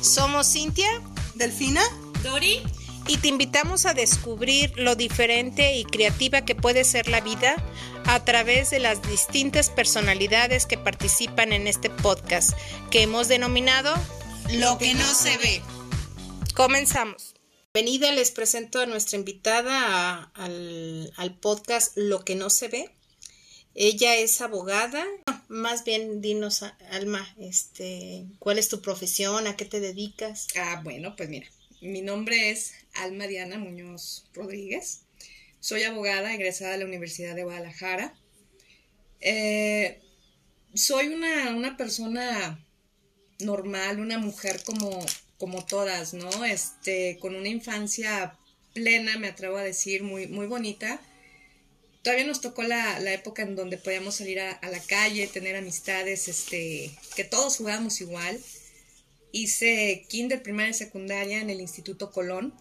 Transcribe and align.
Somos 0.00 0.46
Cintia, 0.52 0.88
Delfina, 1.34 1.82
Dori, 2.22 2.62
y 3.06 3.16
te 3.18 3.28
invitamos 3.28 3.86
a 3.86 3.94
descubrir 3.94 4.72
lo 4.76 4.94
diferente 4.96 5.76
y 5.76 5.84
creativa 5.84 6.42
que 6.44 6.54
puede 6.54 6.84
ser 6.84 7.08
la 7.08 7.20
vida 7.20 7.56
a 8.06 8.24
través 8.24 8.70
de 8.70 8.78
las 8.78 9.02
distintas 9.02 9.68
personalidades 9.70 10.66
que 10.66 10.78
participan 10.78 11.52
en 11.52 11.66
este 11.66 11.90
podcast 11.90 12.52
que 12.90 13.02
hemos 13.02 13.28
denominado 13.28 13.94
lo 14.52 14.78
que 14.78 14.94
no 14.94 15.06
se 15.06 15.36
ve. 15.38 15.62
Comenzamos. 16.54 17.34
Bienvenida, 17.72 18.10
les 18.12 18.30
presento 18.32 18.80
a 18.80 18.86
nuestra 18.86 19.16
invitada 19.18 19.72
a- 19.86 20.30
al, 20.34 21.12
al 21.16 21.38
podcast 21.38 21.92
Lo 21.96 22.24
que 22.24 22.34
no 22.34 22.50
se 22.50 22.68
ve. 22.68 22.90
Ella 23.74 24.16
es 24.16 24.40
abogada. 24.40 25.04
Más 25.48 25.84
bien, 25.84 26.20
dinos, 26.20 26.62
Alma, 26.90 27.34
este, 27.38 28.26
¿cuál 28.38 28.58
es 28.58 28.68
tu 28.68 28.80
profesión? 28.80 29.46
¿A 29.46 29.56
qué 29.56 29.64
te 29.64 29.80
dedicas? 29.80 30.48
Ah, 30.56 30.80
bueno, 30.82 31.16
pues 31.16 31.28
mira, 31.28 31.46
mi 31.80 32.02
nombre 32.02 32.50
es 32.50 32.72
Alma 32.94 33.26
Diana 33.26 33.58
Muñoz 33.58 34.26
Rodríguez. 34.34 35.02
Soy 35.60 35.82
abogada 35.82 36.34
egresada 36.34 36.72
de 36.72 36.78
la 36.78 36.84
Universidad 36.86 37.34
de 37.34 37.44
Guadalajara. 37.44 38.14
Eh, 39.20 40.00
soy 40.74 41.08
una, 41.08 41.54
una 41.54 41.76
persona 41.76 42.64
normal, 43.40 44.00
una 44.00 44.18
mujer 44.18 44.62
como, 44.64 45.04
como 45.38 45.64
todas, 45.64 46.14
¿no? 46.14 46.44
Este, 46.44 47.18
con 47.20 47.34
una 47.34 47.48
infancia 47.48 48.38
plena, 48.72 49.18
me 49.18 49.28
atrevo 49.28 49.56
a 49.56 49.62
decir, 49.62 50.02
muy, 50.02 50.26
muy 50.28 50.46
bonita. 50.46 51.00
Todavía 52.02 52.24
nos 52.24 52.40
tocó 52.40 52.62
la, 52.62 52.98
la 53.00 53.12
época 53.12 53.42
en 53.42 53.56
donde 53.56 53.76
podíamos 53.76 54.16
salir 54.16 54.40
a, 54.40 54.52
a 54.52 54.70
la 54.70 54.80
calle, 54.80 55.26
tener 55.26 55.56
amistades, 55.56 56.28
este, 56.28 56.90
que 57.14 57.24
todos 57.24 57.56
jugábamos 57.56 58.00
igual. 58.00 58.40
Hice 59.32 60.06
kinder, 60.08 60.42
primaria 60.42 60.70
y 60.70 60.74
secundaria 60.74 61.40
en 61.40 61.50
el 61.50 61.60
Instituto 61.60 62.10
Colón. 62.10 62.54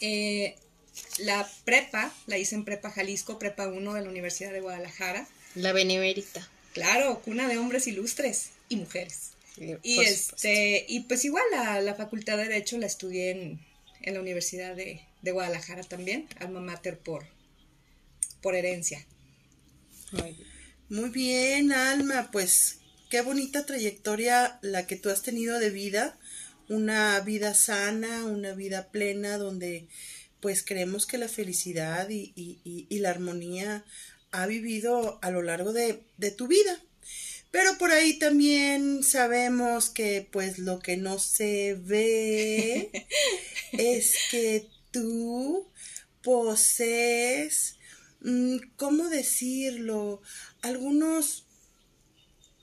Eh, 0.00 0.56
la 1.18 1.48
prepa, 1.64 2.12
la 2.26 2.38
hice 2.38 2.54
en 2.54 2.64
Prepa 2.64 2.90
Jalisco, 2.90 3.38
Prepa 3.38 3.68
1 3.68 3.94
de 3.94 4.02
la 4.02 4.08
Universidad 4.08 4.52
de 4.52 4.60
Guadalajara. 4.60 5.26
La 5.54 5.72
benemérita. 5.72 6.48
Claro, 6.72 7.20
cuna 7.20 7.48
de 7.48 7.58
hombres 7.58 7.86
ilustres 7.86 8.50
y 8.68 8.76
mujeres. 8.76 9.32
Y 9.82 9.96
Por 9.96 10.04
este, 10.04 10.86
y 10.88 11.00
pues 11.00 11.24
igual 11.26 11.44
la, 11.50 11.80
la 11.82 11.94
facultad 11.94 12.38
de 12.38 12.44
Derecho 12.44 12.78
la 12.78 12.86
estudié 12.86 13.30
en, 13.30 13.60
en 14.00 14.14
la 14.14 14.20
Universidad 14.20 14.74
de, 14.74 15.02
de 15.20 15.30
Guadalajara 15.30 15.82
también, 15.82 16.26
alma 16.40 16.60
mater 16.60 16.98
por, 16.98 17.26
por 18.42 18.54
herencia. 18.56 19.06
Muy 20.88 21.10
bien, 21.10 21.72
Alma, 21.72 22.30
pues 22.30 22.78
qué 23.10 23.22
bonita 23.22 23.64
trayectoria 23.66 24.58
la 24.62 24.86
que 24.86 24.96
tú 24.96 25.08
has 25.10 25.22
tenido 25.22 25.58
de 25.58 25.70
vida, 25.70 26.18
una 26.68 27.18
vida 27.20 27.54
sana, 27.54 28.24
una 28.24 28.52
vida 28.52 28.90
plena, 28.90 29.38
donde 29.38 29.88
pues 30.40 30.62
creemos 30.64 31.06
que 31.06 31.18
la 31.18 31.28
felicidad 31.28 32.08
y, 32.10 32.32
y- 32.36 32.58
y- 32.64 32.86
y 32.90 32.98
la 32.98 33.10
armonía 33.10 33.84
ha 34.32 34.46
vivido 34.46 35.18
a 35.22 35.30
lo 35.30 35.42
largo 35.42 35.72
de, 35.72 36.02
de 36.18 36.30
tu 36.30 36.48
vida. 36.48 36.78
Pero 37.50 37.76
por 37.78 37.90
ahí 37.92 38.18
también 38.18 39.02
sabemos 39.04 39.90
que 39.90 40.26
pues 40.32 40.58
lo 40.58 40.80
que 40.80 40.96
no 40.96 41.18
se 41.18 41.74
ve 41.74 42.90
es 43.72 44.14
que 44.30 44.68
tú 44.90 45.66
posees, 46.22 47.76
¿cómo 48.76 49.08
decirlo? 49.08 50.22
Algunos 50.62 51.44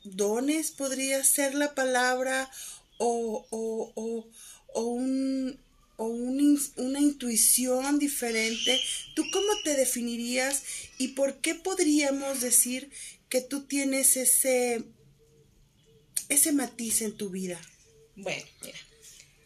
dones 0.03 0.71
podría 0.71 1.23
ser 1.23 1.55
la 1.55 1.75
palabra 1.75 2.49
o, 2.97 3.47
o, 3.49 3.91
o, 3.95 4.27
o 4.73 4.81
un 4.83 5.59
un 5.97 6.59
una 6.77 6.99
intuición 7.01 7.99
diferente. 7.99 8.79
¿Tú 9.15 9.23
cómo 9.31 9.47
te 9.63 9.75
definirías 9.75 10.63
y 10.97 11.09
por 11.09 11.41
qué 11.41 11.55
podríamos 11.55 12.39
decir 12.41 12.89
que 13.29 13.41
tú 13.41 13.65
tienes 13.67 14.15
ese 14.17 14.85
ese 16.29 16.51
matiz 16.53 17.01
en 17.01 17.17
tu 17.17 17.29
vida? 17.29 17.59
Bueno, 18.15 18.45
mira. 18.61 18.77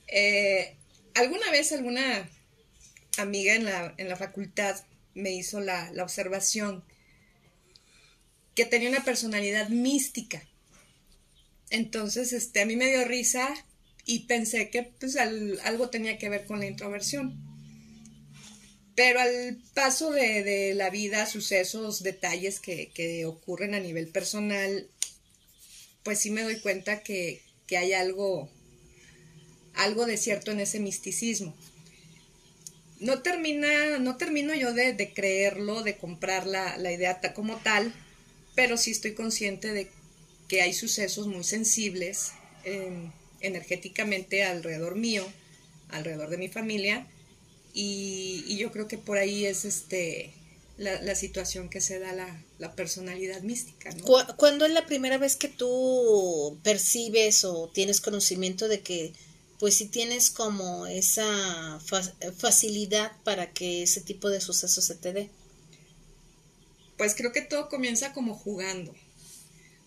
eh, 0.07 0.77
alguna 1.15 1.49
vez 1.51 1.71
alguna 1.71 2.29
amiga 3.17 3.55
en 3.55 3.65
la, 3.65 3.93
en 3.97 4.09
la 4.09 4.15
facultad 4.17 4.75
me 5.15 5.31
hizo 5.31 5.59
la, 5.59 5.91
la 5.91 6.03
observación 6.03 6.83
que 8.55 8.65
tenía 8.65 8.89
una 8.89 9.03
personalidad 9.03 9.69
mística. 9.69 10.43
Entonces, 11.69 12.33
este, 12.33 12.61
a 12.61 12.65
mí 12.65 12.75
me 12.75 12.89
dio 12.89 13.03
risa 13.05 13.53
y 14.05 14.19
pensé 14.21 14.69
que 14.69 14.83
pues, 14.83 15.15
al- 15.17 15.59
algo 15.63 15.89
tenía 15.89 16.17
que 16.17 16.29
ver 16.29 16.45
con 16.45 16.59
la 16.59 16.67
introversión. 16.67 17.39
Pero 18.95 19.19
al 19.19 19.57
paso 19.73 20.11
de, 20.11 20.43
de 20.43 20.75
la 20.75 20.91
vida, 20.91 21.25
sucesos, 21.25 22.03
detalles 22.03 22.59
que, 22.59 22.91
que 22.93 23.25
ocurren 23.25 23.73
a 23.73 23.79
nivel 23.79 24.07
personal, 24.09 24.87
pues 26.03 26.19
sí 26.19 26.29
me 26.29 26.43
doy 26.43 26.59
cuenta 26.59 27.01
que, 27.01 27.41
que 27.65 27.77
hay 27.77 27.93
algo, 27.93 28.51
algo 29.73 30.05
de 30.05 30.17
cierto 30.17 30.51
en 30.51 30.59
ese 30.59 30.79
misticismo. 30.79 31.55
No 33.03 33.21
termina, 33.21 33.99
no 33.99 34.17
termino 34.17 34.53
yo 34.55 34.73
de, 34.73 34.93
de 34.93 35.13
creerlo, 35.13 35.83
de 35.83 35.97
comprar 35.97 36.47
la, 36.47 36.77
la 36.77 36.91
idea 36.91 37.19
como 37.33 37.57
tal, 37.57 37.93
pero 38.55 38.77
sí 38.77 38.91
estoy 38.91 39.13
consciente 39.13 39.73
de 39.73 39.89
que 40.47 40.61
hay 40.61 40.73
sucesos 40.73 41.27
muy 41.27 41.43
sensibles 41.43 42.31
eh, 42.65 43.09
energéticamente 43.41 44.43
alrededor 44.43 44.95
mío, 44.95 45.25
alrededor 45.89 46.29
de 46.29 46.37
mi 46.37 46.47
familia, 46.47 47.07
y, 47.73 48.55
yo 48.57 48.71
creo 48.71 48.87
que 48.87 48.97
por 48.97 49.17
ahí 49.17 49.45
es 49.45 49.65
este 49.65 50.31
la, 50.77 51.01
la 51.01 51.15
situación 51.15 51.69
que 51.69 51.81
se 51.81 51.99
da 51.99 52.13
la, 52.13 52.41
la 52.59 52.75
personalidad 52.75 53.41
mística, 53.41 53.91
¿no? 53.91 54.03
¿Cu- 54.05 54.35
¿Cuándo 54.37 54.65
es 54.65 54.71
la 54.71 54.85
primera 54.85 55.17
vez 55.17 55.35
que 55.35 55.47
tú 55.47 56.57
percibes 56.63 57.43
o 57.45 57.69
tienes 57.73 58.01
conocimiento 58.01 58.67
de 58.67 58.81
que 58.81 59.13
pues 59.59 59.75
si 59.75 59.85
tienes 59.87 60.29
como 60.29 60.87
esa 60.87 61.79
fa- 61.85 62.13
facilidad 62.37 63.11
para 63.23 63.51
que 63.51 63.83
ese 63.83 64.01
tipo 64.01 64.29
de 64.29 64.41
sucesos 64.41 64.85
se 64.85 64.95
te 64.95 65.13
dé? 65.13 65.29
Pues 66.97 67.15
creo 67.15 67.31
que 67.31 67.41
todo 67.41 67.69
comienza 67.69 68.13
como 68.13 68.35
jugando. 68.35 68.93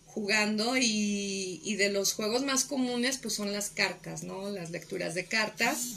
Jugando 0.07 0.77
y, 0.79 1.61
y 1.63 1.77
de 1.77 1.91
los 1.91 2.15
juegos 2.15 2.43
más 2.43 2.65
comunes 2.65 3.19
pues 3.19 3.35
son 3.35 3.53
las 3.53 3.71
cartas, 3.71 4.23
¿no? 4.23 4.51
Las 4.51 4.71
lecturas 4.71 5.15
de 5.15 5.27
cartas. 5.27 5.89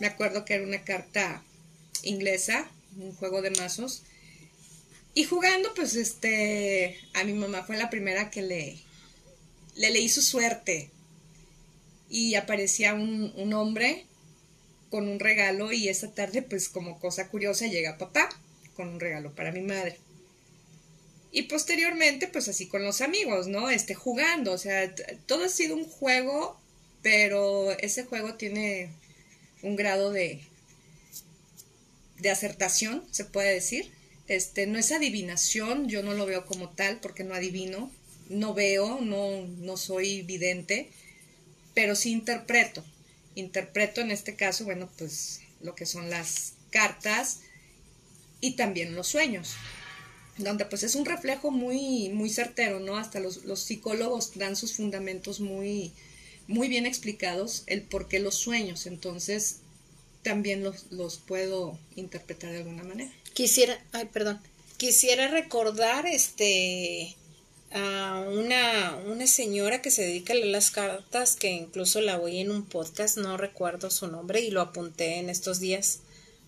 Me 0.00 0.06
acuerdo 0.06 0.44
que 0.44 0.54
era 0.54 0.64
una 0.64 0.82
carta 0.84 1.42
inglesa, 2.02 2.68
un 2.98 3.14
juego 3.14 3.42
de 3.42 3.50
mazos. 3.50 4.02
Y 5.14 5.24
jugando 5.24 5.74
pues 5.74 5.94
este, 5.94 6.98
a 7.12 7.24
mi 7.24 7.34
mamá 7.34 7.62
fue 7.64 7.76
la 7.76 7.90
primera 7.90 8.30
que 8.30 8.40
le, 8.42 8.78
le 9.76 9.90
leí 9.90 10.08
su 10.08 10.22
suerte. 10.22 10.90
Y 12.12 12.36
aparecía 12.36 12.94
un, 12.94 13.32
un 13.36 13.52
hombre 13.54 14.04
con 14.90 15.08
un 15.08 15.18
regalo 15.18 15.72
y 15.72 15.88
esa 15.88 16.12
tarde 16.12 16.42
pues 16.42 16.68
como 16.68 17.00
cosa 17.00 17.28
curiosa 17.28 17.66
llega 17.66 17.96
papá 17.96 18.28
con 18.76 18.88
un 18.88 19.00
regalo 19.00 19.34
para 19.34 19.50
mi 19.50 19.62
madre. 19.62 19.96
Y 21.32 21.44
posteriormente, 21.44 22.28
pues 22.28 22.48
así 22.48 22.66
con 22.66 22.84
los 22.84 23.00
amigos, 23.00 23.46
¿no? 23.46 23.70
Este, 23.70 23.94
jugando, 23.94 24.52
o 24.52 24.58
sea, 24.58 24.94
todo 25.26 25.46
ha 25.46 25.48
sido 25.48 25.74
un 25.74 25.86
juego, 25.86 26.60
pero 27.00 27.72
ese 27.78 28.04
juego 28.04 28.34
tiene 28.34 28.90
un 29.62 29.76
grado 29.76 30.12
de, 30.12 30.42
de 32.18 32.30
acertación, 32.30 33.02
se 33.10 33.24
puede 33.24 33.54
decir. 33.54 33.90
Este, 34.28 34.66
no 34.66 34.78
es 34.78 34.92
adivinación, 34.92 35.88
yo 35.88 36.02
no 36.02 36.12
lo 36.12 36.26
veo 36.26 36.44
como 36.44 36.68
tal, 36.68 37.00
porque 37.00 37.24
no 37.24 37.34
adivino, 37.34 37.90
no 38.28 38.52
veo, 38.52 39.00
no, 39.00 39.46
no 39.58 39.78
soy 39.78 40.20
vidente, 40.22 40.90
pero 41.74 41.94
sí 41.96 42.12
interpreto. 42.12 42.84
Interpreto 43.34 44.00
en 44.00 44.10
este 44.10 44.34
caso, 44.34 44.64
bueno, 44.64 44.88
pues 44.98 45.40
lo 45.60 45.74
que 45.74 45.86
son 45.86 46.10
las 46.10 46.54
cartas 46.70 47.40
y 48.40 48.52
también 48.52 48.94
los 48.94 49.08
sueños 49.08 49.54
donde 50.38 50.64
pues 50.64 50.82
es 50.82 50.94
un 50.94 51.04
reflejo 51.04 51.50
muy, 51.50 52.08
muy 52.10 52.30
certero, 52.30 52.80
¿no? 52.80 52.96
Hasta 52.96 53.20
los, 53.20 53.44
los 53.44 53.60
psicólogos 53.60 54.32
dan 54.36 54.56
sus 54.56 54.74
fundamentos 54.74 55.40
muy, 55.40 55.92
muy 56.46 56.68
bien 56.68 56.86
explicados, 56.86 57.64
el 57.66 57.82
por 57.82 58.08
qué 58.08 58.18
los 58.18 58.34
sueños, 58.34 58.86
entonces 58.86 59.58
también 60.22 60.62
los, 60.62 60.90
los 60.90 61.18
puedo 61.18 61.78
interpretar 61.96 62.52
de 62.52 62.58
alguna 62.58 62.84
manera. 62.84 63.12
Quisiera, 63.34 63.78
ay, 63.92 64.06
perdón, 64.12 64.40
quisiera 64.76 65.28
recordar 65.28 66.06
este 66.06 67.14
a 67.74 68.24
una, 68.28 68.96
una 69.06 69.26
señora 69.26 69.82
que 69.82 69.90
se 69.90 70.02
dedica 70.02 70.32
a 70.32 70.36
leer 70.36 70.48
las 70.48 70.70
cartas, 70.70 71.36
que 71.36 71.50
incluso 71.50 72.00
la 72.00 72.18
oí 72.18 72.40
en 72.40 72.50
un 72.50 72.64
podcast, 72.64 73.16
no 73.16 73.36
recuerdo 73.36 73.90
su 73.90 74.08
nombre 74.08 74.40
y 74.40 74.50
lo 74.50 74.60
apunté 74.60 75.18
en 75.18 75.30
estos 75.30 75.60
días. 75.60 76.00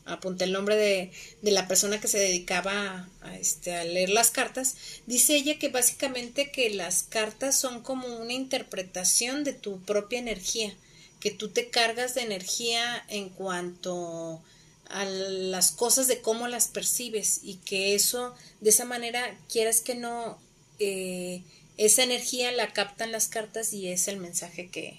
Apunté 0.06 0.44
el 0.44 0.52
nombre 0.52 0.76
de, 0.76 1.12
de 1.40 1.50
la 1.50 1.66
persona 1.66 1.98
que 1.98 2.08
se 2.08 2.18
dedicaba 2.18 3.08
a, 3.22 3.36
este, 3.36 3.74
a 3.74 3.84
leer 3.84 4.10
las 4.10 4.30
cartas, 4.30 4.76
dice 5.06 5.34
ella 5.34 5.58
que 5.58 5.68
básicamente 5.68 6.50
que 6.50 6.68
las 6.68 7.04
cartas 7.04 7.56
son 7.56 7.82
como 7.82 8.06
una 8.18 8.34
interpretación 8.34 9.44
de 9.44 9.54
tu 9.54 9.80
propia 9.80 10.18
energía, 10.18 10.74
que 11.20 11.30
tú 11.30 11.48
te 11.48 11.70
cargas 11.70 12.14
de 12.14 12.20
energía 12.20 13.02
en 13.08 13.30
cuanto 13.30 14.42
a 14.90 15.06
las 15.06 15.72
cosas 15.72 16.06
de 16.06 16.20
cómo 16.20 16.48
las 16.48 16.68
percibes 16.68 17.40
y 17.42 17.54
que 17.56 17.94
eso, 17.94 18.34
de 18.60 18.68
esa 18.70 18.84
manera, 18.84 19.38
quieras 19.48 19.80
que 19.80 19.94
no, 19.94 20.38
eh, 20.78 21.42
esa 21.76 22.02
energía 22.02 22.52
la 22.52 22.72
captan 22.72 23.12
las 23.12 23.28
cartas 23.28 23.72
y 23.72 23.88
es 23.88 24.08
el 24.08 24.18
mensaje 24.18 24.68
que, 24.68 24.96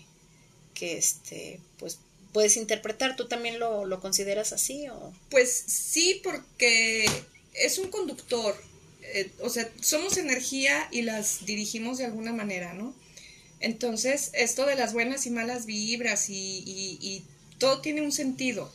que 0.73 0.97
este, 0.97 1.59
pues 1.77 1.99
puedes 2.33 2.57
interpretar. 2.57 3.15
¿Tú 3.15 3.27
también 3.27 3.59
lo, 3.59 3.85
lo 3.85 4.01
consideras 4.01 4.51
así? 4.53 4.87
O? 4.89 5.13
Pues 5.29 5.63
sí, 5.67 6.21
porque 6.23 7.05
es 7.53 7.77
un 7.77 7.89
conductor. 7.89 8.55
Eh, 9.01 9.31
o 9.41 9.49
sea, 9.49 9.69
somos 9.81 10.17
energía 10.17 10.87
y 10.91 11.03
las 11.03 11.45
dirigimos 11.45 11.97
de 11.97 12.05
alguna 12.05 12.33
manera, 12.33 12.73
¿no? 12.73 12.93
Entonces, 13.61 14.31
esto 14.33 14.65
de 14.65 14.75
las 14.75 14.93
buenas 14.93 15.25
y 15.25 15.31
malas 15.31 15.65
vibras 15.65 16.29
y, 16.29 16.63
y, 16.65 17.23
todo 17.57 17.79
tiene 17.79 18.01
un 18.01 18.11
sentido. 18.11 18.71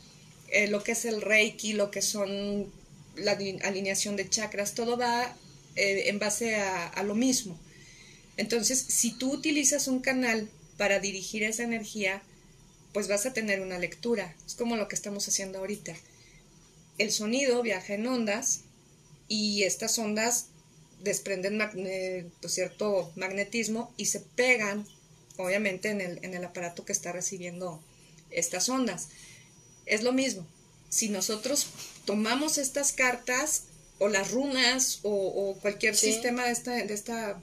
Eh, 0.49 0.69
lo 0.69 0.83
que 0.83 0.93
es 0.93 1.05
el 1.05 1.21
reiki, 1.21 1.75
lo 1.75 1.91
que 1.91 2.01
son 2.01 2.73
la 3.15 3.33
alineación 3.33 4.17
de 4.17 4.29
chakras, 4.29 4.75
todo 4.75 4.97
va 4.97 5.37
eh, 5.81 6.11
en 6.11 6.19
base 6.19 6.57
a, 6.57 7.03
lo 7.05 7.15
mismo. 7.15 7.59
Entonces, 8.37 8.79
si 8.79 9.13
tú 9.13 9.33
utilizas 9.33 9.89
un 9.89 10.01
canal 10.01 10.51
para 10.77 11.01
dirigir 11.01 11.43
esa 11.43 11.63
energía, 11.63 12.23
pues 12.93 13.09
vas 13.09 13.25
a 13.25 13.33
tener 13.33 13.63
una 13.63 13.79
lectura. 13.79 14.37
Es 14.47 14.57
como 14.57 14.77
lo 14.77 14.89
que 14.89 14.95
estamos 14.95 15.27
haciendo 15.27 15.59
ahorita. 15.59 15.97
El 16.99 17.11
sonido 17.11 17.63
viaja 17.63 17.95
en 17.95 18.07
ondas 18.07 18.61
y 19.27 19.63
estas 19.63 19.99
ondas 19.99 20.49
desprenden 21.03 21.59
pues, 22.43 22.53
cierto 22.53 23.11
magnetismo 23.17 23.91
y 23.97 24.05
se 24.05 24.21
pegan, 24.21 24.87
obviamente, 25.39 25.89
en 25.89 26.03
el, 26.03 26.23
en 26.23 26.35
el 26.35 26.45
aparato 26.45 26.85
que 26.85 26.93
está 26.93 27.11
recibiendo 27.11 27.83
estas 28.31 28.69
ondas. 28.69 29.09
Es 29.87 30.03
lo 30.03 30.13
mismo. 30.13 30.47
Si 30.91 31.09
nosotros 31.09 31.69
tomamos 32.05 32.59
estas 32.59 32.93
cartas 32.93 33.63
o 34.01 34.09
las 34.09 34.31
runas 34.33 35.01
o, 35.03 35.57
cualquier 35.61 35.95
sistema 35.95 36.47
de 36.47 36.53
esta, 36.53 36.73
de 36.73 36.95
esta 36.95 37.41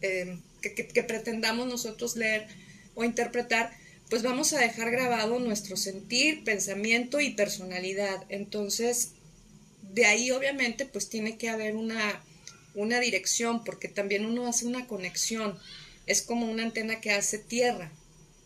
eh, 0.00 0.38
que 0.62 1.02
pretendamos 1.02 1.66
nosotros 1.66 2.16
leer 2.16 2.46
o 2.94 3.04
interpretar, 3.04 3.72
pues 4.08 4.22
vamos 4.22 4.52
a 4.52 4.60
dejar 4.60 4.92
grabado 4.92 5.40
nuestro 5.40 5.76
sentir, 5.76 6.44
pensamiento 6.44 7.20
y 7.20 7.30
personalidad. 7.30 8.24
Entonces, 8.28 9.10
de 9.82 10.06
ahí 10.06 10.30
obviamente 10.30 10.86
pues 10.86 11.08
tiene 11.08 11.36
que 11.36 11.48
haber 11.48 11.74
una, 11.74 12.22
una 12.74 13.00
dirección, 13.00 13.64
porque 13.64 13.88
también 13.88 14.24
uno 14.24 14.46
hace 14.46 14.66
una 14.66 14.86
conexión. 14.86 15.58
Es 16.06 16.22
como 16.22 16.48
una 16.48 16.62
antena 16.62 17.00
que 17.00 17.10
hace 17.10 17.38
tierra. 17.38 17.90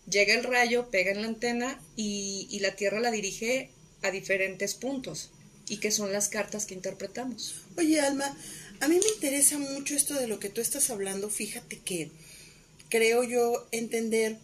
Llega 0.08 0.34
el 0.34 0.44
rayo, 0.44 0.88
pega 0.90 1.10
en 1.10 1.20
la 1.20 1.28
antena 1.28 1.82
y, 1.96 2.48
y 2.50 2.60
la 2.60 2.76
tierra 2.76 3.00
la 3.00 3.10
dirige 3.10 3.70
a 4.02 4.10
diferentes 4.10 4.74
puntos 4.74 5.32
y 5.68 5.78
que 5.78 5.90
son 5.90 6.12
las 6.12 6.28
cartas 6.28 6.66
que 6.66 6.74
interpretamos. 6.74 7.56
Oye, 7.76 8.00
Alma, 8.00 8.36
a 8.80 8.88
mí 8.88 8.98
me 8.98 9.08
interesa 9.14 9.58
mucho 9.58 9.94
esto 9.94 10.14
de 10.14 10.28
lo 10.28 10.38
que 10.38 10.50
tú 10.50 10.60
estás 10.60 10.90
hablando. 10.90 11.30
Fíjate 11.30 11.78
que 11.78 12.10
creo 12.88 13.24
yo 13.24 13.66
entender 13.72 14.38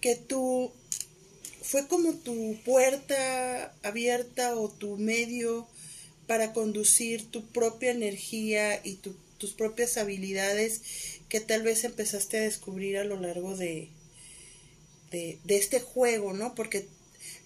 que 0.00 0.16
tú 0.16 0.72
fue 1.62 1.86
como 1.88 2.14
tu 2.14 2.56
puerta 2.64 3.74
abierta 3.82 4.56
o 4.56 4.70
tu 4.70 4.96
medio 4.96 5.66
para 6.26 6.52
conducir 6.52 7.30
tu 7.30 7.46
propia 7.46 7.90
energía 7.90 8.80
y 8.84 8.94
tus 8.94 9.52
propias 9.52 9.96
habilidades 9.96 10.82
que 11.28 11.40
tal 11.40 11.62
vez 11.62 11.84
empezaste 11.84 12.38
a 12.38 12.42
descubrir 12.42 12.98
a 12.98 13.04
lo 13.04 13.20
largo 13.20 13.56
de, 13.56 13.90
de, 15.10 15.38
este 15.48 15.80
juego, 15.80 16.32
¿no? 16.32 16.54
Porque 16.54 16.86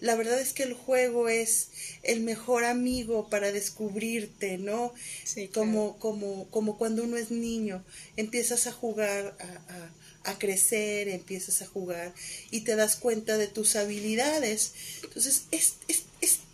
la 0.01 0.15
verdad 0.15 0.41
es 0.41 0.51
que 0.51 0.63
el 0.63 0.73
juego 0.73 1.29
es 1.29 1.69
el 2.03 2.19
mejor 2.19 2.65
amigo 2.65 3.29
para 3.29 3.53
descubrirte, 3.53 4.57
¿no? 4.57 4.93
Sí, 5.23 5.47
como, 5.47 5.97
como, 5.99 6.49
como 6.49 6.77
cuando 6.77 7.03
uno 7.03 7.15
es 7.15 7.31
niño, 7.31 7.83
empiezas 8.17 8.67
a 8.67 8.73
jugar 8.73 9.37
a 9.39 10.01
a 10.23 10.37
crecer, 10.37 11.09
empiezas 11.09 11.61
a 11.61 11.67
jugar 11.67 12.13
y 12.51 12.61
te 12.61 12.75
das 12.75 12.95
cuenta 12.95 13.37
de 13.37 13.47
tus 13.47 13.75
habilidades. 13.75 14.73
Entonces, 15.03 15.43
es, 15.51 15.75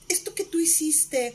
esto 0.07 0.33
que 0.33 0.45
tú 0.45 0.59
hiciste 0.59 1.33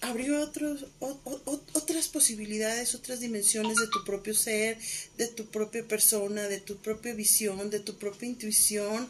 abrió 0.00 0.40
otros, 0.40 0.86
otras 0.98 2.08
posibilidades, 2.08 2.96
otras 2.96 3.20
dimensiones 3.20 3.76
de 3.76 3.86
tu 3.86 4.04
propio 4.04 4.34
ser, 4.34 4.76
de 5.16 5.28
tu 5.28 5.46
propia 5.46 5.86
persona, 5.86 6.48
de 6.48 6.60
tu 6.60 6.76
propia 6.78 7.14
visión, 7.14 7.70
de 7.70 7.78
tu 7.78 7.96
propia 7.96 8.28
intuición. 8.28 9.08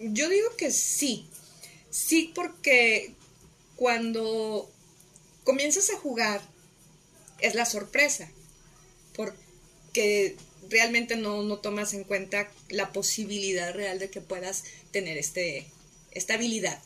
Yo 0.00 0.28
digo 0.28 0.48
que 0.56 0.70
sí, 0.70 1.26
sí 1.90 2.32
porque 2.34 3.14
cuando 3.76 4.70
comienzas 5.44 5.90
a 5.90 5.98
jugar 5.98 6.40
es 7.40 7.54
la 7.54 7.66
sorpresa, 7.66 8.30
porque 9.14 9.48
que 9.92 10.36
realmente 10.70 11.16
no, 11.16 11.58
tomas 11.58 11.94
en 11.94 12.04
cuenta 12.04 12.50
la 12.68 12.92
posibilidad 12.92 13.74
real 13.74 13.98
de 13.98 14.10
que 14.10 14.20
puedas 14.20 14.64
tener 14.90 15.16
este, 15.16 15.66
esta 16.12 16.34
habilidad. 16.34 16.80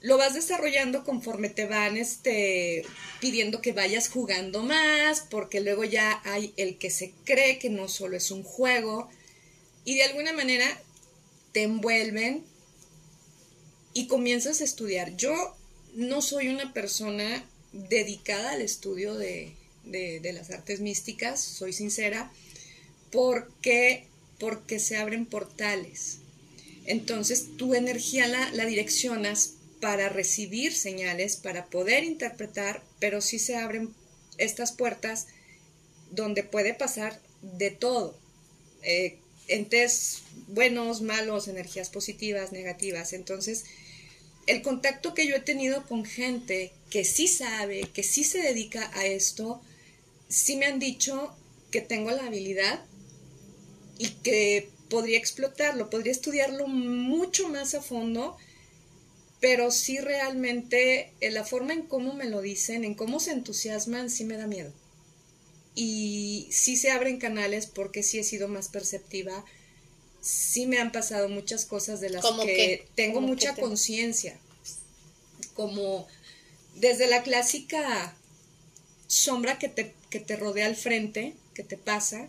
Lo 0.00 0.16
vas 0.16 0.32
desarrollando 0.32 1.04
conforme 1.04 1.50
te 1.50 1.66
van 1.66 1.96
este, 1.96 2.84
pidiendo 3.20 3.60
que 3.60 3.72
vayas 3.72 4.08
jugando 4.08 4.62
más, 4.62 5.26
porque 5.28 5.60
luego 5.60 5.84
ya 5.84 6.22
hay 6.24 6.54
el 6.56 6.78
que 6.78 6.90
se 6.90 7.12
cree 7.24 7.58
que 7.58 7.68
no 7.68 7.88
solo 7.88 8.16
es 8.16 8.30
un 8.30 8.42
juego, 8.42 9.10
y 9.84 9.96
de 9.96 10.04
alguna 10.04 10.32
manera 10.32 10.80
te 11.52 11.62
envuelven 11.62 12.44
y 13.92 14.06
comienzas 14.06 14.60
a 14.60 14.64
estudiar. 14.64 15.16
Yo 15.16 15.34
no 15.94 16.22
soy 16.22 16.48
una 16.48 16.72
persona 16.72 17.44
dedicada 17.72 18.52
al 18.52 18.62
estudio 18.62 19.14
de, 19.14 19.54
de, 19.84 20.32
las 20.32 20.50
artes 20.50 20.80
místicas, 20.80 21.40
soy 21.40 21.72
sincera, 21.72 22.30
porque, 23.10 24.06
porque 24.38 24.78
se 24.78 24.96
abren 24.96 25.26
portales. 25.26 26.18
Entonces 26.86 27.56
tu 27.56 27.74
energía 27.74 28.26
la, 28.26 28.50
la 28.52 28.66
direccionas 28.66 29.54
para 29.80 30.08
recibir 30.08 30.74
señales, 30.74 31.36
para 31.36 31.66
poder 31.66 32.04
interpretar, 32.04 32.82
pero 32.98 33.20
sí 33.20 33.38
se 33.38 33.56
abren 33.56 33.94
estas 34.38 34.72
puertas 34.72 35.28
donde 36.10 36.42
puede 36.42 36.74
pasar 36.74 37.20
de 37.42 37.70
todo. 37.70 38.18
Eh, 38.82 39.18
entes 39.48 40.22
buenos, 40.54 41.02
malos, 41.02 41.48
energías 41.48 41.90
positivas, 41.90 42.52
negativas. 42.52 43.12
Entonces, 43.12 43.64
el 44.46 44.62
contacto 44.62 45.14
que 45.14 45.26
yo 45.26 45.36
he 45.36 45.40
tenido 45.40 45.86
con 45.86 46.04
gente 46.04 46.72
que 46.90 47.04
sí 47.04 47.28
sabe, 47.28 47.82
que 47.94 48.02
sí 48.02 48.24
se 48.24 48.38
dedica 48.38 48.90
a 48.94 49.06
esto, 49.06 49.60
sí 50.28 50.56
me 50.56 50.66
han 50.66 50.78
dicho 50.78 51.34
que 51.70 51.80
tengo 51.80 52.10
la 52.10 52.26
habilidad 52.26 52.84
y 53.98 54.08
que 54.22 54.68
podría 54.88 55.18
explotarlo, 55.18 55.88
podría 55.88 56.12
estudiarlo 56.12 56.66
mucho 56.66 57.48
más 57.48 57.74
a 57.74 57.82
fondo, 57.82 58.36
pero 59.40 59.70
sí 59.70 59.98
realmente 59.98 61.12
en 61.20 61.34
la 61.34 61.44
forma 61.44 61.72
en 61.72 61.82
cómo 61.82 62.14
me 62.14 62.28
lo 62.28 62.40
dicen, 62.40 62.84
en 62.84 62.94
cómo 62.94 63.20
se 63.20 63.32
entusiasman, 63.32 64.10
sí 64.10 64.24
me 64.24 64.36
da 64.36 64.46
miedo. 64.46 64.72
Y 65.74 66.48
sí 66.50 66.76
se 66.76 66.90
abren 66.90 67.18
canales 67.18 67.66
porque 67.66 68.02
sí 68.02 68.18
he 68.18 68.24
sido 68.24 68.48
más 68.48 68.68
perceptiva, 68.68 69.44
sí 70.20 70.66
me 70.66 70.78
han 70.78 70.92
pasado 70.92 71.28
muchas 71.28 71.64
cosas 71.64 72.00
de 72.00 72.10
las 72.10 72.24
que 72.44 72.86
tengo 72.94 73.20
mucha 73.20 73.54
conciencia, 73.54 74.38
como 75.54 76.06
desde 76.76 77.08
la 77.08 77.22
clásica 77.22 78.14
sombra 79.06 79.58
que 79.58 79.68
te, 79.68 79.94
que 80.10 80.20
te 80.20 80.36
rodea 80.36 80.66
al 80.66 80.76
frente, 80.76 81.34
que 81.54 81.64
te 81.64 81.76
pasa, 81.76 82.28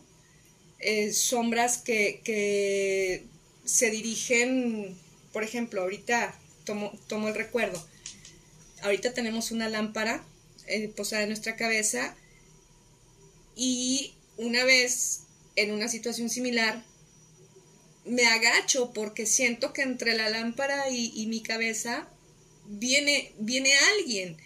eh, 0.80 1.14
sombras 1.14 1.78
que, 1.78 2.22
que, 2.24 3.26
se 3.66 3.92
dirigen, 3.92 4.98
por 5.32 5.44
ejemplo, 5.44 5.82
ahorita 5.82 6.34
tomo, 6.66 6.92
tomo 7.08 7.28
el 7.28 7.36
recuerdo, 7.36 7.86
ahorita 8.82 9.14
tenemos 9.14 9.52
una 9.52 9.70
lámpara 9.70 10.24
eh, 10.68 10.88
posada 10.90 11.24
en 11.24 11.30
nuestra 11.30 11.56
cabeza 11.56 12.16
y 13.56 14.14
una 14.38 14.64
vez 14.64 15.22
en 15.56 15.72
una 15.72 15.88
situación 15.88 16.30
similar 16.30 16.84
me 18.12 18.28
agacho 18.28 18.92
porque 18.94 19.26
siento 19.26 19.72
que 19.72 19.84
entre 19.84 20.16
la 20.16 20.30
lámpara 20.30 20.90
y, 20.90 21.14
y 21.16 21.28
mi 21.28 21.42
cabeza 21.42 22.10
viene, 22.68 23.34
viene 23.40 23.74
alguien 23.98 24.38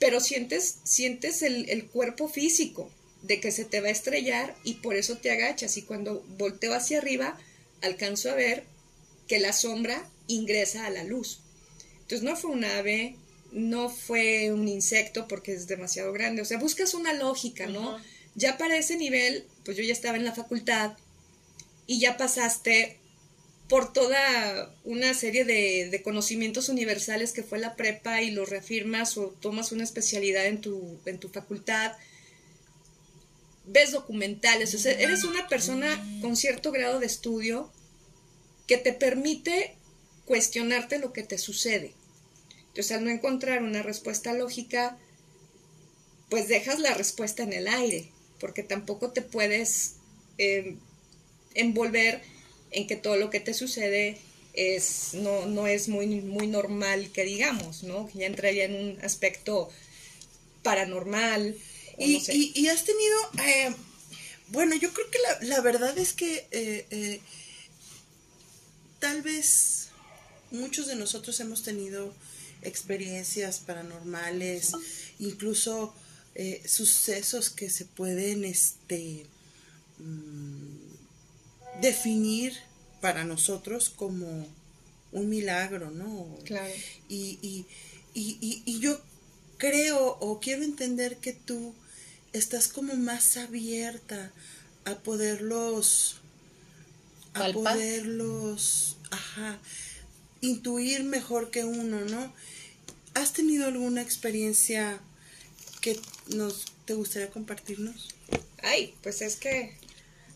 pero 0.00 0.18
sientes, 0.18 0.78
sientes 0.82 1.42
el, 1.42 1.86
cuerpo 1.88 2.26
físico 2.26 2.90
de 3.22 3.38
que 3.38 3.52
se 3.52 3.66
te 3.66 3.82
va 3.82 3.88
a 3.88 3.92
estrellar 3.92 4.56
y 4.64 4.74
por 4.74 4.96
eso 4.96 5.18
te 5.18 5.30
agachas 5.30 5.76
y 5.76 5.82
cuando 5.82 6.24
volteo 6.38 6.74
hacia 6.74 6.98
arriba 6.98 7.38
alcanzo 7.82 8.30
a 8.30 8.34
ver 8.34 8.64
que 9.28 9.38
la 9.38 9.52
sombra 9.52 10.10
ingresa 10.26 10.86
a 10.86 10.90
la 10.90 11.04
luz. 11.04 11.40
Entonces 12.00 12.22
no 12.22 12.34
fue 12.34 12.50
un 12.50 12.64
ave, 12.64 13.16
no 13.52 13.90
fue 13.90 14.50
un 14.50 14.68
insecto 14.68 15.28
porque 15.28 15.52
es 15.52 15.66
demasiado 15.66 16.14
grande. 16.14 16.40
O 16.40 16.46
sea, 16.46 16.58
buscas 16.58 16.94
una 16.94 17.12
lógica, 17.12 17.66
¿no? 17.66 17.98
Ya 18.34 18.56
para 18.56 18.78
ese 18.78 18.96
nivel, 18.96 19.44
pues 19.66 19.76
yo 19.76 19.82
ya 19.82 19.92
estaba 19.92 20.16
en 20.16 20.24
la 20.24 20.34
facultad 20.34 20.96
y 21.90 21.98
ya 21.98 22.16
pasaste 22.16 23.00
por 23.68 23.92
toda 23.92 24.72
una 24.84 25.12
serie 25.12 25.44
de, 25.44 26.00
conocimientos 26.04 26.68
universales 26.68 27.32
que 27.32 27.42
fue 27.42 27.58
la 27.58 27.74
prepa 27.74 28.22
y 28.22 28.30
lo 28.30 28.46
reafirmas 28.46 29.18
o 29.18 29.34
tomas 29.40 29.72
una 29.72 29.82
especialidad 29.82 30.46
en 30.46 30.60
tu, 30.60 31.00
en 31.04 31.18
tu 31.18 31.30
facultad, 31.30 31.96
ves 33.66 33.90
documentales, 33.90 34.72
o 34.72 34.78
sea, 34.78 34.92
eres 34.92 35.24
una 35.24 35.48
persona 35.48 36.00
con 36.20 36.36
cierto 36.36 36.70
grado 36.70 37.00
de 37.00 37.06
estudio 37.06 37.72
que 38.68 38.76
te 38.76 38.92
permite 38.92 39.74
cuestionarte 40.26 41.00
lo 41.00 41.12
que 41.12 41.24
te 41.24 41.38
sucede. 41.38 41.92
Entonces, 42.68 42.92
al 42.92 43.04
no 43.04 43.10
encontrar 43.10 43.64
una 43.64 43.82
respuesta 43.82 44.32
lógica, 44.32 44.96
pues 46.28 46.46
dejas 46.46 46.78
la 46.78 46.94
respuesta 46.94 47.42
en 47.42 47.52
el 47.52 47.66
aire, 47.66 48.12
porque 48.38 48.62
tampoco 48.62 49.10
te 49.10 49.22
puedes 49.22 49.96
eh, 50.38 50.76
envolver 51.54 52.22
en 52.70 52.86
que 52.86 52.96
todo 52.96 53.16
lo 53.16 53.30
que 53.30 53.40
te 53.40 53.54
sucede 53.54 54.18
es, 54.52 55.14
no, 55.14 55.46
no 55.46 55.66
es 55.66 55.88
muy, 55.88 56.06
muy 56.06 56.46
normal 56.46 57.10
que 57.12 57.24
digamos, 57.24 57.82
¿no? 57.82 58.08
Que 58.08 58.20
ya 58.20 58.26
entraría 58.26 58.64
en 58.64 58.74
un 58.74 59.04
aspecto 59.04 59.70
paranormal. 60.62 61.56
Y, 61.98 62.22
y, 62.54 62.68
has 62.68 62.84
tenido, 62.84 63.16
eh, 63.44 63.74
bueno, 64.48 64.74
yo 64.74 64.92
creo 64.92 65.10
que 65.10 65.18
la, 65.18 65.56
la 65.56 65.60
verdad 65.60 65.96
es 65.98 66.14
que 66.14 66.46
eh, 66.50 66.86
eh, 66.90 67.20
tal 68.98 69.20
vez 69.22 69.88
muchos 70.50 70.86
de 70.86 70.94
nosotros 70.96 71.38
hemos 71.40 71.62
tenido 71.62 72.14
experiencias 72.62 73.58
paranormales, 73.58 74.72
incluso 75.18 75.94
sucesos 76.64 77.50
que 77.50 77.68
se 77.68 77.84
pueden, 77.84 78.46
este, 78.46 79.26
mm, 79.98 80.89
definir 81.80 82.54
para 83.00 83.24
nosotros 83.24 83.90
como 83.90 84.46
un 85.12 85.28
milagro, 85.28 85.90
¿no? 85.90 86.36
Claro. 86.44 86.72
Y, 87.08 87.38
y, 87.42 87.66
y, 88.14 88.62
y, 88.64 88.80
yo 88.80 89.00
creo 89.56 90.18
o 90.20 90.40
quiero 90.40 90.62
entender 90.62 91.16
que 91.16 91.32
tú 91.32 91.74
estás 92.32 92.68
como 92.68 92.94
más 92.94 93.36
abierta 93.36 94.32
a 94.84 94.96
poderlos 94.96 96.16
a 97.34 97.52
poderlos 97.52 98.96
ajá 99.10 99.58
intuir 100.40 101.04
mejor 101.04 101.50
que 101.50 101.64
uno 101.64 102.00
no 102.00 102.32
has 103.14 103.32
tenido 103.32 103.66
alguna 103.66 104.02
experiencia 104.02 105.00
que 105.80 106.00
nos 106.28 106.66
te 106.86 106.94
gustaría 106.94 107.30
compartirnos 107.30 108.08
ay 108.62 108.94
pues 109.02 109.22
es 109.22 109.36
que 109.36 109.76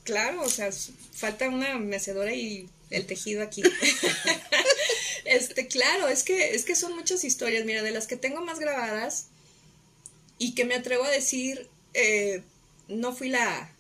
Claro, 0.05 0.43
o 0.43 0.51
sea, 0.51 0.71
falta 1.13 1.49
una 1.49 1.79
mecedora 1.79 2.35
y 2.35 2.69
el 2.91 3.07
tejido 3.07 3.43
aquí. 3.43 3.63
este, 5.25 5.67
claro, 5.67 6.09
es 6.09 6.23
que, 6.23 6.55
es 6.55 6.65
que 6.67 6.77
son 6.77 6.95
muchas 6.95 7.25
historias, 7.25 7.65
mira, 7.65 7.83
de 7.83 7.91
las 7.91 8.07
que 8.07 8.17
tengo 8.17 8.43
más 8.43 8.59
grabadas 8.59 9.29
y 10.39 10.55
que 10.55 10.67
me 10.67 10.75
atrevo 10.75 11.05
a 11.05 11.11
decir, 11.11 11.69
eh, 11.95 12.43
no 12.89 13.17
fui 13.17 13.31
la, 13.31 13.73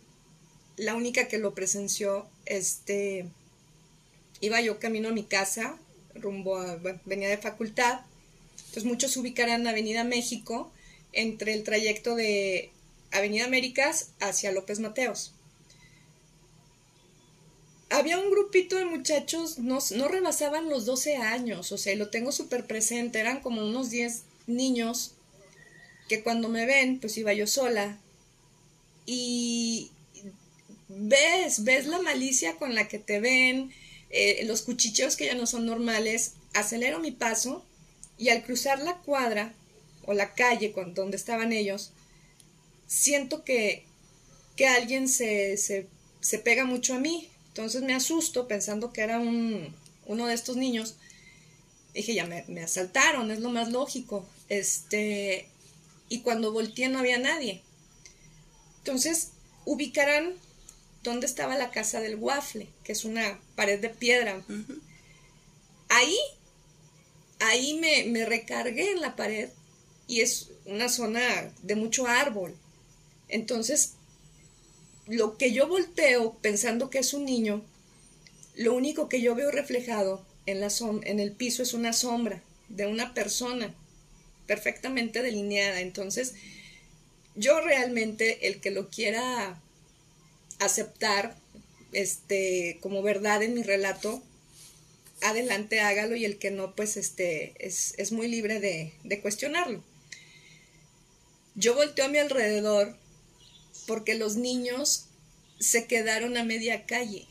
la 0.78 0.94
única 0.94 1.28
que 1.28 1.36
lo 1.36 1.54
presenció, 1.54 2.26
este, 2.46 3.26
iba 4.40 4.62
yo 4.62 4.78
camino 4.78 5.10
a 5.10 5.12
mi 5.12 5.24
casa, 5.24 5.76
rumbo 6.14 6.56
a, 6.56 6.76
bueno, 6.76 7.00
venía 7.04 7.28
de 7.28 7.36
facultad, 7.36 8.00
entonces 8.60 8.84
muchos 8.84 9.14
ubicarán 9.18 9.66
Avenida 9.66 10.04
México 10.04 10.72
entre 11.12 11.52
el 11.52 11.64
trayecto 11.64 12.16
de 12.16 12.70
Avenida 13.10 13.44
Américas 13.44 14.08
hacia 14.20 14.52
López 14.52 14.80
Mateos 14.80 15.33
había 17.90 18.18
un 18.18 18.30
grupito 18.30 18.76
de 18.76 18.84
muchachos, 18.84 19.58
no, 19.58 19.78
no 19.94 20.08
rebasaban 20.08 20.68
los 20.68 20.86
12 20.86 21.16
años, 21.16 21.72
o 21.72 21.78
sea, 21.78 21.94
lo 21.96 22.10
tengo 22.10 22.32
súper 22.32 22.66
presente, 22.66 23.20
eran 23.20 23.40
como 23.40 23.64
unos 23.64 23.90
10 23.90 24.22
niños 24.46 25.14
que 26.08 26.22
cuando 26.22 26.48
me 26.48 26.66
ven, 26.66 27.00
pues 27.00 27.16
iba 27.16 27.32
yo 27.32 27.46
sola. 27.46 27.98
Y 29.06 29.90
ves, 30.88 31.64
ves 31.64 31.86
la 31.86 32.00
malicia 32.00 32.56
con 32.56 32.74
la 32.74 32.88
que 32.88 32.98
te 32.98 33.20
ven, 33.20 33.72
eh, 34.10 34.44
los 34.44 34.62
cuchicheos 34.62 35.16
que 35.16 35.26
ya 35.26 35.34
no 35.34 35.46
son 35.46 35.66
normales, 35.66 36.34
acelero 36.54 37.00
mi 37.00 37.10
paso 37.10 37.64
y 38.16 38.28
al 38.28 38.44
cruzar 38.44 38.78
la 38.78 38.98
cuadra 38.98 39.54
o 40.06 40.14
la 40.14 40.34
calle 40.34 40.72
donde 40.94 41.16
estaban 41.16 41.52
ellos, 41.52 41.92
siento 42.86 43.44
que, 43.44 43.84
que 44.56 44.66
alguien 44.66 45.08
se, 45.08 45.56
se, 45.56 45.88
se 46.20 46.38
pega 46.38 46.64
mucho 46.64 46.94
a 46.94 47.00
mí. 47.00 47.28
Entonces 47.54 47.82
me 47.82 47.94
asusto 47.94 48.48
pensando 48.48 48.92
que 48.92 49.02
era 49.02 49.20
un, 49.20 49.72
uno 50.06 50.26
de 50.26 50.34
estos 50.34 50.56
niños. 50.56 50.96
Dije, 51.94 52.12
ya 52.12 52.26
me, 52.26 52.44
me, 52.48 52.64
asaltaron, 52.64 53.30
es 53.30 53.38
lo 53.38 53.50
más 53.50 53.70
lógico. 53.70 54.26
Este, 54.48 55.46
y 56.08 56.22
cuando 56.22 56.50
volteé 56.50 56.88
no 56.88 56.98
había 56.98 57.16
nadie. 57.16 57.62
Entonces 58.78 59.30
ubicarán 59.66 60.34
dónde 61.04 61.26
estaba 61.26 61.56
la 61.56 61.70
casa 61.70 62.00
del 62.00 62.16
waffle, 62.16 62.66
que 62.82 62.90
es 62.90 63.04
una 63.04 63.38
pared 63.54 63.78
de 63.78 63.90
piedra. 63.90 64.42
Ahí, 65.90 66.16
ahí 67.38 67.78
me, 67.78 68.02
me 68.06 68.26
recargué 68.26 68.90
en 68.90 69.00
la 69.00 69.14
pared 69.14 69.48
y 70.08 70.22
es 70.22 70.48
una 70.66 70.88
zona 70.88 71.52
de 71.62 71.76
mucho 71.76 72.08
árbol. 72.08 72.56
Entonces 73.28 73.92
lo 75.06 75.36
que 75.36 75.52
yo 75.52 75.66
volteo 75.68 76.34
pensando 76.40 76.90
que 76.90 76.98
es 76.98 77.14
un 77.14 77.24
niño, 77.24 77.62
lo 78.56 78.74
único 78.74 79.08
que 79.08 79.20
yo 79.20 79.34
veo 79.34 79.50
reflejado 79.50 80.24
en, 80.46 80.60
la 80.60 80.68
en 81.04 81.20
el 81.20 81.32
piso 81.32 81.62
es 81.62 81.74
una 81.74 81.92
sombra 81.92 82.42
de 82.68 82.86
una 82.86 83.14
persona 83.14 83.74
perfectamente 84.46 85.22
delineada. 85.22 85.80
Entonces, 85.80 86.34
yo 87.34 87.60
realmente, 87.60 88.46
el 88.46 88.60
que 88.60 88.70
lo 88.70 88.88
quiera 88.88 89.60
aceptar 90.60 91.36
este, 91.92 92.78
como 92.80 93.02
verdad 93.02 93.42
en 93.42 93.54
mi 93.54 93.62
relato, 93.62 94.22
adelante 95.22 95.80
hágalo 95.80 96.16
y 96.16 96.24
el 96.24 96.38
que 96.38 96.50
no, 96.50 96.74
pues 96.74 96.96
este, 96.96 97.54
es, 97.58 97.94
es 97.98 98.12
muy 98.12 98.28
libre 98.28 98.60
de, 98.60 98.92
de 99.04 99.20
cuestionarlo. 99.20 99.82
Yo 101.54 101.74
volteo 101.74 102.06
a 102.06 102.08
mi 102.08 102.18
alrededor 102.18 102.96
porque 103.86 104.14
los 104.14 104.36
niños 104.36 105.06
se 105.58 105.86
quedaron 105.86 106.36
a 106.36 106.44
media 106.44 106.84
calle, 106.86 107.26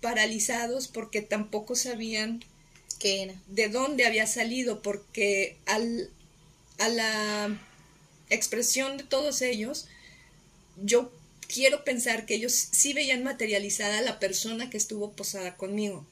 paralizados 0.00 0.88
porque 0.88 1.22
tampoco 1.22 1.74
sabían 1.74 2.44
qué 2.98 3.22
era, 3.22 3.34
de 3.48 3.68
dónde 3.68 4.06
había 4.06 4.26
salido, 4.26 4.82
porque 4.82 5.56
al, 5.66 6.10
a 6.78 6.88
la 6.88 7.60
expresión 8.30 8.98
de 8.98 9.04
todos 9.04 9.42
ellos, 9.42 9.88
yo 10.82 11.12
quiero 11.48 11.84
pensar 11.84 12.26
que 12.26 12.34
ellos 12.34 12.52
sí 12.52 12.92
veían 12.92 13.22
materializada 13.22 14.00
la 14.00 14.18
persona 14.18 14.70
que 14.70 14.76
estuvo 14.76 15.12
posada 15.12 15.56
conmigo. 15.56 16.06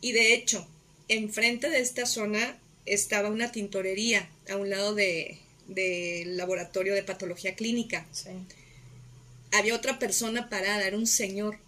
Y 0.00 0.12
de 0.12 0.34
hecho, 0.34 0.66
enfrente 1.08 1.68
de 1.70 1.80
esta 1.80 2.06
zona 2.06 2.58
estaba 2.86 3.28
una 3.30 3.52
tintorería 3.52 4.28
a 4.50 4.56
un 4.56 4.70
lado 4.70 4.94
del 4.94 5.38
de 5.68 6.24
laboratorio 6.26 6.94
de 6.94 7.02
patología 7.02 7.54
clínica. 7.54 8.06
Sí 8.12 8.30
había 9.52 9.76
otra 9.76 9.98
persona 9.98 10.48
parada, 10.48 10.86
era 10.86 10.96
un 10.96 11.06
señor. 11.06 11.58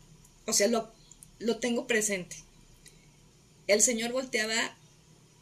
O 0.46 0.52
sea, 0.52 0.68
lo, 0.68 1.58
tengo 1.58 1.86
presente. 1.86 2.36
El 3.66 3.82
señor 3.82 4.12
volteaba 4.12 4.76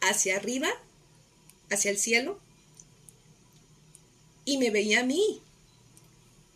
hacia 0.01 0.35
arriba, 0.35 0.69
hacia 1.69 1.91
el 1.91 1.97
cielo, 1.97 2.39
y 4.45 4.57
me 4.57 4.69
veía 4.69 5.01
a 5.01 5.05
mí, 5.05 5.41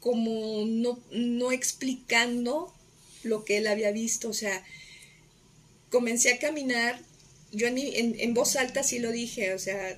como 0.02 0.66
no, 0.66 1.52
explicando 1.52 2.74
lo 3.24 3.46
que 3.46 3.58
él 3.58 3.68
había 3.68 3.92
visto. 3.92 4.30
O 4.30 4.34
sea, 4.34 4.66
comencé 5.90 6.34
a 6.34 6.40
caminar, 6.40 7.02
yo 7.52 7.68
en, 7.68 7.78
en 7.78 8.34
voz 8.34 8.58
alta 8.58 8.84
sí 8.84 9.00
lo 9.00 9.12
dije, 9.12 9.54
o 9.54 9.60
sea, 9.60 9.98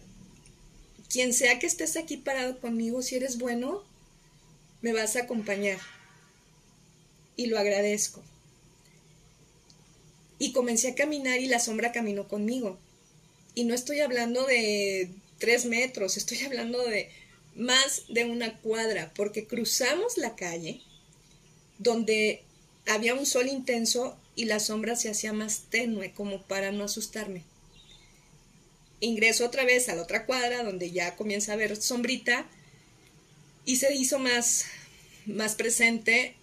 quien 1.09 1.33
sea 1.33 1.57
que 1.57 1.65
estés 1.65 1.97
aquí 1.97 2.17
parado 2.17 2.59
conmigo, 2.59 3.01
si 3.01 3.15
eres 3.15 3.39
bueno, 3.39 3.83
me 4.81 4.93
vas 4.93 5.15
a 5.15 5.21
acompañar. 5.21 5.79
Y 7.35 7.47
lo 7.47 7.57
agradezco. 7.57 8.23
Y 10.37 10.51
comencé 10.51 10.89
a 10.89 10.95
caminar 10.95 11.39
y 11.39 11.47
la 11.47 11.59
sombra 11.59 11.91
caminó 11.91 12.27
conmigo. 12.27 12.77
Y 13.55 13.65
no 13.65 13.73
estoy 13.73 13.99
hablando 13.99 14.45
de 14.45 15.09
tres 15.37 15.65
metros, 15.65 16.17
estoy 16.17 16.39
hablando 16.45 16.83
de 16.85 17.09
más 17.55 18.03
de 18.09 18.25
una 18.25 18.57
cuadra, 18.59 19.11
porque 19.15 19.47
cruzamos 19.47 20.17
la 20.17 20.35
calle 20.35 20.81
donde 21.77 22.43
había 22.85 23.13
un 23.15 23.25
sol 23.25 23.47
intenso 23.47 24.17
y 24.35 24.45
la 24.45 24.59
sombra 24.59 24.95
se 24.95 25.09
hacía 25.09 25.33
más 25.33 25.63
tenue 25.69 26.13
como 26.13 26.43
para 26.43 26.71
no 26.71 26.85
asustarme. 26.85 27.43
Ingreso 29.01 29.45
otra 29.45 29.63
vez 29.63 29.89
a 29.89 29.95
la 29.95 30.03
otra 30.03 30.25
cuadra 30.25 30.63
donde 30.63 30.91
ya 30.91 31.15
comienza 31.15 31.53
a 31.53 31.57
ver 31.57 31.75
sombrita 31.75 32.49
y 33.69 33.75
se 33.75 33.93
hizo 33.93 34.17
más, 34.17 34.65
más 35.27 35.53
presente 35.53 36.33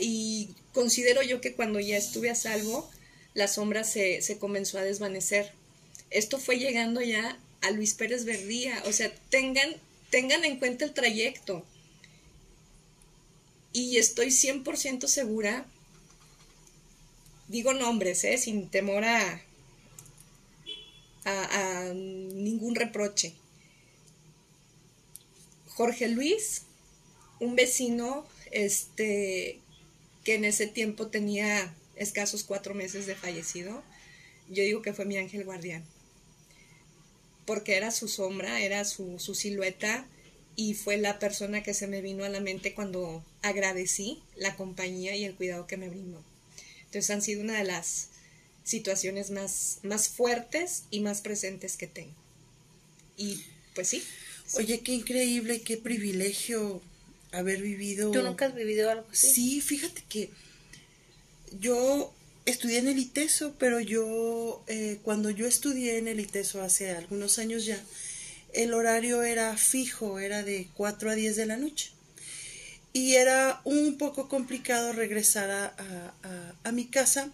y 0.00 0.48
considero 0.72 1.22
yo 1.22 1.40
que 1.40 1.54
cuando 1.54 1.78
ya 1.78 1.96
estuve 1.96 2.28
a 2.28 2.34
salvo, 2.34 2.90
la 3.34 3.46
sombra 3.46 3.84
se, 3.84 4.20
se 4.20 4.38
comenzó 4.38 4.76
a 4.76 4.82
desvanecer. 4.82 5.52
Esto 6.10 6.40
fue 6.40 6.58
llegando 6.58 7.00
ya 7.00 7.38
a 7.60 7.70
Luis 7.70 7.94
Pérez 7.94 8.24
Verdía, 8.24 8.82
o 8.84 8.92
sea, 8.92 9.14
tengan, 9.30 9.76
tengan 10.10 10.44
en 10.44 10.58
cuenta 10.58 10.84
el 10.84 10.92
trayecto. 10.92 11.64
Y 13.72 13.98
estoy 13.98 14.30
100% 14.30 15.06
segura, 15.06 15.66
digo 17.46 17.74
nombres, 17.74 18.24
¿eh? 18.24 18.38
sin 18.38 18.68
temor 18.70 19.04
a, 19.04 19.40
a, 21.24 21.84
a 21.84 21.94
ningún 21.94 22.74
reproche. 22.74 23.34
Jorge 25.76 26.08
Luis, 26.08 26.62
un 27.38 27.54
vecino 27.54 28.26
este, 28.50 29.60
que 30.24 30.34
en 30.34 30.46
ese 30.46 30.66
tiempo 30.66 31.08
tenía 31.08 31.74
escasos 31.96 32.44
cuatro 32.44 32.74
meses 32.74 33.04
de 33.04 33.14
fallecido, 33.14 33.82
yo 34.48 34.62
digo 34.62 34.80
que 34.80 34.94
fue 34.94 35.04
mi 35.04 35.18
ángel 35.18 35.44
guardián, 35.44 35.84
porque 37.44 37.76
era 37.76 37.90
su 37.90 38.08
sombra, 38.08 38.62
era 38.62 38.86
su, 38.86 39.18
silueta 39.18 40.06
y 40.56 40.72
fue 40.72 40.96
la 40.96 41.18
persona 41.18 41.62
que 41.62 41.74
se 41.74 41.86
me 41.86 42.00
vino 42.00 42.24
a 42.24 42.30
la 42.30 42.40
mente 42.40 42.72
cuando 42.72 43.22
agradecí 43.42 44.22
la 44.34 44.56
compañía 44.56 45.14
y 45.14 45.24
el 45.26 45.34
cuidado 45.34 45.66
que 45.66 45.76
me 45.76 45.90
brindó. 45.90 46.24
Entonces 46.86 47.10
han 47.10 47.20
sido 47.20 47.42
una 47.42 47.58
de 47.58 47.64
las 47.64 48.08
situaciones 48.64 49.30
más, 49.30 49.80
más 49.82 50.08
fuertes 50.08 50.84
y 50.90 51.00
más 51.00 51.20
presentes 51.20 51.76
que 51.76 51.86
tengo. 51.86 52.14
Y 53.18 53.42
pues 53.74 53.88
sí. 53.88 54.02
Oye, 54.54 54.80
qué 54.80 54.92
increíble, 54.92 55.60
qué 55.62 55.76
privilegio 55.76 56.80
haber 57.32 57.60
vivido. 57.60 58.10
¿Tú 58.10 58.22
nunca 58.22 58.46
has 58.46 58.54
vivido 58.54 58.90
algo 58.90 59.06
así? 59.10 59.28
Sí, 59.28 59.60
fíjate 59.60 60.02
que 60.08 60.30
yo 61.60 62.12
estudié 62.44 62.78
en 62.78 62.88
el 62.88 62.98
ITESO, 62.98 63.54
pero 63.58 63.80
yo, 63.80 64.62
eh, 64.68 64.98
cuando 65.02 65.30
yo 65.30 65.46
estudié 65.46 65.98
en 65.98 66.08
el 66.08 66.20
ITESO 66.20 66.62
hace 66.62 66.90
algunos 66.90 67.38
años 67.38 67.66
ya, 67.66 67.82
el 68.52 68.72
horario 68.72 69.22
era 69.22 69.56
fijo, 69.56 70.18
era 70.18 70.42
de 70.42 70.68
4 70.74 71.10
a 71.10 71.14
10 71.14 71.36
de 71.36 71.46
la 71.46 71.56
noche. 71.56 71.90
Y 72.92 73.16
era 73.16 73.60
un 73.64 73.98
poco 73.98 74.28
complicado 74.28 74.92
regresar 74.92 75.50
a, 75.50 75.66
a, 76.22 76.54
a 76.64 76.72
mi 76.72 76.86
casa. 76.86 77.30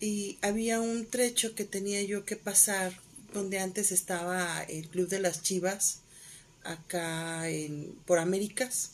Y 0.00 0.38
había 0.40 0.80
un 0.80 1.06
trecho 1.06 1.54
que 1.54 1.64
tenía 1.64 2.02
yo 2.02 2.24
que 2.24 2.36
pasar 2.36 2.98
donde 3.32 3.58
antes 3.58 3.92
estaba 3.92 4.62
el 4.64 4.88
Club 4.88 5.08
de 5.08 5.20
las 5.20 5.42
Chivas 5.42 5.98
acá 6.64 7.48
en 7.48 7.92
por 8.06 8.18
Américas 8.20 8.90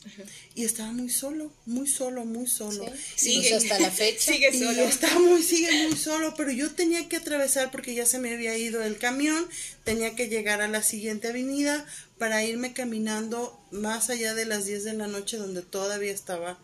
y 0.55 0.65
estaba 0.65 0.91
muy 0.91 1.09
solo, 1.09 1.51
muy 1.65 1.87
solo, 1.87 2.25
muy 2.25 2.47
solo. 2.47 2.83
Sí, 3.15 3.33
sigue 3.35 3.53
hasta 3.53 3.79
la 3.79 3.91
fecha. 3.91 4.31
Sigue 4.33 4.49
Y 4.55 4.59
solo. 4.59 4.83
estaba 4.83 5.19
muy, 5.19 5.43
sigue 5.43 5.87
muy 5.87 5.95
solo, 5.97 6.33
pero 6.35 6.51
yo 6.51 6.71
tenía 6.71 7.07
que 7.07 7.17
atravesar 7.17 7.69
porque 7.69 7.93
ya 7.93 8.05
se 8.05 8.17
me 8.19 8.33
había 8.33 8.57
ido 8.57 8.81
el 8.83 8.97
camión, 8.97 9.47
tenía 9.83 10.15
que 10.15 10.29
llegar 10.29 10.61
a 10.61 10.67
la 10.67 10.81
siguiente 10.81 11.27
avenida 11.27 11.85
para 12.17 12.43
irme 12.43 12.73
caminando 12.73 13.59
más 13.71 14.09
allá 14.09 14.33
de 14.33 14.45
las 14.45 14.65
10 14.65 14.83
de 14.83 14.93
la 14.93 15.07
noche 15.07 15.37
donde 15.37 15.61
todavía 15.61 16.11
estaba 16.11 16.57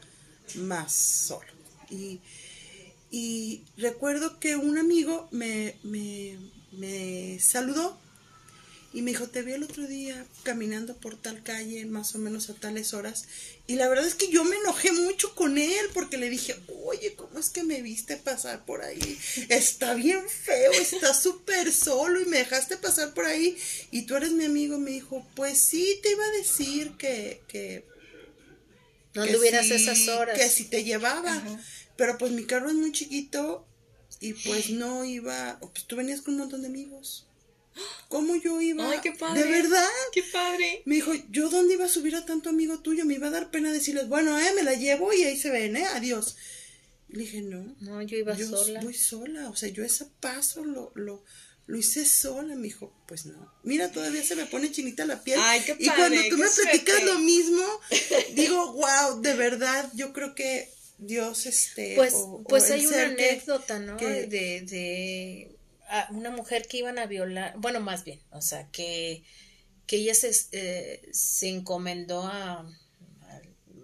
más 0.55 0.91
solo. 0.91 1.48
Y, 1.91 2.20
y 3.12 3.62
recuerdo 3.77 4.39
que 4.39 4.55
un 4.55 4.77
amigo 4.79 5.27
me, 5.32 5.75
me, 5.84 6.38
me 6.77 7.39
saludó 7.39 8.00
y 8.96 9.01
me 9.01 9.12
dijo, 9.12 9.27
te 9.27 9.41
vi 9.41 9.51
el 9.51 9.63
otro 9.63 9.86
día 9.86 10.25
caminando 10.44 10.96
por 10.96 11.17
tal 11.17 11.44
calle, 11.44 11.86
más 11.86 12.15
o 12.15 12.17
menos 12.17 12.50
a 12.50 12.53
tales 12.53 12.94
horas. 12.94 13.25
Y 13.67 13.75
la 13.75 13.89
verdad 13.89 14.08
es 14.08 14.15
que 14.15 14.29
yo 14.29 14.46
me 14.46 14.55
enojé 14.55 14.94
mucho 14.94 15.36
con 15.36 15.58
él 15.58 15.86
porque 15.94 16.17
le 16.17 16.29
dije, 16.29 16.55
oye, 16.86 17.13
¿cómo 17.13 17.38
es 17.38 17.50
que 17.50 17.64
me 17.64 17.81
viste 17.81 18.16
pasar 18.16 18.64
por 18.64 18.83
ahí? 18.83 19.20
Está 19.50 19.96
bien 19.96 20.22
feo, 20.29 20.72
está 20.72 21.14
súper 21.14 21.74
solo 21.74 22.22
y 22.22 22.25
me 22.25 22.38
dejaste 22.38 22.77
pasar 22.77 23.14
por 23.14 23.25
ahí. 23.25 23.57
Y 23.92 24.03
tú 24.03 24.16
eres 24.16 24.31
mi 24.31 24.46
amigo. 24.46 24.77
Me 24.77 24.92
dijo, 24.92 25.27
pues 25.35 25.57
sí, 25.57 26.00
te 26.01 26.11
iba 26.11 26.24
a 26.24 26.31
decir 26.38 26.92
que... 26.98 27.42
que 27.50 27.83
No 29.14 29.24
que 29.24 29.29
anduvieras 29.31 29.66
sí, 29.66 29.74
esas 29.74 30.07
horas. 30.07 30.40
Que 30.40 30.48
si 30.48 30.70
te 30.70 30.85
llevaba. 30.85 31.44
Pero 31.98 32.18
pues 32.18 32.31
mi 32.31 32.46
carro 32.46 32.70
es 32.70 32.75
muy 32.75 32.94
chiquito 32.94 33.68
y 34.19 34.33
pues 34.33 34.69
no 34.69 35.05
iba... 35.05 35.59
Pues 35.59 35.85
tú 35.85 35.95
venías 35.95 36.21
con 36.21 36.35
un 36.35 36.41
montón 36.41 36.61
de 36.61 36.67
amigos. 36.67 37.27
¿Cómo 38.07 38.35
yo 38.35 38.61
iba? 38.61 38.89
Ay, 38.89 38.99
qué 39.01 39.11
padre. 39.11 39.43
¿De 39.43 39.49
verdad? 39.49 39.89
Qué 40.13 40.23
padre. 40.31 40.81
Me 40.85 40.95
dijo, 40.95 41.13
¿yo 41.29 41.49
dónde 41.49 41.73
iba 41.73 41.85
a 41.85 41.89
subir 41.89 42.15
a 42.15 42.25
tanto 42.25 42.49
amigo 42.49 42.79
tuyo? 42.79 43.05
Me 43.05 43.15
iba 43.15 43.27
a 43.27 43.31
dar 43.31 43.51
pena 43.51 43.71
decirles, 43.71 44.07
bueno, 44.07 44.39
eh, 44.39 44.53
me 44.55 44.63
la 44.63 44.75
llevo 44.75 45.11
y 45.13 45.23
ahí 45.23 45.37
se 45.37 45.49
ven, 45.49 45.75
eh, 45.75 45.85
adiós. 45.85 46.35
Le 47.09 47.19
dije, 47.19 47.41
no. 47.41 47.75
No, 47.81 48.01
yo 48.01 48.17
iba 48.17 48.35
yo 48.35 48.47
sola. 48.47 48.81
voy 48.81 48.93
sola. 48.93 49.49
O 49.49 49.55
sea, 49.55 49.69
yo 49.69 49.83
ese 49.83 50.05
paso 50.19 50.63
lo, 50.63 50.91
lo, 50.95 51.23
lo 51.65 51.77
hice 51.77 52.05
sola. 52.05 52.55
Me 52.55 52.63
dijo, 52.63 52.93
pues 53.07 53.25
no. 53.25 53.53
Mira, 53.63 53.91
todavía 53.91 54.23
se 54.23 54.35
me 54.35 54.45
pone 54.45 54.71
chinita 54.71 55.05
la 55.05 55.23
piel. 55.23 55.39
Ay, 55.41 55.61
qué 55.65 55.75
y 55.79 55.87
cuando 55.87 56.15
padre, 56.15 56.29
tú 56.29 56.37
me 56.37 56.47
platicas 56.47 56.95
suerte. 56.95 57.05
lo 57.05 57.19
mismo, 57.19 57.63
digo, 58.35 58.73
wow, 58.73 59.21
de 59.21 59.33
verdad, 59.33 59.91
yo 59.95 60.13
creo 60.13 60.33
que 60.33 60.75
Dios, 60.98 61.46
este. 61.46 61.96
Pues, 61.96 62.14
o- 62.14 62.36
o 62.36 62.44
pues 62.44 62.70
el 62.70 62.79
hay 62.81 62.86
una 62.88 62.96
que- 63.16 63.29
anécdota, 63.29 63.79
¿no? 63.79 63.98
que- 63.98 64.27
De, 64.27 64.62
de 64.62 65.55
a 65.88 66.08
una 66.12 66.31
mujer 66.31 66.68
que 66.68 66.77
iban 66.77 66.98
a 66.98 67.05
violar, 67.05 67.53
bueno, 67.58 67.79
más 67.79 68.03
bien, 68.03 68.20
o 68.31 68.42
sea, 68.42 68.68
que, 68.72 69.24
que 69.86 69.98
ella 69.98 70.16
se, 70.16 70.31
eh, 70.51 71.01
se 71.12 71.50
encomendó 71.50 72.24
a, 72.24 72.62
a- 72.62 72.66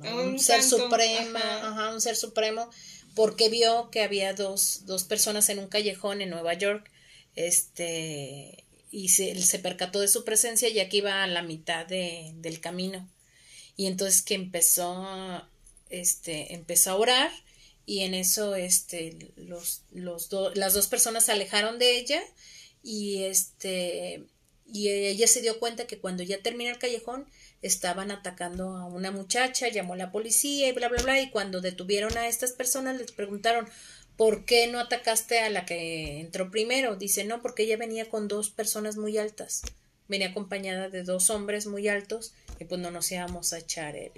a 0.03 0.09
A 0.09 0.15
un, 0.15 0.29
un 0.29 0.39
ser 0.39 0.63
santo, 0.63 0.87
ajá. 0.95 1.67
ajá, 1.69 1.93
un 1.93 2.01
ser 2.01 2.15
supremo, 2.15 2.69
porque 3.13 3.49
vio 3.49 3.91
que 3.91 4.01
había 4.01 4.33
dos, 4.33 4.85
dos 4.85 5.03
personas 5.03 5.49
en 5.49 5.59
un 5.59 5.67
callejón 5.67 6.21
en 6.21 6.29
Nueva 6.31 6.53
York, 6.55 6.89
este, 7.35 8.65
y 8.89 9.09
se, 9.09 9.39
se 9.41 9.59
percató 9.59 9.99
de 9.99 10.07
su 10.07 10.23
presencia 10.25 10.69
ya 10.69 10.89
que 10.89 10.97
iba 10.97 11.23
a 11.23 11.27
la 11.27 11.43
mitad 11.43 11.85
de, 11.85 12.31
del 12.35 12.59
camino. 12.61 13.07
Y 13.77 13.85
entonces 13.87 14.21
que 14.21 14.33
empezó, 14.35 15.47
este, 15.91 16.53
empezó 16.53 16.91
a 16.91 16.95
orar 16.95 17.31
y 17.85 18.01
en 18.01 18.13
eso, 18.13 18.55
este, 18.55 19.33
los, 19.35 19.83
los 19.91 20.29
las 20.55 20.73
dos 20.73 20.87
personas 20.87 21.25
se 21.25 21.31
alejaron 21.31 21.79
de 21.79 21.97
ella 21.97 22.21
y 22.83 23.23
este, 23.23 24.23
y 24.65 24.89
ella 24.89 25.27
se 25.27 25.41
dio 25.41 25.59
cuenta 25.59 25.87
que 25.87 25.99
cuando 25.99 26.23
ya 26.23 26.41
termina 26.41 26.71
el 26.71 26.77
callejón 26.77 27.27
estaban 27.61 28.09
atacando 28.11 28.77
a 28.77 28.85
una 28.85 29.11
muchacha, 29.11 29.67
llamó 29.67 29.93
a 29.93 29.97
la 29.97 30.11
policía 30.11 30.69
y 30.69 30.71
bla, 30.71 30.87
bla, 30.87 31.03
bla, 31.03 31.21
y 31.21 31.29
cuando 31.29 31.61
detuvieron 31.61 32.17
a 32.17 32.27
estas 32.27 32.53
personas 32.53 32.97
les 32.97 33.11
preguntaron, 33.11 33.67
¿por 34.15 34.45
qué 34.45 34.67
no 34.67 34.79
atacaste 34.79 35.39
a 35.39 35.49
la 35.49 35.65
que 35.65 36.19
entró 36.21 36.49
primero? 36.49 36.95
Dice, 36.95 37.25
no, 37.25 37.41
porque 37.41 37.63
ella 37.63 37.77
venía 37.77 38.09
con 38.09 38.27
dos 38.27 38.49
personas 38.49 38.95
muy 38.95 39.17
altas, 39.17 39.63
venía 40.07 40.29
acompañada 40.29 40.89
de 40.89 41.03
dos 41.03 41.29
hombres 41.29 41.67
muy 41.67 41.87
altos 41.87 42.33
y 42.59 42.65
pues 42.65 42.79
no 42.79 42.91
nos 42.91 43.11
íbamos 43.11 43.53
a 43.53 43.59
echar 43.59 43.95
el, 43.95 44.11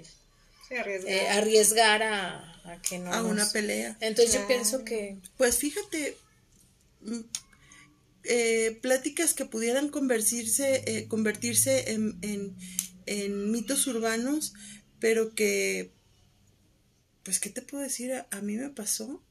Eh, 1.06 1.28
arriesgar 1.28 2.02
a, 2.02 2.72
a 2.72 2.82
que 2.82 2.98
no 2.98 3.12
a 3.12 3.22
nos- 3.22 3.30
una 3.32 3.48
pelea. 3.50 3.96
Entonces 4.00 4.34
yo 4.34 4.46
pienso 4.46 4.84
que 4.84 5.16
Pues 5.36 5.58
fíjate, 5.58 6.16
mm, 7.02 7.20
eh, 8.24 8.78
pláticas 8.80 9.34
que 9.34 9.44
pudieran 9.44 9.88
convertirse, 9.88 10.82
eh, 10.86 11.08
convertirse 11.08 11.92
en, 11.92 12.18
en, 12.22 12.56
en 13.06 13.50
mitos 13.50 13.86
urbanos, 13.86 14.54
pero 14.98 15.34
que, 15.34 15.92
pues, 17.22 17.40
¿qué 17.40 17.50
te 17.50 17.62
puedo 17.62 17.82
decir? 17.82 18.12
A, 18.12 18.26
a 18.30 18.40
mí 18.40 18.56
me 18.56 18.70
pasó 18.70 19.22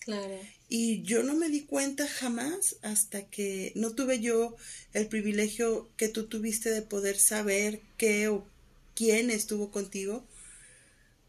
Claro. 0.00 0.38
y 0.68 1.02
yo 1.02 1.22
no 1.22 1.34
me 1.34 1.48
di 1.50 1.62
cuenta 1.66 2.08
jamás 2.08 2.76
hasta 2.82 3.28
que 3.28 3.72
no 3.76 3.94
tuve 3.94 4.20
yo 4.20 4.56
el 4.94 5.08
privilegio 5.08 5.90
que 5.96 6.08
tú 6.08 6.26
tuviste 6.26 6.70
de 6.70 6.82
poder 6.82 7.18
saber 7.18 7.80
qué 7.98 8.28
o 8.28 8.46
quién 8.94 9.30
estuvo 9.30 9.70
contigo. 9.70 10.26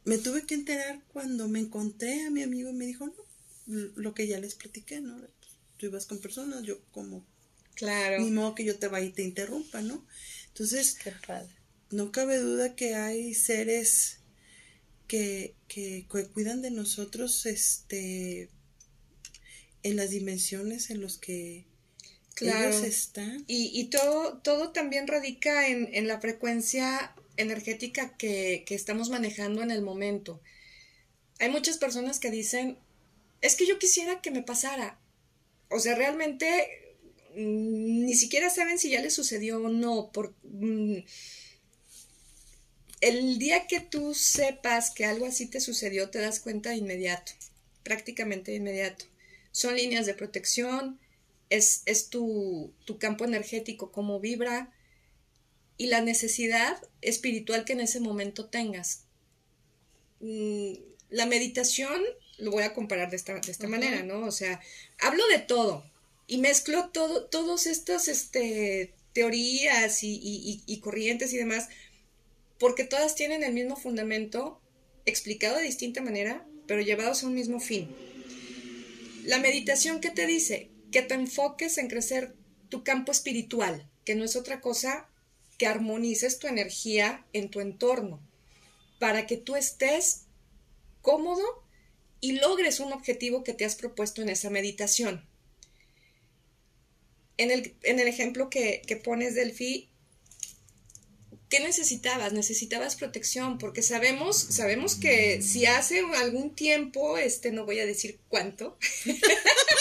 Me 0.06 0.18
tuve 0.18 0.46
que 0.46 0.56
enterar 0.56 1.02
cuando 1.14 1.48
me 1.48 1.60
encontré 1.60 2.26
a 2.26 2.30
mi 2.32 2.42
amigo 2.44 2.70
y 2.70 2.74
me 2.74 2.86
dijo, 2.88 3.08
no, 3.08 3.14
lo 3.96 4.14
que 4.14 4.28
ya 4.28 4.40
les 4.40 4.56
platiqué, 4.56 5.00
¿no? 5.02 5.20
Tú 5.78 5.86
ibas 5.88 6.06
con 6.06 6.20
personas, 6.20 6.64
yo 6.64 6.82
como, 6.92 7.26
Claro. 7.76 8.20
ni 8.20 8.32
modo 8.32 8.56
que 8.56 8.66
yo 8.66 8.78
te 8.78 8.88
vaya 8.88 9.06
y 9.08 9.12
te 9.12 9.24
interrumpa, 9.24 9.82
¿no? 9.82 10.06
Entonces, 10.48 10.96
qué 11.04 11.12
padre. 11.26 11.50
no 11.92 12.12
cabe 12.12 12.38
duda 12.40 12.76
que 12.76 12.96
hay 12.96 13.34
seres 13.34 14.18
que, 15.08 15.56
que, 15.68 16.06
que 16.12 16.28
cuidan 16.28 16.62
de 16.62 16.72
nosotros, 16.72 17.46
este, 17.46 18.50
en 19.84 19.96
las 19.96 20.10
dimensiones 20.10 20.90
en 20.90 21.02
los 21.02 21.18
que 21.18 21.66
Claro. 22.36 22.70
ellos 22.70 22.84
están. 22.84 23.44
Y, 23.48 23.72
y 23.80 23.90
todo, 23.90 24.38
todo 24.40 24.72
también 24.72 25.08
radica 25.08 25.68
en, 25.68 25.90
en 25.94 26.08
la 26.08 26.20
frecuencia 26.20 27.14
energética 27.38 28.17
que, 28.17 28.63
que 28.65 28.76
estamos 28.76 29.10
manejando 29.10 29.62
en 29.62 29.72
el 29.72 29.82
momento. 29.82 30.41
Hay 31.39 31.50
muchas 31.50 31.78
personas 31.78 32.20
que 32.20 32.32
dicen 32.32 32.78
es 33.41 33.56
que 33.56 33.65
yo 33.65 33.80
quisiera 33.80 34.22
que 34.22 34.32
me 34.32 34.44
pasara. 34.44 35.00
O 35.70 35.80
sea, 35.80 35.96
realmente 35.96 36.96
mm, 37.36 38.06
ni 38.06 38.13
siquiera 38.13 38.50
saben 38.50 38.78
si 38.78 38.91
ya 38.91 39.02
les 39.02 39.13
sucedió 39.13 39.62
o 39.62 39.70
no. 39.70 40.12
Por, 40.12 40.36
mm, 40.44 40.98
el 43.02 43.39
día 43.39 43.65
que 43.67 43.80
tú 43.80 44.13
sepas 44.13 44.91
que 44.91 45.06
algo 45.06 45.26
así 45.26 45.48
te 45.48 45.60
sucedió, 45.60 46.10
te 46.10 46.20
das 46.20 46.39
cuenta 46.39 46.70
de 46.70 46.78
inmediato, 46.78 47.32
prácticamente 47.84 48.52
de 48.52 48.58
inmediato. 48.58 49.06
Son 49.52 49.76
líneas 49.76 50.06
de 50.06 50.13
protección, 50.13 51.00
es, 51.50 51.82
es 51.86 52.10
tu, 52.10 52.74
tu 52.86 53.00
campo 53.00 53.26
energético, 53.26 53.91
cómo 53.91 54.20
vibra 54.20 54.72
y 55.82 55.88
la 55.88 56.02
necesidad 56.02 56.80
espiritual 57.02 57.65
que 57.65 57.74
en 57.74 57.80
ese 57.80 58.00
momento 58.00 58.46
tengas. 58.46 59.06
Mm, 60.20 60.74
la 61.10 61.26
meditación 61.26 62.00
lo 62.38 62.52
voy 62.52 62.62
a 62.62 62.76
comparar 62.76 63.10
de 63.10 63.15
esta, 63.15 63.34
de 63.34 63.52
esta 63.52 63.67
manera, 63.67 64.04
¿no? 64.04 64.20
O 64.28 64.32
sea, 64.32 64.62
hablo 65.00 65.26
de 65.30 65.39
todo 65.39 65.84
y 66.28 66.38
mezclo 66.38 66.89
todo, 66.89 67.26
todas 67.26 67.65
estas 67.65 68.10
este, 68.10 68.94
teorías 69.13 70.04
y, 70.04 70.20
y, 70.22 70.62
y, 70.67 70.80
corrientes 70.82 71.34
y 71.34 71.38
demás, 71.38 71.67
porque 72.60 72.84
todas 72.84 73.15
tienen 73.15 73.44
el 73.44 73.54
mismo 73.54 73.76
fundamento, 73.76 74.62
explicado 75.08 75.58
de 75.58 75.63
distinta 75.63 76.04
manera, 76.04 76.46
pero 76.67 76.82
llevados 76.82 77.24
a 77.24 77.26
un 77.26 77.34
mismo 77.34 77.60
fin. 77.60 77.89
La 79.24 79.39
meditación, 79.39 80.00
¿qué 80.00 80.12
te 80.12 80.28
dice? 80.28 80.70
Que 80.91 81.02
te 81.02 81.15
enfoques 81.15 81.80
en 81.80 81.88
crecer 81.88 82.36
tu 82.70 82.84
campo 82.84 83.12
espiritual, 83.12 83.89
que 84.06 84.13
no 84.13 84.24
es 84.24 84.36
otra 84.36 84.62
cosa 84.62 85.08
que 85.62 85.67
armonices 85.67 86.39
tu 86.39 86.47
energía 86.47 87.24
en 87.34 87.52
tu 87.52 87.60
entorno, 87.60 88.19
para 88.97 89.28
que 89.28 89.38
tú 89.38 89.56
estés 89.56 90.24
cómodo 91.04 91.43
y 92.19 92.32
logres 92.32 92.80
un 92.80 92.91
objetivo 92.91 93.43
que 93.43 93.54
te 93.54 93.63
has 93.63 93.76
propuesto 93.76 94.24
en 94.24 94.30
esa 94.30 94.50
meditación. 94.50 95.24
En 97.38 97.52
el, 97.52 97.76
en 97.84 98.00
el 98.00 98.08
ejemplo 98.08 98.50
que, 98.50 98.82
que 98.88 98.95
pones, 98.95 99.36
Delphi, 99.36 99.91
¿qué 101.47 101.60
necesitabas? 101.60 102.34
Necesitabas 102.34 102.95
protección, 102.95 103.60
porque 103.60 103.84
sabemos, 103.84 104.36
sabemos 104.38 104.95
que 104.95 105.43
si 105.43 105.67
hace 105.67 106.00
algún 106.17 106.56
tiempo, 106.56 107.19
este, 107.19 107.52
no 107.52 107.65
voy 107.65 107.80
a 107.82 107.86
decir 107.86 108.19
cuánto, 108.30 108.80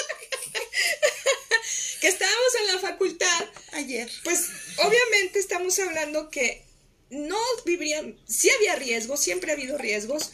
que 2.00 2.08
estábamos 2.08 2.54
en 2.60 2.74
la 2.74 2.78
facultad. 2.80 3.44
Ayer. 3.72 4.10
Pues 4.24 4.46
obviamente 4.78 5.38
estamos 5.38 5.78
hablando 5.78 6.30
que 6.30 6.62
no 7.10 7.38
vivirían, 7.64 8.16
sí 8.26 8.50
había 8.50 8.76
riesgos, 8.76 9.20
siempre 9.20 9.50
ha 9.50 9.54
habido 9.54 9.76
riesgos, 9.78 10.32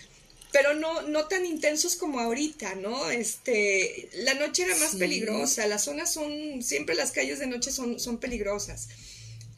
pero 0.52 0.74
no, 0.74 1.02
no 1.02 1.26
tan 1.26 1.44
intensos 1.44 1.96
como 1.96 2.20
ahorita, 2.20 2.76
¿no? 2.76 3.10
Este, 3.10 4.08
la 4.14 4.34
noche 4.34 4.62
era 4.62 4.76
más 4.76 4.94
peligrosa, 4.94 5.66
las 5.66 5.84
zonas 5.84 6.12
son, 6.12 6.62
siempre 6.62 6.94
las 6.94 7.12
calles 7.12 7.38
de 7.38 7.46
noche 7.46 7.70
son, 7.72 7.98
son 7.98 8.18
peligrosas. 8.18 8.88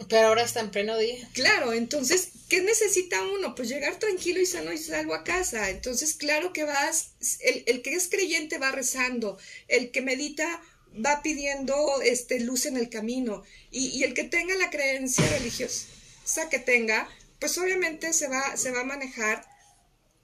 Pero 0.08 0.28
ahora 0.28 0.44
está 0.44 0.60
en 0.60 0.70
pleno 0.70 0.96
día. 0.96 1.28
Claro, 1.32 1.72
entonces, 1.72 2.28
¿qué 2.48 2.60
necesita 2.62 3.20
uno? 3.20 3.56
Pues 3.56 3.68
llegar 3.68 3.98
tranquilo 3.98 4.40
y 4.40 4.46
sano 4.46 4.72
y 4.72 4.78
salvo 4.78 5.12
a 5.12 5.24
casa. 5.24 5.70
Entonces, 5.70 6.14
claro 6.14 6.52
que 6.52 6.62
vas, 6.62 7.10
el, 7.40 7.64
el 7.66 7.82
que 7.82 7.94
es 7.94 8.06
creyente 8.08 8.58
va 8.58 8.70
rezando, 8.70 9.38
el 9.66 9.90
que 9.90 10.00
medita 10.00 10.62
va 10.94 11.22
pidiendo 11.22 12.00
este, 12.02 12.40
luz 12.40 12.66
en 12.66 12.76
el 12.76 12.88
camino 12.88 13.42
y, 13.70 14.02
el 14.02 14.14
que 14.14 14.24
tenga 14.24 14.54
la 14.56 14.70
creencia 14.70 15.26
religiosa 15.28 16.48
que 16.50 16.58
tenga, 16.58 17.08
pues 17.40 17.56
obviamente 17.58 18.12
se 18.12 18.28
va, 18.28 18.56
se 18.56 18.70
va 18.70 18.80
a 18.80 18.84
manejar 18.84 19.46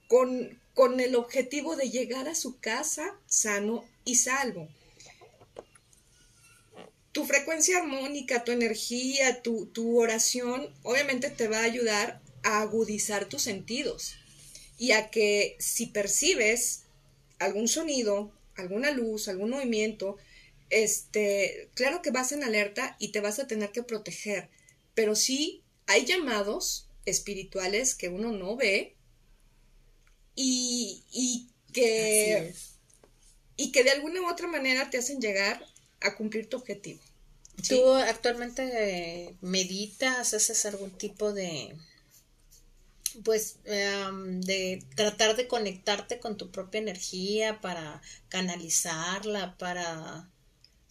con, 0.07 0.59
con 0.73 0.99
el 0.99 1.15
objetivo 1.15 1.75
de 1.75 1.89
llegar 1.89 2.27
a 2.27 2.35
su 2.35 2.59
casa 2.59 3.15
sano 3.25 3.85
y 4.03 4.15
salvo. 4.15 4.67
Tu 7.11 7.25
frecuencia 7.25 7.77
armónica, 7.77 8.43
tu 8.43 8.51
energía, 8.51 9.41
tu, 9.41 9.67
tu 9.67 9.99
oración, 9.99 10.69
obviamente 10.83 11.29
te 11.29 11.47
va 11.47 11.59
a 11.59 11.63
ayudar 11.63 12.21
a 12.43 12.61
agudizar 12.61 13.25
tus 13.25 13.41
sentidos 13.41 14.15
y 14.77 14.91
a 14.91 15.09
que 15.09 15.55
si 15.59 15.87
percibes 15.87 16.83
algún 17.39 17.67
sonido, 17.67 18.31
alguna 18.55 18.91
luz, 18.91 19.27
algún 19.27 19.51
movimiento, 19.51 20.17
este, 20.69 21.69
claro 21.73 22.01
que 22.01 22.11
vas 22.11 22.31
en 22.31 22.43
alerta 22.43 22.95
y 22.99 23.09
te 23.09 23.21
vas 23.21 23.39
a 23.39 23.47
tener 23.47 23.71
que 23.71 23.83
proteger, 23.83 24.49
pero 24.93 25.15
sí 25.15 25.63
hay 25.87 26.05
llamados 26.05 26.87
espirituales 27.05 27.95
que 27.95 28.09
uno 28.09 28.31
no 28.31 28.55
ve 28.55 28.95
y, 30.35 31.03
y 31.11 31.47
que, 31.71 32.53
y 33.57 33.71
que 33.71 33.83
de 33.83 33.91
alguna 33.91 34.21
u 34.21 34.29
otra 34.29 34.47
manera 34.47 34.89
te 34.89 34.97
hacen 34.97 35.21
llegar 35.21 35.65
a 36.01 36.15
cumplir 36.15 36.49
tu 36.49 36.57
objetivo. 36.57 36.99
¿Tú 37.67 37.93
actualmente 37.93 39.35
meditas, 39.41 40.33
haces 40.33 40.65
algún 40.65 40.91
tipo 40.91 41.31
de, 41.31 41.75
pues, 43.23 43.57
em, 43.63 44.41
de 44.41 44.83
tratar 44.95 45.35
de 45.35 45.47
conectarte 45.47 46.19
con 46.19 46.37
tu 46.37 46.51
propia 46.51 46.79
energía 46.79 47.61
para 47.61 48.01
canalizarla, 48.29 49.57
para 49.57 50.29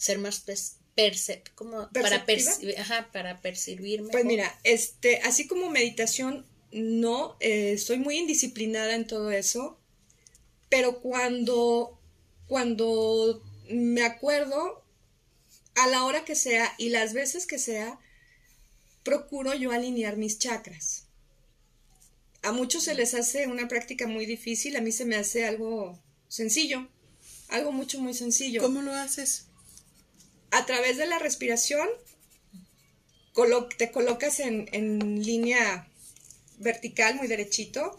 ser 0.05 0.19
más 0.19 0.45
como 1.55 1.89
para 1.91 2.27
percibir, 2.27 2.79
ajá, 2.79 3.09
para 3.11 3.41
percibirme. 3.41 4.11
Pues 4.13 4.25
mira, 4.25 4.59
este, 4.63 5.19
así 5.23 5.47
como 5.47 5.71
meditación, 5.71 6.47
no, 6.73 7.37
eh, 7.41 7.79
soy 7.79 7.99
muy 7.99 8.19
indisciplinada 8.19 8.95
en 8.95 9.07
todo 9.07 9.31
eso, 9.31 9.79
pero 10.69 11.01
cuando, 11.01 11.99
cuando 12.47 13.43
me 13.71 14.05
acuerdo, 14.05 14.85
a 15.75 15.87
la 15.89 16.05
hora 16.05 16.25
que 16.25 16.37
sea 16.37 16.73
y 16.79 16.91
las 16.91 17.15
veces 17.15 17.47
que 17.47 17.59
sea, 17.59 17.99
procuro 19.03 19.55
yo 19.55 19.73
alinear 19.73 20.17
mis 20.17 20.39
chakras. 20.39 21.07
A 22.43 22.53
muchos 22.53 22.85
se 22.85 22.95
les 22.95 23.15
hace 23.15 23.47
una 23.47 23.69
práctica 23.69 24.07
muy 24.07 24.27
difícil, 24.27 24.77
a 24.77 24.81
mí 24.81 24.93
se 24.93 25.07
me 25.07 25.17
hace 25.17 25.47
algo 25.47 25.99
sencillo, 26.29 26.89
algo 27.49 27.73
mucho, 27.73 28.01
muy 28.01 28.15
sencillo. 28.15 28.61
¿Cómo 28.61 28.83
lo 28.83 28.93
haces? 28.93 29.47
A 30.55 30.67
través 30.67 30.97
de 30.99 31.07
la 31.07 31.19
respiración, 31.19 31.89
te 33.77 33.91
colocas 33.91 34.39
en, 34.39 34.69
en 34.71 35.21
línea 35.21 35.89
vertical, 36.59 37.17
muy 37.17 37.27
derechito. 37.27 37.99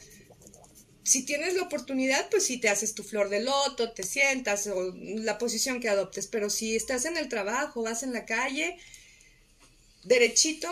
Si 1.04 1.26
tienes 1.26 1.56
la 1.56 1.63
oportunidad, 1.63 2.30
pues 2.30 2.46
si 2.46 2.58
te 2.58 2.70
haces 2.70 2.96
tu 2.96 3.04
flor 3.04 3.28
de 3.28 3.41
loto, 3.41 3.91
te 3.91 4.04
sientas 4.04 4.68
o 4.68 4.94
la 4.96 5.38
posición 5.38 5.82
que 5.82 5.89
adoptes, 5.89 6.28
pero 6.28 6.50
si 6.50 6.78
estás 6.78 7.04
en 7.04 7.18
el 7.18 7.28
trabajo, 7.28 7.84
vas 7.84 8.04
en 8.04 8.13
la 8.13 8.24
calle, 8.24 8.78
derechito, 10.06 10.70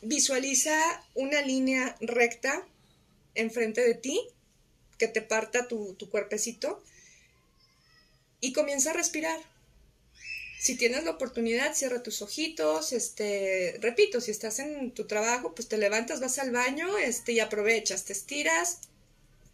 visualiza 0.00 0.74
una 1.14 1.42
línea 1.42 1.96
recta 2.00 2.66
enfrente 3.34 3.82
de 3.82 3.94
ti 3.94 4.18
que 4.96 5.08
te 5.08 5.20
parta 5.20 5.68
tu, 5.68 5.96
tu 5.96 6.08
cuerpecito 6.08 6.82
y 8.40 8.54
comienza 8.54 8.92
a 8.92 8.94
respirar 8.94 9.53
si 10.64 10.76
tienes 10.76 11.04
la 11.04 11.10
oportunidad, 11.10 11.74
cierra 11.74 12.02
tus 12.02 12.22
ojitos, 12.22 12.94
este, 12.94 13.76
repito, 13.82 14.22
si 14.22 14.30
estás 14.30 14.60
en 14.60 14.92
tu 14.92 15.06
trabajo, 15.06 15.54
pues 15.54 15.68
te 15.68 15.76
levantas, 15.76 16.20
vas 16.20 16.38
al 16.38 16.52
baño, 16.52 16.96
este, 16.96 17.32
y 17.32 17.40
aprovechas, 17.40 18.06
te 18.06 18.14
estiras, 18.14 18.78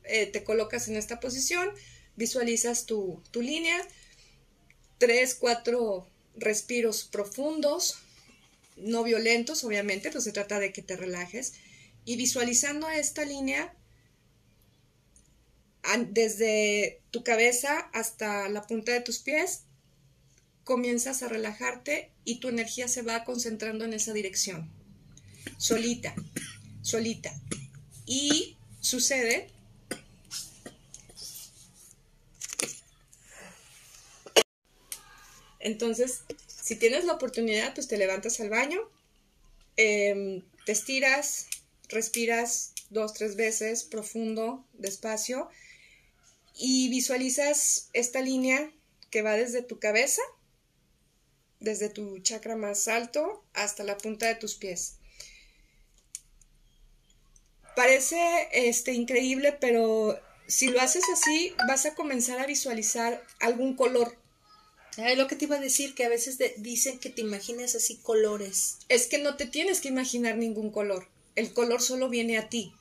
eh, 0.04 0.26
te 0.26 0.44
colocas 0.44 0.86
en 0.86 0.94
esta 0.94 1.18
posición, 1.18 1.68
visualizas 2.14 2.86
tu, 2.86 3.20
tu 3.32 3.42
línea, 3.42 3.76
tres, 4.98 5.34
cuatro 5.34 6.06
respiros 6.36 7.02
profundos, 7.02 7.98
no 8.76 9.02
violentos, 9.02 9.64
obviamente, 9.64 10.12
pues 10.12 10.22
se 10.22 10.30
trata 10.30 10.60
de 10.60 10.72
que 10.72 10.82
te 10.82 10.94
relajes, 10.94 11.54
y 12.04 12.14
visualizando 12.18 12.88
esta 12.88 13.24
línea, 13.24 13.74
desde 16.10 17.02
tu 17.10 17.24
cabeza 17.24 17.90
hasta 17.92 18.48
la 18.48 18.62
punta 18.68 18.92
de 18.92 19.00
tus 19.00 19.18
pies, 19.18 19.64
comienzas 20.64 21.22
a 21.22 21.28
relajarte 21.28 22.12
y 22.24 22.40
tu 22.40 22.48
energía 22.48 22.88
se 22.88 23.02
va 23.02 23.24
concentrando 23.24 23.84
en 23.84 23.94
esa 23.94 24.12
dirección. 24.12 24.70
Solita, 25.58 26.14
solita. 26.82 27.32
Y 28.06 28.56
sucede 28.80 29.50
Entonces, 35.60 36.22
si 36.46 36.74
tienes 36.76 37.04
la 37.04 37.12
oportunidad, 37.12 37.74
pues 37.74 37.86
te 37.86 37.98
levantas 37.98 38.40
al 38.40 38.48
baño, 38.48 38.80
em, 39.76 40.42
te 40.64 40.72
estiras, 40.72 41.46
respiras 41.88 42.72
dos, 42.88 43.14
tres 43.14 43.36
veces, 43.36 43.84
profundo, 43.84 44.64
despacio, 44.72 45.48
y 46.54 46.88
visualizas 46.88 47.90
esta 47.92 48.22
línea 48.22 48.72
que 49.10 49.22
va 49.22 49.34
desde 49.34 49.62
tu 49.62 49.78
cabeza 49.78 50.22
desde 51.60 51.88
tu 51.88 52.18
chakra 52.20 52.56
más 52.56 52.88
alto 52.88 53.44
hasta 53.54 53.84
la 53.84 53.96
punta 53.96 54.26
de 54.26 54.34
tus 54.34 54.54
pies. 54.54 54.94
Parece 57.76 58.48
este, 58.52 58.92
increíble, 58.92 59.52
pero 59.52 60.18
si 60.46 60.68
lo 60.68 60.80
haces 60.80 61.04
así, 61.12 61.54
vas 61.68 61.86
a 61.86 61.94
comenzar 61.94 62.38
a 62.40 62.46
visualizar 62.46 63.22
algún 63.38 63.76
color. 63.76 64.16
Es 64.96 65.16
lo 65.16 65.28
que 65.28 65.36
te 65.36 65.44
iba 65.44 65.56
a 65.56 65.60
decir, 65.60 65.94
que 65.94 66.04
a 66.04 66.08
veces 66.08 66.36
de- 66.36 66.54
dicen 66.58 66.98
que 66.98 67.10
te 67.10 67.20
imagines 67.20 67.74
así 67.76 67.96
colores. 67.98 68.78
Es 68.88 69.06
que 69.06 69.18
no 69.18 69.36
te 69.36 69.46
tienes 69.46 69.80
que 69.80 69.88
imaginar 69.88 70.36
ningún 70.36 70.70
color. 70.70 71.06
El 71.36 71.52
color 71.52 71.80
solo 71.80 72.08
viene 72.08 72.36
a 72.38 72.48
ti. 72.48 72.74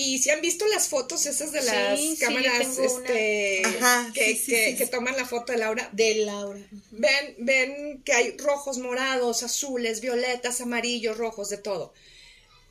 Y 0.00 0.18
si 0.20 0.30
han 0.30 0.40
visto 0.40 0.64
las 0.68 0.86
fotos 0.86 1.26
esas 1.26 1.50
de 1.50 1.60
las 1.60 1.98
sí, 1.98 2.16
cámaras 2.20 2.78
este, 2.78 3.62
Ajá, 3.66 4.12
que, 4.14 4.26
sí, 4.26 4.36
sí, 4.36 4.50
que- 4.52 4.70
sí, 4.70 4.76
que 4.76 4.84
sí. 4.84 4.90
toman 4.92 5.16
la 5.16 5.26
foto 5.26 5.50
de 5.50 5.58
Laura, 5.58 5.88
De 5.92 6.14
Laura. 6.24 6.60
ven, 6.92 7.34
ven 7.38 8.02
que 8.04 8.12
hay 8.12 8.36
rojos, 8.36 8.78
morados, 8.78 9.42
azules, 9.42 10.00
violetas, 10.00 10.60
amarillos, 10.60 11.18
rojos, 11.18 11.48
de 11.50 11.56
todo. 11.56 11.92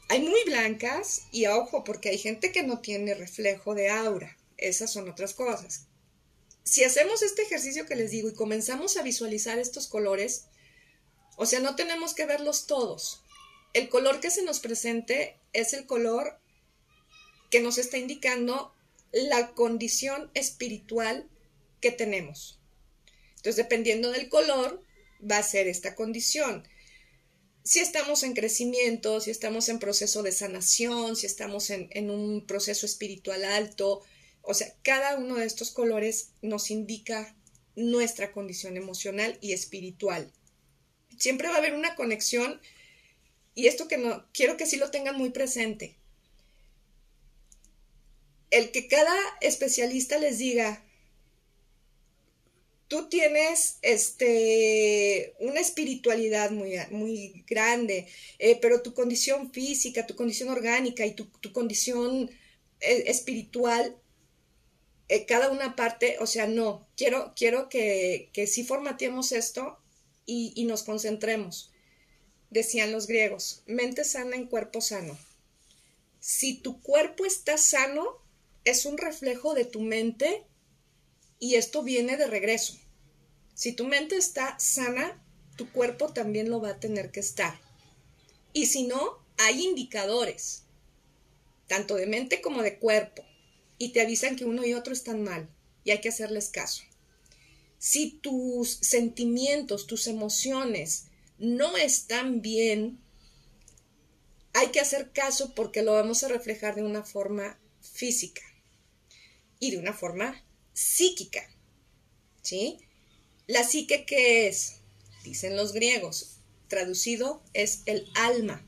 Hay 0.07 0.21
muy 0.21 0.41
blancas 0.45 1.23
y 1.33 1.47
ojo, 1.47 1.83
porque 1.83 2.07
hay 2.07 2.17
gente 2.17 2.53
que 2.53 2.63
no 2.63 2.79
tiene 2.79 3.13
reflejo 3.13 3.75
de 3.75 3.89
aura. 3.89 4.37
Esas 4.55 4.93
son 4.93 5.09
otras 5.09 5.33
cosas. 5.33 5.81
Si 6.63 6.85
hacemos 6.85 7.21
este 7.23 7.41
ejercicio 7.41 7.85
que 7.87 7.97
les 7.97 8.09
digo 8.09 8.29
y 8.29 8.35
comenzamos 8.35 8.95
a 8.95 9.01
visualizar 9.01 9.59
estos 9.59 9.87
colores, 9.87 10.45
o 11.35 11.45
sea, 11.45 11.59
no 11.59 11.75
tenemos 11.75 12.13
que 12.13 12.25
verlos 12.25 12.67
todos. 12.67 13.21
El 13.73 13.89
color 13.89 14.21
que 14.21 14.31
se 14.31 14.43
nos 14.43 14.61
presente 14.61 15.35
es 15.51 15.73
el 15.73 15.85
color 15.85 16.39
que 17.49 17.61
nos 17.61 17.77
está 17.77 17.97
indicando 17.97 18.73
la 19.11 19.53
condición 19.53 20.29
espiritual 20.33 21.27
que 21.81 21.91
tenemos. 21.91 22.59
Entonces, 23.37 23.55
dependiendo 23.55 24.11
del 24.11 24.29
color, 24.29 24.83
va 25.19 25.37
a 25.37 25.43
ser 25.43 25.67
esta 25.67 25.95
condición. 25.95 26.67
Si 27.63 27.79
estamos 27.79 28.23
en 28.23 28.33
crecimiento, 28.33 29.19
si 29.19 29.31
estamos 29.31 29.69
en 29.69 29.79
proceso 29.79 30.23
de 30.23 30.31
sanación, 30.31 31.15
si 31.15 31.25
estamos 31.25 31.69
en, 31.69 31.89
en 31.91 32.09
un 32.09 32.45
proceso 32.45 32.85
espiritual 32.85 33.43
alto, 33.43 34.01
o 34.41 34.53
sea, 34.53 34.73
cada 34.81 35.17
uno 35.17 35.35
de 35.35 35.45
estos 35.45 35.71
colores 35.71 36.31
nos 36.41 36.71
indica 36.71 37.35
nuestra 37.75 38.31
condición 38.31 38.77
emocional 38.77 39.37
y 39.41 39.53
espiritual. 39.53 40.31
Siempre 41.17 41.49
va 41.49 41.55
a 41.55 41.57
haber 41.57 41.73
una 41.73 41.95
conexión 41.95 42.61
y 43.53 43.67
esto 43.67 43.87
que 43.87 43.97
no, 43.97 44.25
quiero 44.33 44.55
que 44.55 44.65
sí 44.65 44.77
lo 44.77 44.91
tengan 44.91 45.17
muy 45.17 45.31
presente. 45.31 45.96
El 48.49 48.71
que 48.71 48.87
cada 48.87 49.15
especialista 49.41 50.17
les 50.19 50.37
diga, 50.37 50.83
tú 52.87 53.09
tienes 53.09 53.77
este 53.81 55.35
una 55.39 55.59
espiritualidad 55.59 56.51
muy, 56.51 56.75
muy 56.91 57.43
grande, 57.47 58.07
eh, 58.39 58.57
pero 58.61 58.81
tu 58.81 58.93
condición 58.93 59.51
física, 59.51 60.07
tu 60.07 60.15
condición 60.15 60.49
orgánica 60.49 61.05
y 61.05 61.13
tu, 61.13 61.29
condición 61.51 62.29
eh, 62.79 63.03
espiritual, 63.07 63.97
eh, 65.09 65.25
cada 65.25 65.49
una 65.51 65.75
parte, 65.75 66.17
o 66.19 66.27
sea, 66.27 66.47
no, 66.47 66.87
quiero, 66.95 67.33
quiero 67.35 67.69
que, 67.69 68.29
que 68.33 68.47
sí 68.47 68.63
formateemos 68.63 69.31
esto 69.31 69.79
y 70.25 70.65
nos 70.65 70.83
concentremos. 70.83 71.71
Decían 72.49 72.91
los 72.91 73.07
griegos, 73.07 73.63
mente 73.65 74.03
sana 74.03 74.35
en 74.35 74.47
cuerpo 74.47 74.81
sano. 74.81 75.17
Si 76.19 76.55
tu 76.55 76.81
cuerpo 76.81 77.25
está 77.25 77.57
sano, 77.57 78.21
es 78.69 78.85
un 78.85 78.97
reflejo 78.97 79.53
de 79.53 79.63
tu 79.63 79.79
mente 79.79 80.43
y 81.39 81.55
esto 81.55 81.83
viene 81.83 82.17
de 82.17 82.27
regreso. 82.27 82.77
Si 83.53 83.71
tu 83.71 83.85
mente 83.85 84.17
está 84.17 84.59
sana, 84.59 85.23
tu 85.55 85.71
cuerpo 85.71 86.11
también 86.11 86.49
lo 86.49 86.59
va 86.59 86.71
a 86.71 86.79
tener 86.79 87.11
que 87.11 87.21
estar. 87.21 87.57
Y 88.51 88.65
si 88.65 88.83
no, 88.83 89.19
hay 89.37 89.63
indicadores, 89.63 90.63
tanto 91.67 91.95
de 91.95 92.07
mente 92.07 92.41
como 92.41 92.61
de 92.61 92.77
cuerpo, 92.77 93.23
y 93.77 93.93
te 93.93 94.01
avisan 94.01 94.35
que 94.35 94.45
uno 94.45 94.65
y 94.65 94.73
otro 94.73 94.91
están 94.91 95.23
mal 95.23 95.47
y 95.85 95.91
hay 95.91 96.01
que 96.01 96.09
hacerles 96.09 96.49
caso. 96.49 96.83
Si 97.77 98.09
tus 98.09 98.69
sentimientos, 98.69 99.87
tus 99.87 100.07
emociones 100.07 101.05
no 101.37 101.77
están 101.77 102.41
bien, 102.41 102.99
hay 104.53 104.67
que 104.69 104.81
hacer 104.81 105.11
caso 105.13 105.53
porque 105.55 105.83
lo 105.83 105.93
vamos 105.93 106.23
a 106.23 106.27
reflejar 106.27 106.75
de 106.75 106.83
una 106.83 107.03
forma 107.03 107.57
física 107.79 108.41
y 109.59 109.71
de 109.71 109.77
una 109.77 109.93
forma 109.93 110.43
psíquica. 110.73 111.47
¿Sí? 112.41 112.79
La 113.47 113.63
psique, 113.63 114.05
¿qué 114.05 114.47
es? 114.47 114.75
Dicen 115.23 115.55
los 115.55 115.73
griegos. 115.73 116.37
Traducido 116.67 117.41
es 117.53 117.81
el 117.85 118.07
alma. 118.15 118.65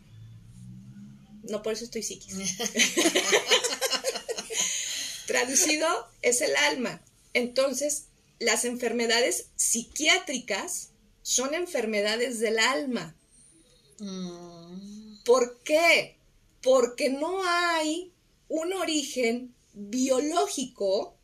No 1.44 1.62
por 1.64 1.74
eso 1.74 1.86
estoy 1.86 2.04
psiquis. 2.04 2.36
Traducido 5.28 5.88
es 6.22 6.42
el 6.42 6.56
alma. 6.56 7.02
Entonces, 7.34 8.06
las 8.40 8.66
enfermedades 8.66 9.48
psiquiátricas 9.56 10.90
son 11.22 11.54
enfermedades 11.54 12.40
del 12.40 12.58
alma. 12.60 13.16
Mm, 14.00 15.24
¿Por 15.26 15.60
qué? 15.64 16.18
Porque 16.62 17.10
no 17.10 17.44
hay 17.46 18.12
un 18.48 18.74
origen 18.74 19.54
biológico 19.80 21.18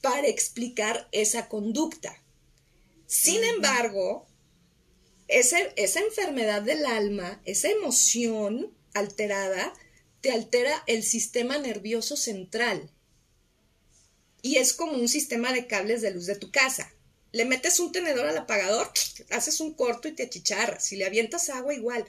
para 0.00 0.26
explicar 0.28 1.08
esa 1.12 1.48
conducta. 1.48 2.22
Sin 3.06 3.42
embargo, 3.44 4.26
ese- 5.28 5.72
esa 5.76 6.00
enfermedad 6.00 6.62
del 6.62 6.84
alma, 6.86 7.40
esa 7.44 7.68
emoción 7.68 8.74
alterada, 8.94 9.72
te 10.20 10.32
altera 10.32 10.82
el 10.86 11.02
sistema 11.02 11.58
nervioso 11.58 12.16
central. 12.16 12.90
Y 14.40 14.56
es 14.56 14.72
como 14.72 14.92
un 14.92 15.08
sistema 15.08 15.52
de 15.52 15.66
cables 15.66 16.00
de 16.02 16.10
luz 16.10 16.26
de 16.26 16.36
tu 16.36 16.50
casa. 16.50 16.92
Le 17.32 17.44
metes 17.44 17.78
un 17.80 17.92
tenedor 17.92 18.26
al 18.26 18.38
apagador, 18.38 18.90
haces 19.30 19.60
un 19.60 19.74
corto 19.74 20.08
y 20.08 20.12
te 20.12 20.22
achicharras. 20.24 20.84
Si 20.84 20.96
le 20.96 21.04
avientas 21.06 21.50
agua, 21.50 21.74
igual. 21.74 22.04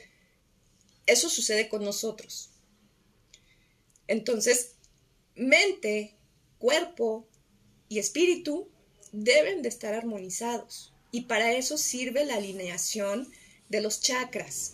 Eso 1.07 1.29
sucede 1.29 1.69
con 1.69 1.83
nosotros. 1.83 2.51
Entonces, 4.07 4.74
mente, 5.35 6.13
cuerpo 6.59 7.27
y 7.89 7.99
espíritu 7.99 8.67
deben 9.11 9.61
de 9.61 9.69
estar 9.69 9.93
armonizados. 9.93 10.93
Y 11.11 11.21
para 11.21 11.53
eso 11.53 11.77
sirve 11.77 12.25
la 12.25 12.35
alineación 12.35 13.31
de 13.69 13.81
los 13.81 14.01
chakras. 14.01 14.73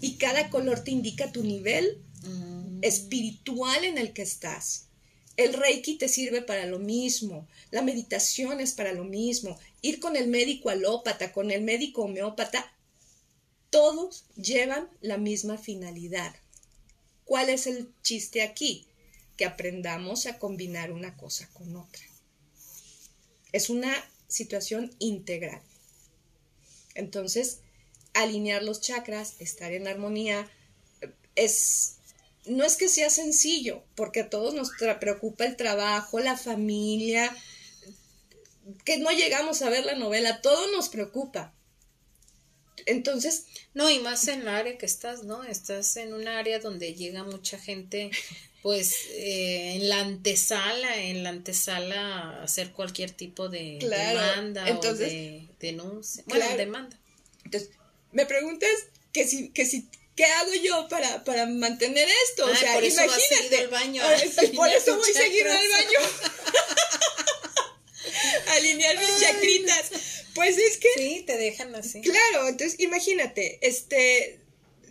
Y 0.00 0.16
cada 0.16 0.50
color 0.50 0.80
te 0.80 0.90
indica 0.90 1.32
tu 1.32 1.42
nivel 1.42 1.98
mm. 2.22 2.78
espiritual 2.82 3.84
en 3.84 3.98
el 3.98 4.12
que 4.12 4.22
estás. 4.22 4.86
El 5.36 5.54
reiki 5.54 5.96
te 5.96 6.08
sirve 6.08 6.42
para 6.42 6.66
lo 6.66 6.78
mismo, 6.78 7.48
la 7.70 7.80
meditación 7.80 8.60
es 8.60 8.72
para 8.72 8.92
lo 8.92 9.04
mismo, 9.04 9.58
ir 9.80 9.98
con 9.98 10.14
el 10.14 10.28
médico 10.28 10.68
alópata, 10.68 11.32
con 11.32 11.50
el 11.50 11.62
médico 11.62 12.02
homeópata, 12.02 12.70
todos 13.70 14.26
llevan 14.36 14.90
la 15.00 15.16
misma 15.16 15.56
finalidad. 15.56 16.34
¿Cuál 17.24 17.48
es 17.48 17.66
el 17.66 17.88
chiste 18.02 18.42
aquí? 18.42 18.86
Que 19.36 19.44
aprendamos 19.44 20.26
a 20.26 20.38
combinar 20.38 20.92
una 20.92 21.16
cosa 21.16 21.48
con 21.52 21.76
otra. 21.76 22.02
Es 23.52 23.70
una 23.70 23.92
situación 24.28 24.94
integral. 24.98 25.60
Entonces, 26.94 27.60
alinear 28.14 28.62
los 28.62 28.80
chakras, 28.80 29.36
estar 29.40 29.72
en 29.72 29.88
armonía, 29.88 30.50
es 31.34 31.96
no 32.44 32.64
es 32.64 32.76
que 32.76 32.88
sea 32.88 33.08
sencillo, 33.08 33.84
porque 33.94 34.20
a 34.20 34.30
todos 34.30 34.54
nos 34.54 34.70
preocupa 35.00 35.44
el 35.44 35.56
trabajo, 35.56 36.18
la 36.18 36.36
familia, 36.36 37.34
que 38.84 38.98
no 38.98 39.10
llegamos 39.10 39.62
a 39.62 39.70
ver 39.70 39.84
la 39.84 39.94
novela, 39.94 40.40
todo 40.40 40.70
nos 40.72 40.88
preocupa. 40.88 41.54
Entonces, 42.86 43.44
No, 43.74 43.88
y 43.90 43.98
más 44.00 44.28
en 44.28 44.42
el 44.42 44.48
área 44.48 44.76
que 44.76 44.86
estás, 44.86 45.24
¿no? 45.24 45.44
Estás 45.44 45.96
en 45.96 46.12
un 46.12 46.28
área 46.28 46.58
donde 46.58 46.94
llega 46.94 47.24
mucha 47.24 47.58
gente, 47.58 48.10
pues, 48.62 48.94
eh, 49.12 49.76
en 49.76 49.88
la 49.88 50.00
antesala, 50.00 50.96
en 51.02 51.22
la 51.24 51.30
antesala 51.30 52.18
a 52.18 52.42
hacer 52.42 52.72
cualquier 52.72 53.10
tipo 53.12 53.48
de 53.48 53.78
Claro, 53.80 54.20
demanda 54.20 54.68
entonces- 54.68 55.06
o 55.08 55.10
de 55.10 55.48
denuncia. 55.60 56.22
Bueno, 56.26 56.44
Claro. 56.44 56.58
demanda. 56.58 56.98
entonces 57.44 57.70
me 58.12 58.26
preguntas 58.26 58.70
que 59.12 59.26
si, 59.26 59.48
que 59.50 59.64
si, 59.64 59.88
¿qué 60.16 60.24
hago 60.26 60.52
yo 60.54 60.86
para, 60.88 61.24
para 61.24 61.46
mantener 61.46 62.06
esto? 62.28 62.44
O 62.44 62.48
Ay, 62.48 62.56
sea, 62.56 62.74
por 62.74 62.84
eso 62.84 63.02
imagínate. 63.04 63.56
al 63.58 63.68
baño, 63.68 64.02
Ahora 64.02 64.16
a 64.16 64.20
sí, 64.20 64.46
por 64.54 64.68
eso 64.68 64.96
voy 64.98 65.12
seguido 65.12 65.50
al 65.50 65.56
baño. 65.70 65.98
Alinear 68.48 68.98
mis 68.98 69.20
chacritas. 69.20 69.90
Pues 70.34 70.56
es 70.58 70.78
que 70.78 70.88
Sí, 70.96 71.24
te 71.26 71.36
dejan 71.36 71.74
así. 71.74 72.00
Claro, 72.00 72.48
entonces 72.48 72.80
imagínate, 72.80 73.58
este, 73.60 74.38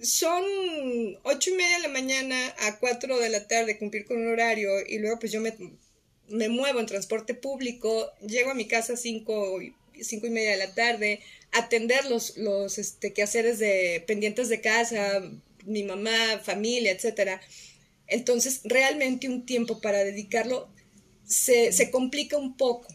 son 0.01 0.43
ocho 1.23 1.49
y 1.49 1.53
media 1.53 1.77
de 1.77 1.83
la 1.83 1.87
mañana 1.89 2.55
a 2.59 2.79
cuatro 2.79 3.19
de 3.19 3.29
la 3.29 3.47
tarde 3.47 3.77
cumplir 3.77 4.05
con 4.05 4.17
un 4.17 4.27
horario 4.31 4.69
y 4.87 4.99
luego 4.99 5.19
pues 5.19 5.31
yo 5.31 5.41
me, 5.41 5.55
me 6.27 6.49
muevo 6.49 6.79
en 6.79 6.85
transporte 6.85 7.33
público, 7.33 8.11
llego 8.25 8.51
a 8.51 8.55
mi 8.55 8.67
casa 8.67 8.93
a 8.93 8.97
cinco, 8.97 9.61
y- 9.61 9.73
cinco 10.01 10.27
y 10.27 10.31
media 10.31 10.51
de 10.51 10.57
la 10.57 10.73
tarde, 10.73 11.21
atender 11.51 12.05
los, 12.05 12.37
los 12.37 12.77
este, 12.77 13.13
quehaceres 13.13 13.59
de 13.59 14.03
pendientes 14.07 14.49
de 14.49 14.61
casa, 14.61 15.21
mi 15.65 15.83
mamá, 15.83 16.39
familia, 16.43 16.91
etcétera. 16.91 17.41
Entonces, 18.07 18.61
realmente 18.63 19.27
un 19.29 19.45
tiempo 19.45 19.79
para 19.79 20.03
dedicarlo 20.03 20.69
se, 21.25 21.71
se 21.71 21.91
complica 21.91 22.37
un 22.37 22.57
poco. 22.57 22.87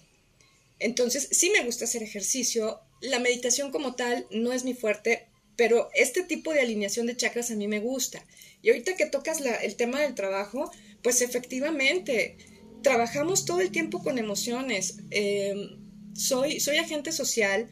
Entonces, 0.78 1.28
sí 1.30 1.50
me 1.50 1.64
gusta 1.64 1.84
hacer 1.84 2.02
ejercicio. 2.02 2.80
La 3.00 3.18
meditación 3.18 3.70
como 3.70 3.94
tal 3.94 4.26
no 4.30 4.52
es 4.52 4.64
mi 4.64 4.74
fuerte, 4.74 5.28
pero 5.56 5.90
este 5.94 6.22
tipo 6.22 6.52
de 6.52 6.60
alineación 6.60 7.06
de 7.06 7.16
chakras 7.16 7.50
a 7.50 7.56
mí 7.56 7.68
me 7.68 7.80
gusta. 7.80 8.24
Y 8.62 8.70
ahorita 8.70 8.96
que 8.96 9.06
tocas 9.06 9.40
el 9.40 9.76
tema 9.76 10.00
del 10.00 10.14
trabajo, 10.14 10.70
pues 11.02 11.22
efectivamente, 11.22 12.36
trabajamos 12.82 13.44
todo 13.44 13.60
el 13.60 13.70
tiempo 13.70 14.02
con 14.02 14.18
emociones. 14.18 14.98
Em, 15.10 15.78
soy, 16.14 16.60
soy 16.60 16.76
agente 16.78 17.12
social, 17.12 17.70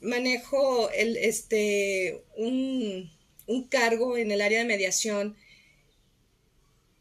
manejo 0.00 0.90
este, 0.90 2.22
un, 2.36 3.10
un 3.46 3.68
cargo 3.68 4.16
en 4.16 4.30
el 4.30 4.40
área 4.40 4.58
de 4.58 4.64
mediación 4.64 5.36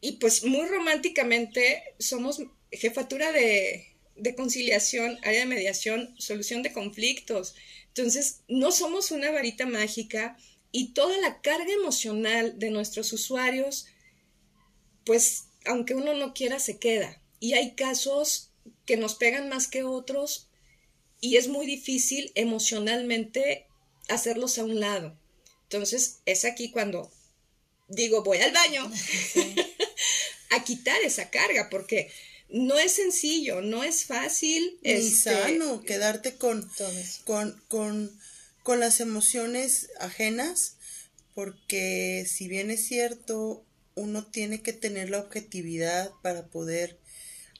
y 0.01 0.13
pues 0.13 0.43
muy 0.43 0.67
románticamente 0.67 1.83
somos 1.99 2.43
jefatura 2.71 3.31
de, 3.31 3.90
de 4.15 4.35
conciliación, 4.35 5.17
área 5.23 5.41
de 5.41 5.45
mediación, 5.45 6.15
solución 6.17 6.63
de 6.63 6.73
conflictos. 6.73 7.55
Entonces, 7.87 8.41
no 8.47 8.71
somos 8.71 9.11
una 9.11 9.31
varita 9.31 9.65
mágica 9.65 10.37
y 10.71 10.93
toda 10.93 11.17
la 11.17 11.41
carga 11.41 11.71
emocional 11.73 12.57
de 12.59 12.71
nuestros 12.71 13.11
usuarios, 13.13 13.87
pues, 15.05 15.45
aunque 15.65 15.95
uno 15.95 16.13
no 16.13 16.33
quiera, 16.33 16.59
se 16.59 16.77
queda. 16.77 17.21
Y 17.39 17.53
hay 17.53 17.73
casos 17.75 18.51
que 18.85 18.97
nos 18.97 19.15
pegan 19.15 19.49
más 19.49 19.67
que 19.67 19.83
otros 19.83 20.49
y 21.19 21.37
es 21.37 21.47
muy 21.47 21.65
difícil 21.65 22.31
emocionalmente 22.35 23.67
hacerlos 24.07 24.57
a 24.57 24.63
un 24.63 24.79
lado. 24.79 25.17
Entonces, 25.63 26.19
es 26.25 26.45
aquí 26.45 26.71
cuando 26.71 27.11
digo, 27.87 28.23
voy 28.23 28.39
al 28.39 28.51
baño 28.51 28.91
a 30.51 30.63
quitar 30.63 31.01
esa 31.01 31.29
carga, 31.29 31.69
porque 31.69 32.11
no 32.51 32.77
es 32.77 32.93
sencillo, 32.93 33.61
no 33.61 33.83
es 33.83 34.05
fácil. 34.05 34.77
Ni 34.83 34.91
este, 34.91 35.31
sano 35.31 35.81
quedarte 35.81 36.35
con, 36.35 36.69
con, 37.25 37.61
con, 37.67 38.19
con 38.63 38.79
las 38.79 38.99
emociones 38.99 39.89
ajenas, 39.99 40.75
porque 41.33 42.25
si 42.27 42.47
bien 42.47 42.69
es 42.69 42.85
cierto, 42.85 43.65
uno 43.95 44.25
tiene 44.25 44.61
que 44.61 44.73
tener 44.73 45.09
la 45.09 45.19
objetividad 45.19 46.11
para 46.21 46.47
poder 46.47 46.99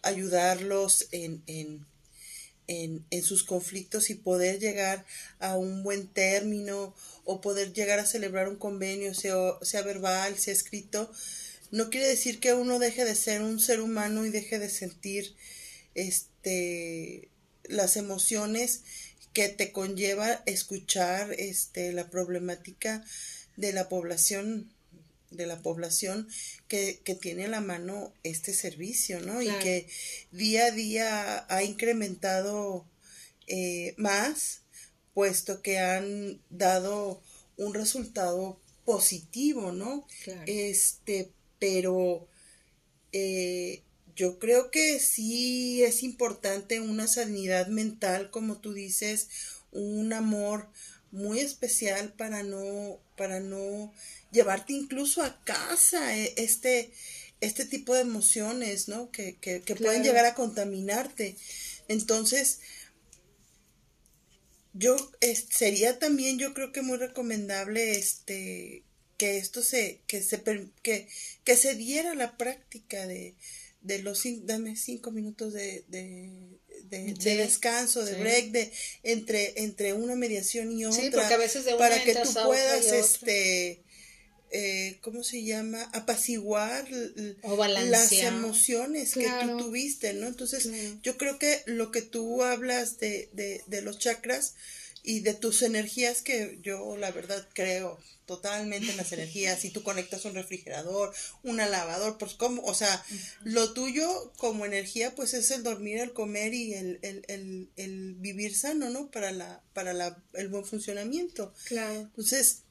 ayudarlos 0.01 1.07
en, 1.11 1.43
en, 1.47 1.85
en, 2.67 3.05
en, 3.11 3.23
sus 3.23 3.43
conflictos 3.43 4.09
y 4.09 4.15
poder 4.15 4.59
llegar 4.59 5.05
a 5.39 5.57
un 5.57 5.83
buen 5.83 6.07
término 6.07 6.95
o 7.23 7.39
poder 7.39 7.73
llegar 7.73 7.99
a 7.99 8.05
celebrar 8.05 8.49
un 8.49 8.55
convenio, 8.57 9.13
sea, 9.13 9.35
sea 9.61 9.83
verbal, 9.83 10.37
sea 10.37 10.53
escrito, 10.53 11.11
no 11.71 11.89
quiere 11.89 12.07
decir 12.07 12.39
que 12.39 12.53
uno 12.53 12.79
deje 12.79 13.05
de 13.05 13.15
ser 13.15 13.41
un 13.41 13.59
ser 13.59 13.81
humano 13.81 14.25
y 14.25 14.29
deje 14.29 14.59
de 14.59 14.69
sentir 14.69 15.35
este 15.95 17.29
las 17.63 17.95
emociones 17.97 18.83
que 19.33 19.49
te 19.49 19.71
conlleva 19.71 20.43
escuchar 20.45 21.33
este 21.33 21.93
la 21.93 22.09
problemática 22.09 23.03
de 23.55 23.73
la 23.73 23.89
población 23.89 24.71
de 25.31 25.47
la 25.47 25.61
población 25.61 26.27
que, 26.67 26.99
que 27.03 27.15
tiene 27.15 27.45
a 27.45 27.49
la 27.49 27.61
mano 27.61 28.13
este 28.23 28.53
servicio, 28.53 29.21
¿no? 29.21 29.41
Y 29.41 29.47
que 29.59 29.87
día 30.31 30.65
a 30.65 30.71
día 30.71 31.45
ha 31.47 31.63
incrementado 31.63 32.85
eh, 33.47 33.95
más, 33.97 34.63
puesto 35.13 35.61
que 35.61 35.79
han 35.79 36.41
dado 36.49 37.23
un 37.55 37.73
resultado 37.73 38.59
positivo, 38.83 39.71
¿no? 39.71 40.05
Este, 40.45 41.31
pero 41.61 42.27
eh, 43.11 43.83
yo 44.15 44.39
creo 44.39 44.71
que 44.71 44.99
sí 44.99 45.83
es 45.83 46.01
importante 46.01 46.81
una 46.81 47.07
sanidad 47.07 47.67
mental, 47.67 48.31
como 48.31 48.57
tú 48.57 48.73
dices, 48.73 49.29
un 49.71 50.11
amor 50.11 50.69
muy 51.11 51.39
especial 51.39 52.13
para 52.13 52.41
no, 52.41 52.99
para 53.15 53.39
no 53.39 53.93
llevarte 54.31 54.73
incluso 54.73 55.21
a 55.21 55.43
casa 55.43 56.17
eh, 56.17 56.33
este, 56.37 56.91
este 57.41 57.65
tipo 57.65 57.93
de 57.93 58.01
emociones, 58.01 58.87
¿no? 58.87 59.11
Que, 59.11 59.37
que, 59.37 59.61
que 59.61 59.75
pueden 59.75 60.03
llegar 60.03 60.25
a 60.25 60.33
contaminarte. 60.33 61.37
Entonces, 61.87 62.59
yo 64.73 64.95
sería 65.51 65.99
también, 65.99 66.39
yo 66.39 66.55
creo 66.55 66.71
que 66.71 66.81
muy 66.81 66.97
recomendable, 66.97 67.91
este, 67.99 68.83
que 69.21 69.37
esto 69.37 69.61
se, 69.61 70.01
que 70.07 70.23
se, 70.23 70.41
que, 70.81 71.07
que 71.43 71.55
se 71.55 71.75
diera 71.75 72.15
la 72.15 72.37
práctica 72.37 73.05
de, 73.05 73.35
de 73.81 73.99
los, 73.99 74.23
dame 74.47 74.75
cinco 74.75 75.11
minutos 75.11 75.53
de, 75.53 75.85
de, 75.89 76.57
de, 76.89 77.35
descanso, 77.35 78.03
de 78.03 78.15
break, 78.15 78.49
de, 78.49 78.71
entre, 79.03 79.61
entre 79.61 79.93
una 79.93 80.15
mediación 80.15 80.71
y 80.71 80.85
otra. 80.85 81.03
porque 81.11 81.33
a 81.35 81.37
veces 81.37 81.65
de 81.65 81.75
una 81.75 81.77
para 81.77 82.03
que 82.03 82.15
tú 82.15 82.33
puedas, 82.33 82.83
este, 82.87 83.83
eh, 84.49 84.97
¿cómo 85.01 85.23
se 85.23 85.43
llama? 85.43 85.87
Apaciguar 85.93 86.89
las 86.89 88.11
emociones 88.13 89.13
que 89.13 89.29
tú 89.43 89.57
tuviste, 89.59 90.13
¿no? 90.13 90.25
Entonces, 90.25 90.67
yo 91.03 91.15
creo 91.17 91.37
que 91.37 91.61
lo 91.67 91.91
que 91.91 92.01
tú 92.01 92.41
hablas 92.41 92.97
de, 92.97 93.29
de, 93.33 93.61
de 93.67 93.83
los 93.83 93.99
chakras, 93.99 94.55
y 95.03 95.21
de 95.21 95.33
tus 95.33 95.61
energías 95.61 96.21
que 96.21 96.59
yo 96.61 96.95
la 96.97 97.11
verdad 97.11 97.47
creo 97.53 97.99
totalmente 98.25 98.91
en 98.91 98.97
las 98.97 99.11
energías 99.17 99.59
si 99.59 99.71
tú 99.71 99.83
conectas 99.83 100.25
un 100.25 100.35
refrigerador 100.35 101.13
una 101.43 101.67
lavador 101.67 102.17
pues 102.17 102.33
como 102.33 102.63
o 102.63 102.73
sea 102.73 103.03
lo 103.43 103.73
tuyo 103.73 104.31
como 104.37 104.65
energía 104.65 105.15
pues 105.15 105.33
es 105.33 105.51
el 105.51 105.63
dormir 105.63 105.99
el 105.99 106.13
comer 106.13 106.53
y 106.53 106.73
el, 106.73 106.99
el, 107.01 107.25
el, 107.27 107.69
el 107.75 108.15
vivir 108.15 108.55
sano 108.55 108.89
no 108.89 109.09
para 109.11 109.31
la 109.31 109.61
para 109.73 109.93
la, 109.93 110.21
el 110.33 110.47
buen 110.49 110.65
funcionamiento. 110.65 111.53
Claro. 111.65 112.01
Entonces 112.01 112.63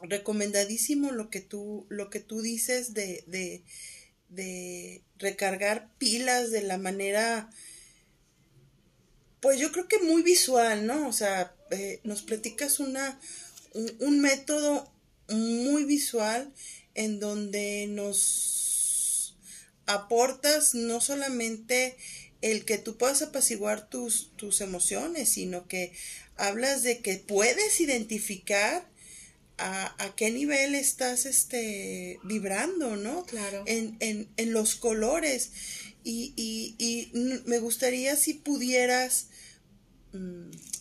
recomendadísimo 0.00 1.12
lo 1.12 1.28
que 1.30 1.40
tú 1.40 1.86
lo 1.88 2.08
que 2.10 2.20
tú 2.20 2.40
dices 2.40 2.94
de 2.94 3.22
de 3.26 3.62
de 4.28 5.02
recargar 5.18 5.90
pilas 5.98 6.50
de 6.50 6.62
la 6.62 6.78
manera 6.78 7.50
pues 9.40 9.58
yo 9.58 9.72
creo 9.72 9.88
que 9.88 9.98
muy 10.00 10.22
visual, 10.22 10.86
¿no? 10.86 11.08
O 11.08 11.12
sea, 11.12 11.54
eh, 11.70 12.00
nos 12.04 12.22
platicas 12.22 12.80
una, 12.80 13.18
un, 14.00 14.20
método 14.20 14.92
muy 15.28 15.84
visual 15.84 16.52
en 16.94 17.20
donde 17.20 17.86
nos 17.88 19.36
aportas 19.86 20.74
no 20.74 21.00
solamente 21.00 21.96
el 22.42 22.64
que 22.64 22.78
tú 22.78 22.96
puedas 22.96 23.22
apaciguar 23.22 23.88
tus, 23.88 24.32
tus 24.36 24.60
emociones, 24.60 25.30
sino 25.30 25.68
que 25.68 25.92
hablas 26.36 26.82
de 26.82 26.98
que 26.98 27.16
puedes 27.16 27.80
identificar 27.80 28.88
a, 29.58 29.94
a, 30.02 30.16
qué 30.16 30.30
nivel 30.30 30.74
estás 30.74 31.26
este, 31.26 32.18
vibrando, 32.24 32.96
¿no? 32.96 33.24
Claro. 33.26 33.62
En, 33.66 33.96
en, 34.00 34.28
en 34.36 34.52
los 34.52 34.74
colores. 34.74 35.52
Y, 36.02 36.32
y, 36.34 36.74
y 36.78 37.10
me 37.44 37.58
gustaría 37.58 38.16
si 38.16 38.34
pudieras 38.34 39.26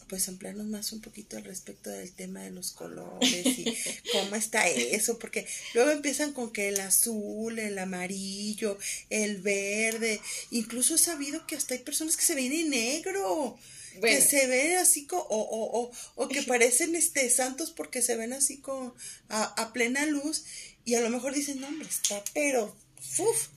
pues 0.07 0.27
ampliarnos 0.27 0.65
más 0.67 0.91
un 0.91 1.01
poquito 1.01 1.37
al 1.37 1.43
respecto 1.43 1.89
del 1.89 2.11
tema 2.11 2.41
de 2.41 2.49
los 2.49 2.71
colores 2.71 3.45
y 3.45 3.77
cómo 4.11 4.35
está 4.35 4.67
eso, 4.67 5.19
porque 5.19 5.47
luego 5.73 5.91
empiezan 5.91 6.33
con 6.33 6.51
que 6.51 6.69
el 6.69 6.79
azul, 6.79 7.59
el 7.59 7.77
amarillo, 7.77 8.77
el 9.09 9.41
verde, 9.41 10.19
incluso 10.49 10.95
he 10.95 10.97
sabibido 10.97 11.45
que 11.45 11.55
hasta 11.55 11.75
hay 11.75 11.81
personas 11.81 12.17
que 12.17 12.25
se 12.25 12.35
ven 12.35 12.51
en 12.51 12.69
negro. 12.71 13.57
que 14.01 14.21
se 14.21 14.47
ven 14.47 14.77
así 14.77 15.07
o, 15.11 15.17
o, 15.17 15.81
o, 15.81 15.91
o, 16.15 16.27
que 16.27 16.41
parecen 16.53 16.95
este 16.95 17.29
santos 17.29 17.71
porque 17.71 18.01
se 18.01 18.15
ven 18.15 18.33
así 18.33 18.57
con 18.57 18.93
a, 19.29 19.43
a 19.61 19.73
plena 19.73 20.05
luz 20.05 20.45
y 20.85 20.95
a 20.95 21.01
lo 21.01 21.09
mejor 21.09 21.33
dicen 21.33 21.59
no 21.59 21.67
hombre 21.67 21.89
está 21.89 22.23
pero 22.33 22.75
uf, 23.17 23.47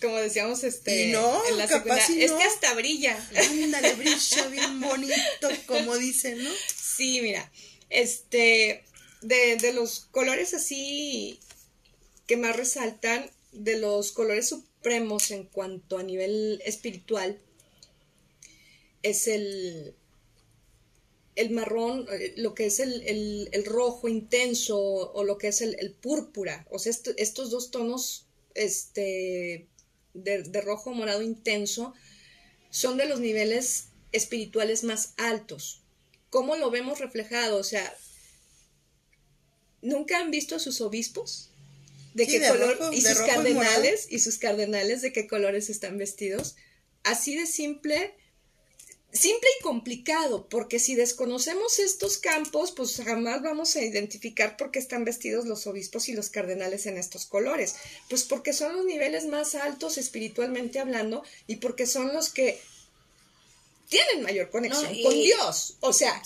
como 0.00 0.16
decíamos 0.16 0.64
este 0.64 1.08
no, 1.08 1.46
en 1.48 1.58
la 1.58 1.64
es 1.64 2.32
que 2.32 2.42
hasta 2.42 2.74
brilla. 2.74 3.16
Ándale 3.34 3.94
brilla 3.96 4.48
bien 4.48 4.80
bonito 4.80 5.48
como 5.66 5.96
dicen 5.96 6.42
no 6.42 6.50
sí 6.74 7.20
mira 7.20 7.50
este 7.90 8.84
de, 9.22 9.56
de 9.56 9.72
los 9.72 10.00
colores 10.10 10.54
así 10.54 11.40
que 12.26 12.36
más 12.36 12.56
resaltan 12.56 13.30
de 13.52 13.78
los 13.78 14.12
colores 14.12 14.48
supremos 14.48 15.30
en 15.30 15.44
cuanto 15.44 15.98
a 15.98 16.02
nivel 16.02 16.62
espiritual 16.64 17.38
es 19.02 19.28
el 19.28 19.94
el 21.36 21.50
marrón, 21.50 22.06
eh, 22.10 22.32
lo 22.38 22.54
que 22.54 22.66
es 22.66 22.80
el, 22.80 23.02
el, 23.02 23.50
el 23.52 23.66
rojo 23.66 24.08
intenso 24.08 24.78
o 24.78 25.22
lo 25.22 25.36
que 25.36 25.48
es 25.48 25.60
el, 25.60 25.76
el 25.78 25.92
púrpura, 25.92 26.66
o 26.70 26.78
sea, 26.78 26.92
estos 27.18 27.50
dos 27.50 27.70
tonos 27.70 28.25
este, 28.56 29.68
de, 30.14 30.60
rojo 30.62 30.92
morado 30.92 31.22
intenso, 31.22 31.94
son 32.70 32.96
de 32.96 33.06
los 33.06 33.20
niveles 33.20 33.88
espirituales 34.12 34.84
más 34.84 35.14
altos. 35.16 35.82
¿Cómo 36.30 36.56
lo 36.56 36.70
vemos 36.70 36.98
reflejado? 36.98 37.58
O 37.58 37.64
sea, 37.64 37.94
¿nunca 39.82 40.18
han 40.18 40.30
visto 40.30 40.56
a 40.56 40.58
sus 40.58 40.80
obispos? 40.80 41.50
de 42.14 42.24
Sí, 42.24 42.32
qué 42.32 42.40
de 42.40 42.48
color 42.48 42.78
rojo, 42.78 42.92
y 42.94 43.02
de 43.02 43.14
sus 43.14 43.24
y 43.24 43.30
cardenales 43.30 44.06
y, 44.10 44.18
sus 44.20 44.38
cardenales 44.38 45.02
de 45.02 45.12
qué 45.12 45.26
colores 45.26 45.68
están 45.68 45.98
vestidos. 45.98 46.56
Así 47.04 47.36
de 47.36 47.46
simple, 47.46 48.14
simple 49.12 49.48
y 49.58 49.62
complicado, 49.62 50.46
porque 50.48 50.78
si 50.78 50.94
desconocemos 50.94 51.78
estos 51.78 52.18
campos, 52.18 52.72
pues 52.72 52.96
jamás 53.02 53.42
vamos 53.42 53.74
a 53.76 53.82
identificar 53.82 54.56
por 54.56 54.70
qué 54.70 54.78
están 54.78 55.04
vestidos 55.04 55.46
los 55.46 55.66
obispos 55.66 56.08
y 56.08 56.12
los 56.12 56.28
cardenales 56.30 56.86
en 56.86 56.98
estos 56.98 57.24
colores. 57.26 57.76
Pues 58.10 58.24
porque 58.24 58.52
son 58.52 58.76
los 58.76 58.84
niveles 58.84 59.26
más 59.26 59.54
altos 59.54 59.96
espiritualmente 59.96 60.78
hablando 60.80 61.22
y 61.46 61.56
porque 61.56 61.86
son 61.86 62.12
los 62.12 62.28
que 62.30 62.60
tienen 63.88 64.22
mayor 64.22 64.50
conexión 64.50 64.84
No, 64.84 64.92
y- 64.98 65.02
con 65.02 65.14
Dios. 65.14 65.76
O 65.80 65.92
sea, 65.92 66.20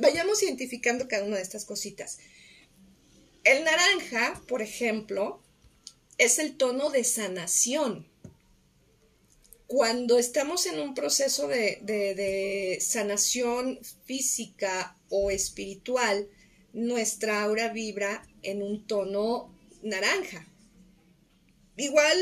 vayamos 0.00 0.42
identificando 0.42 1.08
cada 1.08 1.24
una 1.24 1.36
de 1.36 1.42
estas 1.42 1.64
cositas. 1.64 2.18
El 3.44 3.64
naranja, 3.64 4.40
por 4.48 4.62
ejemplo, 4.62 5.40
es 6.18 6.38
el 6.38 6.56
tono 6.56 6.90
de 6.90 7.04
sanación. 7.04 8.06
Cuando 9.72 10.18
estamos 10.18 10.66
en 10.66 10.78
un 10.78 10.92
proceso 10.92 11.48
de, 11.48 11.78
de- 11.82 12.78
sanación 12.82 13.78
física 14.04 14.98
o 15.08 15.30
espiritual, 15.30 16.28
nuestra 16.74 17.42
aura 17.42 17.72
vibra 17.72 18.12
en 18.42 18.62
un 18.62 18.86
tono 18.86 19.26
naranja. 19.82 20.46
Igual 21.78 22.18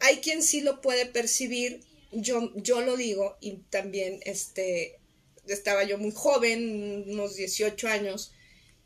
hay 0.00 0.16
quien 0.18 0.42
sí 0.42 0.60
lo 0.60 0.82
puede 0.82 1.06
percibir, 1.06 1.80
yo, 2.12 2.52
yo 2.56 2.82
lo 2.82 2.98
digo, 2.98 3.38
y 3.40 3.52
también 3.70 4.20
este, 4.26 4.98
estaba 5.46 5.84
yo 5.84 5.96
muy 5.96 6.12
joven, 6.12 7.04
unos 7.08 7.34
18 7.34 7.88
años, 7.88 8.32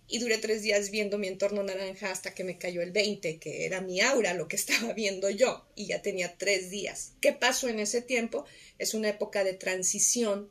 y 0.06 0.18
duré 0.18 0.38
tres 0.38 0.62
días 0.62 0.90
viendo 0.90 1.18
mi 1.18 1.28
entorno 1.28 1.62
naranja 1.62 2.10
hasta 2.10 2.34
que 2.34 2.44
me 2.44 2.58
cayó 2.58 2.82
el 2.82 2.92
20, 2.92 3.38
que 3.38 3.64
era 3.64 3.80
mi 3.80 4.00
aura 4.00 4.34
lo 4.34 4.48
que 4.48 4.56
estaba 4.62 4.92
viendo 4.92 5.30
yo, 5.30 5.66
y 5.74 5.86
ya 5.86 6.02
tenía 6.02 6.36
tres 6.36 6.70
días. 6.70 7.12
¿Qué 7.20 7.32
pasó 7.32 7.68
en 7.68 7.80
ese 7.80 8.02
tiempo? 8.02 8.44
Es 8.78 8.94
una 8.94 9.08
época 9.08 9.44
de 9.44 9.54
transición 9.54 10.50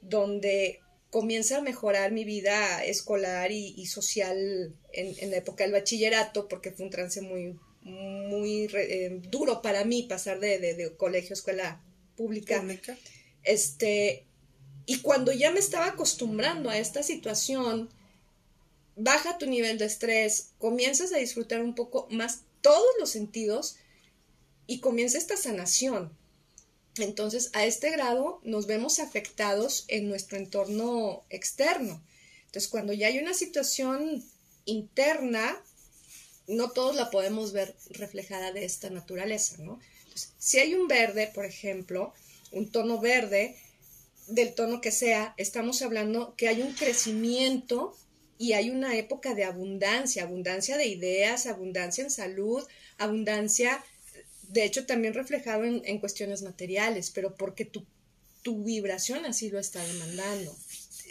donde 0.00 0.80
comienza 1.10 1.58
a 1.58 1.62
mejorar 1.62 2.10
mi 2.12 2.24
vida 2.24 2.82
escolar 2.84 3.52
y, 3.52 3.74
y 3.76 3.86
social 3.86 4.74
en, 4.92 5.14
en 5.18 5.30
la 5.30 5.36
época 5.38 5.64
del 5.64 5.72
bachillerato, 5.72 6.48
porque 6.48 6.70
fue 6.70 6.86
un 6.86 6.90
trance 6.90 7.20
muy, 7.20 7.58
muy 7.82 8.68
eh, 8.74 9.20
duro 9.30 9.60
para 9.62 9.84
mí 9.84 10.04
pasar 10.04 10.40
de, 10.40 10.58
de- 10.58 10.74
de 10.74 10.96
colegio 10.96 11.30
a 11.30 11.34
escuela 11.34 11.84
pública. 12.16 12.60
Pública. 12.60 12.96
Este, 13.42 14.24
y 14.86 15.00
cuando 15.00 15.32
ya 15.32 15.50
me 15.50 15.58
estaba 15.60 15.88
acostumbrando 15.88 16.70
a 16.70 16.78
esta 16.78 17.02
situación, 17.02 17.90
baja 18.96 19.38
tu 19.38 19.46
nivel 19.46 19.78
de 19.78 19.86
estrés, 19.86 20.50
comienzas 20.58 21.12
a 21.12 21.18
disfrutar 21.18 21.62
un 21.62 21.74
poco 21.74 22.06
más 22.10 22.40
todos 22.60 22.90
los 22.98 23.10
sentidos 23.10 23.76
y 24.66 24.80
comienza 24.80 25.18
esta 25.18 25.36
sanación. 25.36 26.16
Entonces, 26.96 27.50
a 27.54 27.64
este 27.64 27.90
grado 27.90 28.40
nos 28.44 28.66
vemos 28.66 28.98
afectados 28.98 29.84
en 29.88 30.08
nuestro 30.08 30.36
entorno 30.36 31.24
externo. 31.30 32.02
Entonces, 32.46 32.70
cuando 32.70 32.92
ya 32.92 33.06
hay 33.06 33.18
una 33.18 33.34
situación 33.34 34.22
interna, 34.66 35.56
no 36.46 36.70
todos 36.70 36.94
la 36.94 37.10
podemos 37.10 37.52
ver 37.52 37.74
reflejada 37.90 38.52
de 38.52 38.64
esta 38.64 38.90
naturaleza, 38.90 39.56
¿no? 39.58 39.80
Si 40.38 40.58
hay 40.58 40.74
un 40.74 40.86
verde, 40.86 41.30
por 41.34 41.46
ejemplo, 41.46 42.12
un 42.50 42.70
tono 42.70 43.00
verde, 43.00 43.56
del 44.26 44.54
tono 44.54 44.80
que 44.80 44.92
sea, 44.92 45.34
estamos 45.36 45.82
hablando 45.82 46.34
que 46.36 46.48
hay 46.48 46.62
un 46.62 46.74
crecimiento 46.74 47.96
y 48.42 48.54
hay 48.54 48.70
una 48.70 48.96
época 48.96 49.36
de 49.36 49.44
abundancia, 49.44 50.24
abundancia 50.24 50.76
de 50.76 50.88
ideas, 50.88 51.46
abundancia 51.46 52.02
en 52.02 52.10
salud, 52.10 52.60
abundancia, 52.98 53.84
de 54.48 54.64
hecho 54.64 54.84
también 54.84 55.14
reflejado 55.14 55.62
en, 55.62 55.80
en 55.84 56.00
cuestiones 56.00 56.42
materiales, 56.42 57.12
pero 57.12 57.36
porque 57.36 57.64
tu, 57.64 57.86
tu 58.42 58.64
vibración 58.64 59.24
así 59.26 59.48
lo 59.48 59.60
está 59.60 59.80
demandando. 59.86 60.58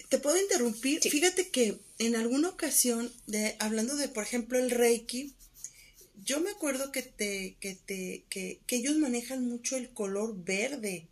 Te 0.10 0.18
puedo 0.18 0.38
interrumpir. 0.42 1.02
Sí. 1.02 1.10
Fíjate 1.10 1.48
que 1.48 1.78
en 2.00 2.18
alguna 2.18 2.50
ocasión, 2.50 3.10
de, 3.28 3.56
hablando 3.60 3.96
de, 3.96 4.10
por 4.10 4.24
ejemplo, 4.24 4.60
el 4.60 4.70
Reiki, 4.70 5.34
yo 6.26 6.42
me 6.42 6.50
acuerdo 6.52 6.92
que 6.92 7.02
te, 7.02 7.56
que 7.62 7.76
te, 7.76 8.26
que, 8.28 8.60
que 8.68 8.76
ellos 8.76 8.98
manejan 8.98 9.48
mucho 9.48 9.78
el 9.78 9.90
color 9.92 10.36
verde. 10.44 11.08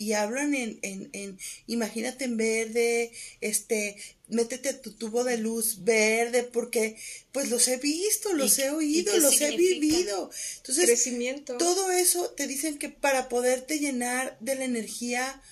Y 0.00 0.12
hablan 0.12 0.54
en, 0.54 0.78
en, 0.82 1.10
en, 1.12 1.38
imagínate 1.66 2.24
en 2.24 2.36
verde, 2.36 3.10
este, 3.40 3.96
métete 4.28 4.72
tu 4.74 4.92
tubo 4.92 5.24
de 5.24 5.38
luz 5.38 5.82
verde, 5.82 6.44
porque 6.44 6.96
pues 7.32 7.50
los 7.50 7.66
he 7.66 7.78
visto, 7.78 8.32
los 8.32 8.56
¿Y- 8.58 8.62
he 8.62 8.70
oído, 8.70 9.18
los 9.18 9.40
he 9.40 9.56
vivido. 9.56 10.30
Entonces, 10.58 10.84
Crecimiento. 10.86 11.56
todo 11.58 11.90
eso 11.90 12.30
te 12.30 12.46
dicen 12.46 12.78
que 12.78 12.90
para 12.90 13.28
poderte 13.28 13.80
llenar 13.80 14.36
de 14.38 14.54
la 14.54 14.64
energía 14.66 15.42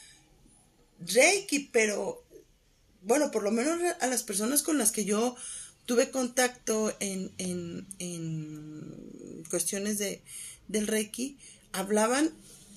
Reiki, 1.01 1.69
pero 1.73 2.25
bueno, 3.03 3.33
por 3.33 3.43
lo 3.43 3.51
menos 3.51 3.81
a 4.01 4.07
las 4.07 4.23
personas 4.23 4.63
con 4.63 4.79
las 4.79 4.93
que 4.93 5.05
yo 5.05 5.35
tuve 5.87 6.11
contacto 6.13 6.95
en, 7.01 7.33
en, 7.39 7.87
en 7.99 9.45
cuestiones 9.51 9.99
de, 9.99 10.23
del 10.69 10.87
Reiki, 10.87 11.37
hablaban 11.73 12.33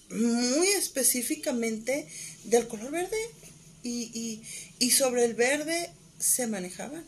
muy 0.10 0.68
específicamente 0.70 2.08
del 2.46 2.68
color 2.68 2.92
verde 2.92 3.18
y, 3.84 4.12
y, 4.14 4.44
y 4.80 4.92
sobre 4.92 5.26
el 5.26 5.34
verde 5.36 5.90
se 6.20 6.48
manejaban. 6.48 7.06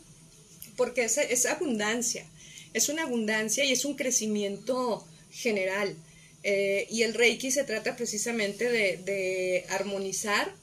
porque 0.76 1.04
es, 1.04 1.18
es 1.18 1.46
abundancia, 1.46 2.26
es 2.74 2.88
una 2.88 3.02
abundancia 3.04 3.64
y 3.64 3.72
es 3.72 3.84
un 3.84 3.94
crecimiento 3.94 5.06
general. 5.30 5.96
Eh, 6.44 6.86
y 6.90 7.02
el 7.02 7.14
Reiki 7.14 7.50
se 7.50 7.64
trata 7.64 7.96
precisamente 7.96 8.68
de, 8.70 8.96
de 8.98 9.66
armonizar 9.68 10.54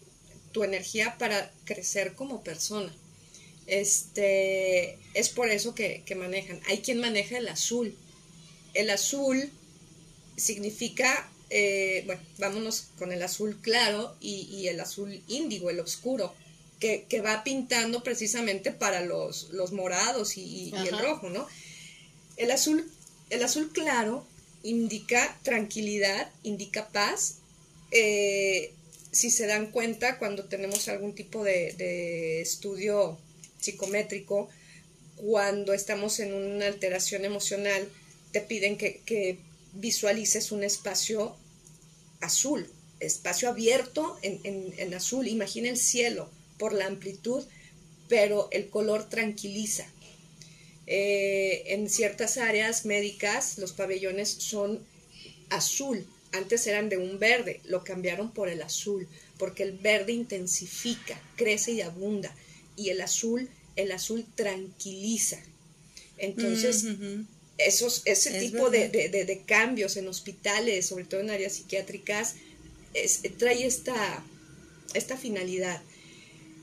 tu 0.51 0.63
energía 0.63 1.17
para 1.17 1.51
crecer 1.65 2.15
como 2.15 2.43
persona. 2.43 2.93
Este, 3.67 4.97
es 5.13 5.29
por 5.29 5.49
eso 5.49 5.75
que, 5.75 6.03
que 6.05 6.15
manejan. 6.15 6.59
Hay 6.67 6.79
quien 6.79 6.99
maneja 6.99 7.37
el 7.37 7.47
azul. 7.47 7.95
El 8.73 8.89
azul 8.89 9.51
significa, 10.37 11.29
eh, 11.49 12.03
bueno, 12.05 12.21
vámonos 12.37 12.87
con 12.97 13.11
el 13.11 13.21
azul 13.23 13.59
claro 13.61 14.15
y, 14.19 14.47
y 14.51 14.67
el 14.67 14.79
azul 14.79 15.21
índigo, 15.27 15.69
el 15.69 15.79
oscuro, 15.79 16.33
que, 16.79 17.05
que 17.09 17.21
va 17.21 17.43
pintando 17.43 18.03
precisamente 18.03 18.71
para 18.71 19.01
los, 19.01 19.49
los 19.51 19.71
morados 19.71 20.37
y, 20.37 20.69
y 20.69 20.87
el 20.87 20.97
rojo, 20.97 21.29
¿no? 21.29 21.47
El 22.37 22.51
azul, 22.51 22.89
el 23.29 23.43
azul 23.43 23.71
claro 23.73 24.25
indica 24.63 25.37
tranquilidad, 25.43 26.31
indica 26.43 26.87
paz. 26.89 27.39
Eh, 27.91 28.73
si 29.11 29.29
se 29.31 29.47
dan 29.47 29.71
cuenta, 29.71 30.19
cuando 30.19 30.45
tenemos 30.45 30.87
algún 30.87 31.15
tipo 31.15 31.43
de, 31.43 31.73
de 31.73 32.41
estudio 32.41 33.17
psicométrico, 33.59 34.49
cuando 35.17 35.73
estamos 35.73 36.19
en 36.19 36.33
una 36.33 36.67
alteración 36.67 37.25
emocional, 37.25 37.89
te 38.31 38.41
piden 38.41 38.77
que, 38.77 39.01
que 39.05 39.39
visualices 39.73 40.51
un 40.51 40.63
espacio 40.63 41.35
azul, 42.21 42.67
espacio 42.99 43.49
abierto 43.49 44.17
en, 44.21 44.39
en- 44.43 44.73
en 44.77 44.93
azul. 44.93 45.27
Imagina 45.27 45.69
el 45.69 45.77
cielo 45.77 46.29
por 46.57 46.73
la 46.73 46.85
amplitud, 46.87 47.43
pero 48.07 48.49
el 48.51 48.69
color 48.69 49.07
tranquiliza. 49.09 49.85
Eh, 50.87 51.63
en 51.73 51.89
ciertas 51.89 52.37
áreas 52.37 52.85
médicas 52.85 53.57
los 53.59 53.73
pabellones 53.73 54.29
son 54.29 54.79
azul. 55.49 56.05
Antes 56.31 56.65
eran 56.67 56.89
de 56.89 56.97
un 56.97 57.19
verde, 57.19 57.59
lo 57.65 57.83
cambiaron 57.83 58.31
por 58.31 58.49
el 58.49 58.61
azul, 58.61 59.07
porque 59.37 59.63
el 59.63 59.71
verde 59.73 60.13
intensifica, 60.13 61.19
crece 61.35 61.71
y 61.71 61.81
abunda, 61.81 62.35
y 62.75 62.89
el 62.89 63.01
azul, 63.01 63.49
el 63.75 63.91
azul 63.91 64.25
tranquiliza. 64.35 65.39
Entonces, 66.17 66.83
Ujú. 66.83 67.25
Esos, 67.59 68.01
ese 68.05 68.35
Es 68.37 68.51
tipo 68.51 68.69
de, 68.69 68.89
de- 68.89 69.09
de- 69.09 69.25
de 69.25 69.41
cambios 69.43 69.97
en 69.97 70.07
hospitales, 70.07 70.85
sobre 70.87 71.03
todo 71.05 71.19
en 71.21 71.29
áreas 71.29 71.53
psiquiátricas, 71.53 72.35
es- 72.93 73.21
trae 73.37 73.65
esta, 73.65 74.23
esta 74.93 75.17
finalidad. 75.17 75.81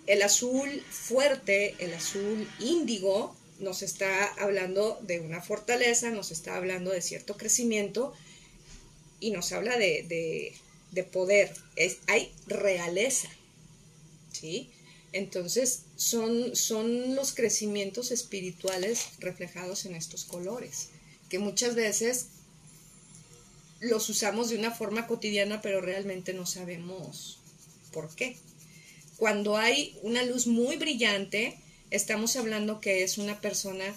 El 0.06 0.22
azul 0.22 0.82
fuerte, 0.90 1.74
el 1.78 1.92
azul 1.94 2.48
índigo, 2.60 3.36
nos 3.58 3.82
está 3.82 4.26
hablando 4.34 4.98
de 5.02 5.20
una 5.20 5.40
fortaleza, 5.42 6.10
nos 6.10 6.30
está 6.30 6.56
hablando 6.56 6.90
de 6.90 7.00
cierto 7.02 7.36
crecimiento 7.36 8.12
y 9.20 9.30
nos 9.30 9.52
habla 9.52 9.78
de, 9.78 10.04
de- 10.08 10.52
de 10.92 11.04
poder. 11.04 11.52
Es, 11.76 11.98
hay 12.06 12.32
realeza, 12.46 13.28
¿sí? 14.32 14.70
Entonces 15.12 15.82
son, 15.96 16.54
son 16.54 17.14
los 17.14 17.34
crecimientos 17.34 18.10
espirituales 18.10 19.08
reflejados 19.18 19.86
en 19.86 19.94
estos 19.94 20.24
colores, 20.24 20.88
que 21.28 21.38
muchas 21.38 21.74
veces 21.74 22.26
los 23.80 24.08
usamos 24.08 24.48
de 24.48 24.58
una 24.58 24.70
forma 24.70 25.06
cotidiana, 25.06 25.60
pero 25.60 25.80
realmente 25.80 26.32
no 26.32 26.46
sabemos 26.46 27.38
por 27.92 28.14
qué. 28.14 28.36
Cuando 29.16 29.56
hay 29.56 29.96
una 30.02 30.22
luz 30.22 30.46
muy 30.46 30.76
brillante, 30.76 31.58
estamos 31.90 32.36
hablando 32.36 32.80
que 32.80 33.02
es 33.02 33.18
una 33.18 33.40
persona 33.40 33.94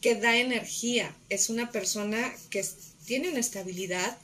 que 0.00 0.14
da 0.14 0.36
energía, 0.36 1.16
es 1.30 1.48
una 1.48 1.70
persona 1.70 2.30
que 2.50 2.64
tiene 3.06 3.30
una 3.30 3.40
estabilidad 3.40 4.18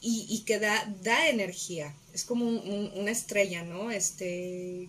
y, 0.00 0.44
que 0.46 0.58
da, 0.58 0.94
da 1.02 1.28
energía, 1.28 1.94
es 2.12 2.24
como 2.24 2.46
una 2.48 3.10
estrella, 3.10 3.62
¿no? 3.64 3.90
Este, 3.90 4.88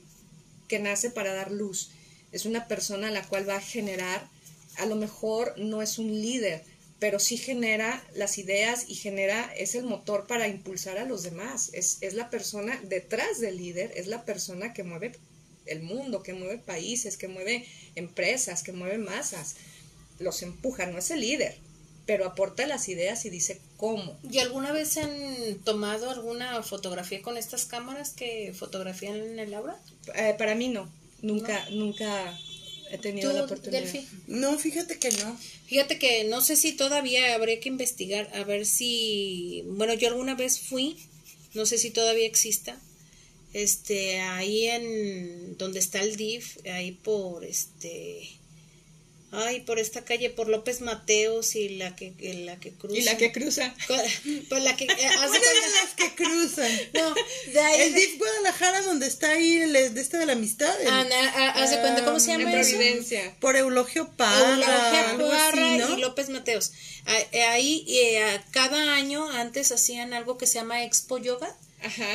que 0.68 0.80
nace 0.80 1.10
para 1.10 1.34
dar 1.34 1.51
luz, 1.51 1.89
es 2.32 2.45
una 2.45 2.68
persona 2.68 3.07
a 3.07 3.12
la 3.12 3.28
cual 3.28 3.49
va 3.49 3.55
a 3.55 3.62
generar, 3.62 4.28
a 4.78 4.86
lo 4.86 4.95
mejor 4.95 5.55
no 5.57 5.82
es 5.82 5.97
un 5.97 6.12
líder, 6.22 6.64
pero 6.99 7.20
sí 7.20 7.38
genera 7.38 8.03
las 8.14 8.38
ideas 8.38 8.86
y 8.88 8.95
genera, 8.95 9.51
es 9.57 9.74
el 9.74 9.86
motor 9.86 10.28
para 10.28 10.47
impulsar 10.47 10.97
a 10.97 11.05
los 11.05 11.24
demás. 11.24 11.70
Es, 11.74 11.97
es 12.01 12.14
la 12.14 12.30
persona 12.30 12.80
detrás 12.84 13.39
del 13.39 13.57
líder, 13.57 13.93
es 13.95 14.07
la 14.07 14.26
persona 14.26 14.74
que 14.74 14.84
mueve 14.84 15.14
el 15.66 15.82
mundo, 15.82 16.24
que 16.24 16.34
mueve 16.34 16.57
países, 16.57 17.16
que 17.16 17.30
mueve 17.30 17.66
empresas, 17.95 18.64
que 18.64 18.74
mueve 18.74 18.97
masas. 18.97 19.55
Los 20.20 20.43
empuja, 20.43 20.88
no 20.88 20.97
es 20.97 21.10
el 21.12 21.22
líder, 21.22 21.57
pero 22.05 22.26
aporta 22.26 22.68
las 22.68 22.89
ideas 22.89 23.26
y 23.26 23.30
dice 23.30 23.62
cómo. 23.80 24.17
¿Y 24.30 24.39
alguna 24.39 24.71
vez 24.73 24.97
han 24.97 25.55
tomado 25.63 26.09
alguna 26.11 26.61
fotografía 26.63 27.21
con 27.21 27.38
estas 27.38 27.65
cámaras 27.65 28.11
que 28.11 28.53
fotografían 28.53 29.15
en 29.15 29.39
el 29.39 29.53
aura? 29.53 29.80
Eh, 30.15 30.36
para 30.38 30.53
mí 30.53 30.67
no, 30.67 30.91
nunca, 31.21 31.65
nunca 31.71 32.38
he 32.91 32.97
tenido 32.97 33.32
la 33.32 33.45
oportunidad. 33.45 33.84
No, 34.27 34.59
fíjate 34.59 34.99
que 34.99 35.11
no. 35.11 35.38
Fíjate 35.65 35.97
que 35.97 36.25
no 36.25 36.41
sé 36.41 36.57
si 36.57 36.73
todavía 36.73 37.34
habría 37.34 37.59
que 37.61 37.69
investigar 37.69 38.30
a 38.36 38.43
ver 38.43 38.65
si, 38.65 39.63
bueno, 39.67 39.93
yo 39.93 40.09
alguna 40.09 40.36
vez 40.36 40.59
fui, 40.59 40.97
no 41.53 41.65
sé 41.65 41.77
si 41.77 41.89
todavía 41.89 42.25
exista, 42.25 42.77
este, 43.53 44.19
ahí 44.19 44.67
en 44.67 45.57
donde 45.57 45.80
está 45.80 46.01
el 46.01 46.17
DIF, 46.17 46.57
ahí 46.67 46.91
por 46.91 47.45
este 47.45 48.30
Ay, 49.32 49.61
por 49.61 49.77
esta 49.77 50.03
calle, 50.03 50.32
por 50.32 50.47
López 50.47 50.82
Mateos 50.82 51.55
y 51.55 51.69
la 51.69 51.95
que, 51.95 52.13
la 52.45 52.59
que 52.59 52.71
cruza. 52.71 52.97
Y 52.97 53.03
la 53.03 53.15
que 53.15 53.32
cruza. 53.32 53.75
Pues 53.88 54.63
la 54.63 54.75
que. 54.75 54.86
Eh, 54.86 54.89
Una 55.17 55.39
de 55.39 55.71
las 55.82 55.93
que 55.95 56.15
cruzan. 56.15 56.71
No, 56.93 57.13
de 57.53 57.59
ahí. 57.59 57.82
El 57.82 57.93
DIF 57.93 58.17
Guadalajara, 58.17 58.82
donde 58.82 59.07
está 59.07 59.30
ahí 59.32 59.57
el 59.57 59.73
de 59.73 60.01
este 60.01 60.17
de 60.17 60.25
la 60.25 60.34
amistad. 60.34 60.73
Ah, 60.88 61.53
¿Hace 61.55 61.80
cuenta 61.80 62.03
cómo 62.03 62.19
se 62.19 62.32
llama 62.32 62.51
eso? 62.59 62.77
Por 63.39 63.55
Eulogio 63.55 64.09
Parra. 64.17 65.11
Eulogio 65.11 65.30
Parra 65.30 65.75
y 65.75 66.01
López 66.01 66.30
Mateos. 66.30 66.71
Eh, 67.32 67.43
ahí, 67.43 67.86
eh, 67.88 68.41
cada 68.51 68.95
año 68.95 69.30
antes 69.30 69.71
hacían 69.71 70.13
algo 70.13 70.38
que 70.38 70.47
se 70.47 70.55
llama 70.55 70.84
Expo 70.84 71.17
Yoga 71.17 71.55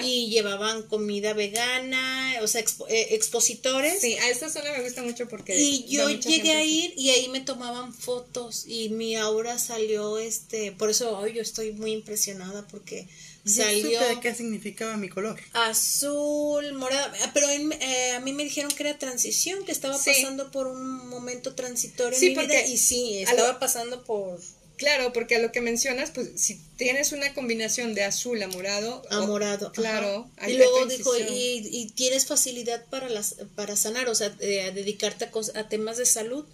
y 0.02 0.28
llevaban 0.28 0.82
comida 0.82 1.32
vegana, 1.32 2.34
o 2.42 2.46
sea, 2.46 2.60
eh, 2.88 3.08
expositores. 3.10 4.00
Sí, 4.00 4.14
a 4.14 4.28
esta 4.28 4.50
zona 4.50 4.72
me 4.72 4.82
gusta 4.82 5.02
mucho 5.02 5.28
porque... 5.28 5.58
Y 5.58 5.86
yo 5.86 6.08
llegué 6.10 6.52
a 6.52 6.64
ir 6.64 6.92
y 6.96 7.10
ahí 7.10 7.28
me 7.28 7.40
tomaban 7.40 7.94
fotos 7.94 8.64
y 8.66 8.90
mi 8.90 9.16
aura 9.16 9.58
salió, 9.58 10.18
este, 10.18 10.72
por 10.72 10.90
eso 10.90 11.18
hoy 11.18 11.34
yo 11.34 11.42
estoy 11.42 11.72
muy 11.72 11.92
impresionada 11.92 12.66
porque 12.68 13.08
salió... 13.44 14.00
de 14.00 14.20
qué 14.20 14.34
significaba 14.34 14.96
mi 14.96 15.08
color. 15.08 15.40
Azul, 15.52 16.72
morada, 16.74 17.12
ah, 17.22 17.30
pero 17.32 17.48
eh, 17.48 18.12
a 18.12 18.20
mí 18.20 18.32
me 18.32 18.44
dijeron 18.44 18.70
que 18.70 18.82
era 18.82 18.98
transición, 18.98 19.64
que 19.64 19.72
estaba 19.72 19.96
pasando 19.96 20.50
por 20.50 20.66
un 20.66 21.08
momento 21.08 21.54
transitorio 21.54 22.18
en 22.18 22.36
mi 22.36 22.46
vida 22.46 22.66
y 22.66 22.76
sí, 22.76 23.18
estaba 23.18 23.58
pasando 23.58 24.04
por 24.04 24.38
Claro, 24.85 25.14
porque 25.14 25.37
a 25.37 25.39
lo 25.39 25.51
que 25.51 25.62
mencionas, 25.62 26.11
pues 26.11 26.32
si 26.37 26.61
tienes 26.76 27.12
una 27.12 27.32
combinación 27.32 27.95
de 27.95 28.05
azul 28.05 28.43
a 28.43 28.49
morado. 28.49 29.03
A 29.09 29.22
morado. 29.22 29.72
Claro. 29.72 30.28
Y 30.47 30.53
luego 30.59 30.85
dijo, 30.85 31.11
y, 31.16 31.91
tienes 31.95 32.26
facilidad 32.26 32.85
para, 32.91 33.09
las, 33.09 33.37
para 33.55 33.76
sanar, 33.76 34.11
o 34.11 34.14
sea, 34.14 34.37
eh, 34.41 34.61
a 34.61 34.72
dedicarte 34.72 35.30
a, 35.55 35.68
temas 35.70 35.97
de 35.97 36.05
salud, 36.05 36.45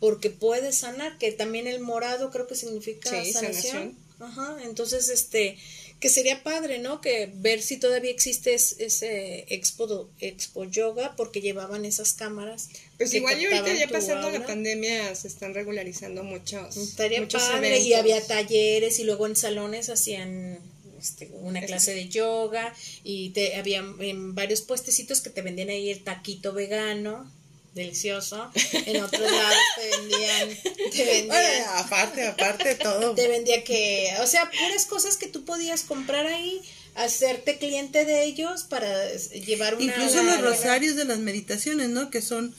porque 0.00 0.28
puedes 0.28 0.78
sanar, 0.78 1.18
que 1.18 1.30
también 1.30 1.68
el 1.68 1.78
morado 1.78 2.32
creo 2.32 2.48
que 2.48 2.56
significa 2.56 3.10
sanación. 3.32 3.96
Ajá, 4.18 4.58
entonces, 4.64 5.08
este, 5.08 5.56
que 6.00 6.08
sería 6.08 6.42
padre, 6.42 6.78
¿no? 6.78 7.00
Que 7.00 7.30
ver 7.34 7.60
si 7.60 7.76
todavía 7.76 8.10
existe 8.10 8.54
ese 8.54 9.46
expo, 9.48 10.10
expo 10.20 10.64
yoga, 10.64 11.16
porque 11.16 11.40
llevaban 11.40 11.84
esas 11.84 12.12
cámaras. 12.12 12.68
Pues 12.96 13.12
igual 13.14 13.40
y 13.40 13.46
ahorita 13.46 13.74
ya 13.74 13.88
pasando 13.88 14.30
la 14.30 14.46
pandemia 14.46 15.14
se 15.14 15.28
están 15.28 15.54
regularizando 15.54 16.22
muchos. 16.22 16.76
Estaría 16.76 17.26
padre, 17.26 17.80
y 17.80 17.94
había 17.94 18.24
talleres 18.24 18.98
y 19.00 19.04
luego 19.04 19.26
en 19.26 19.34
salones 19.34 19.88
hacían 19.88 20.60
este, 21.00 21.30
una 21.40 21.60
clase 21.62 21.94
de 21.94 22.08
yoga 22.08 22.74
y 23.02 23.30
te, 23.30 23.56
había 23.56 23.78
en 24.00 24.34
varios 24.34 24.62
puestecitos 24.62 25.20
que 25.20 25.30
te 25.30 25.42
vendían 25.42 25.68
ahí 25.68 25.90
el 25.90 26.02
taquito 26.02 26.52
vegano 26.52 27.30
delicioso. 27.78 28.50
En 28.86 29.02
otros 29.02 29.30
lados 29.30 29.56
te 29.76 29.96
vendían, 29.96 30.58
te 30.92 31.04
vendían 31.04 31.62
aparte, 31.76 32.26
aparte 32.26 32.74
todo. 32.74 33.14
Te 33.14 33.28
vendía 33.28 33.64
que, 33.64 34.12
o 34.20 34.26
sea, 34.26 34.50
puras 34.50 34.84
cosas 34.86 35.16
que 35.16 35.26
tú 35.26 35.44
podías 35.44 35.82
comprar 35.82 36.26
ahí, 36.26 36.60
hacerte 36.94 37.58
cliente 37.58 38.04
de 38.04 38.24
ellos 38.24 38.64
para 38.64 39.12
llevar 39.14 39.76
una 39.76 39.84
Incluso 39.84 40.22
los 40.22 40.40
rosarios 40.42 40.96
de 40.96 41.06
las 41.06 41.18
meditaciones, 41.18 41.88
¿no? 41.88 42.10
Que 42.10 42.20
son 42.20 42.54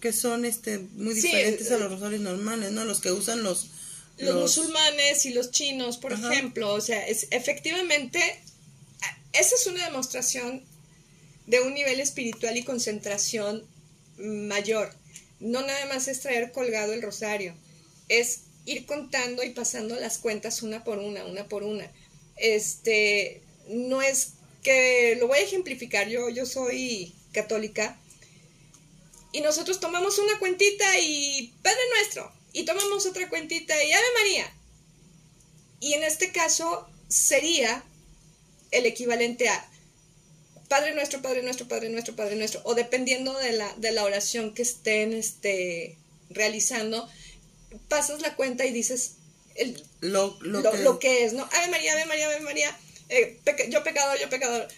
que 0.00 0.12
son 0.12 0.44
este 0.44 0.78
muy 0.78 1.14
diferentes 1.14 1.70
a 1.72 1.78
los 1.78 1.90
rosarios 1.90 2.20
normales, 2.20 2.70
¿no? 2.70 2.84
Los 2.84 3.00
que 3.00 3.10
usan 3.10 3.42
los 3.42 3.66
los, 4.18 4.36
musulmanes 4.36 5.26
y 5.26 5.34
los 5.34 5.50
chinos, 5.50 5.96
por 5.96 6.12
ejemplo, 6.12 6.72
o 6.72 6.80
sea, 6.80 7.04
es 7.06 7.26
efectivamente 7.30 8.20
esa 9.32 9.54
es 9.54 9.66
una 9.66 9.84
demostración 9.84 10.62
de 11.46 11.60
un 11.60 11.74
nivel 11.74 12.00
espiritual 12.00 12.56
y 12.56 12.62
concentración 12.62 13.64
mayor. 14.22 14.94
No 15.40 15.60
nada 15.62 15.86
más 15.86 16.08
es 16.08 16.20
traer 16.20 16.52
colgado 16.52 16.92
el 16.92 17.02
rosario, 17.02 17.54
es 18.08 18.42
ir 18.64 18.86
contando 18.86 19.42
y 19.42 19.50
pasando 19.50 19.96
las 19.96 20.18
cuentas 20.18 20.62
una 20.62 20.84
por 20.84 20.98
una, 20.98 21.24
una 21.24 21.48
por 21.48 21.62
una. 21.64 21.90
Este, 22.36 23.42
no 23.68 24.02
es 24.02 24.34
que, 24.62 25.16
lo 25.18 25.26
voy 25.26 25.38
a 25.38 25.42
ejemplificar, 25.42 26.08
yo, 26.08 26.28
yo 26.28 26.46
soy 26.46 27.14
católica 27.32 27.98
y 29.32 29.40
nosotros 29.40 29.80
tomamos 29.80 30.18
una 30.18 30.38
cuentita 30.38 30.98
y 31.00 31.54
Padre 31.62 31.80
Nuestro, 31.96 32.32
y 32.52 32.64
tomamos 32.64 33.06
otra 33.06 33.28
cuentita 33.28 33.82
y 33.82 33.92
Ave 33.92 34.06
María. 34.20 34.54
Y 35.80 35.94
en 35.94 36.04
este 36.04 36.30
caso 36.30 36.88
sería 37.08 37.82
el 38.70 38.86
equivalente 38.86 39.48
a 39.48 39.71
Padre 40.68 40.94
nuestro, 40.94 41.20
Padre 41.22 41.42
nuestro, 41.42 41.68
Padre 41.68 41.88
nuestro, 41.90 42.16
Padre 42.16 42.36
nuestro, 42.36 42.60
o 42.64 42.74
dependiendo 42.74 43.36
de 43.38 43.52
la, 43.52 43.72
de 43.76 43.92
la 43.92 44.04
oración 44.04 44.54
que 44.54 44.62
estén 44.62 45.12
este, 45.12 45.96
realizando, 46.30 47.08
pasas 47.88 48.20
la 48.20 48.34
cuenta 48.36 48.64
y 48.64 48.72
dices 48.72 49.16
el, 49.54 49.82
lo, 50.00 50.38
lo, 50.40 50.98
que... 50.98 51.24
es, 51.24 51.32
¿no? 51.32 51.48
Ave 51.52 51.68
María, 51.70 51.92
Ave 51.92 52.06
María, 52.06 52.26
Ave 52.26 52.40
María, 52.40 52.78
eh, 53.08 53.38
yo 53.68 53.84
pecador, 53.84 54.18
yo 54.18 54.28
pecador, 54.30 54.68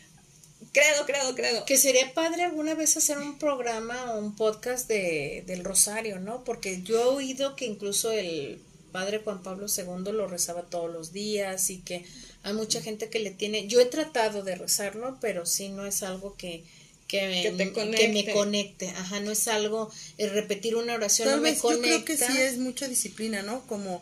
credo, 0.73 1.07
credo, 1.07 1.35
credo. 1.35 1.65
Que 1.65 1.79
sería 1.79 2.13
padre 2.13 2.43
alguna 2.43 2.75
vez 2.75 2.97
hacer 2.97 3.19
un 3.19 3.39
programa 3.39 4.15
o 4.15 4.19
un 4.19 4.35
podcast 4.37 4.89
de, 4.89 5.45
del 5.47 5.65
rosario, 5.65 6.19
¿no? 6.19 6.45
Porque 6.45 6.83
yo 6.83 7.01
he 7.01 7.05
oído 7.05 7.57
que 7.57 7.65
incluso 7.65 8.11
el 8.13 8.61
padre 8.95 9.19
Juan 9.25 9.43
Pablo 9.43 9.67
II 9.67 10.13
lo 10.13 10.29
rezaba 10.29 10.63
todos 10.63 10.89
los 10.89 11.13
días 11.13 11.69
y 11.69 11.79
que 11.79 12.05
hay 12.45 12.53
mucha 12.53 12.81
gente 12.81 13.11
que 13.11 13.19
le 13.19 13.33
tiene, 13.33 13.67
yo 13.67 13.81
he 13.81 13.87
tratado 13.87 14.45
de 14.45 14.55
rezarlo, 14.55 15.19
pero 15.21 15.47
sí 15.47 15.69
no 15.69 15.85
es 15.85 16.05
algo 16.05 16.37
que, 16.37 16.63
que, 17.09 17.51
me, 17.57 17.73
que 17.73 18.09
me 18.09 18.33
conecte, 18.33 18.91
ajá, 18.91 19.19
no 19.19 19.33
es 19.33 19.49
algo, 19.49 19.91
el 20.17 20.31
repetir 20.31 20.77
una 20.77 20.95
oración 20.95 21.29
no 21.29 21.39
me 21.39 21.59
conecta. 21.59 21.89
Yo 21.89 22.05
creo 22.05 22.05
que 22.05 22.17
sí 22.17 22.41
es 22.41 22.59
mucha 22.59 22.87
disciplina, 22.87 23.43
¿no? 23.43 23.67
Como 23.67 24.01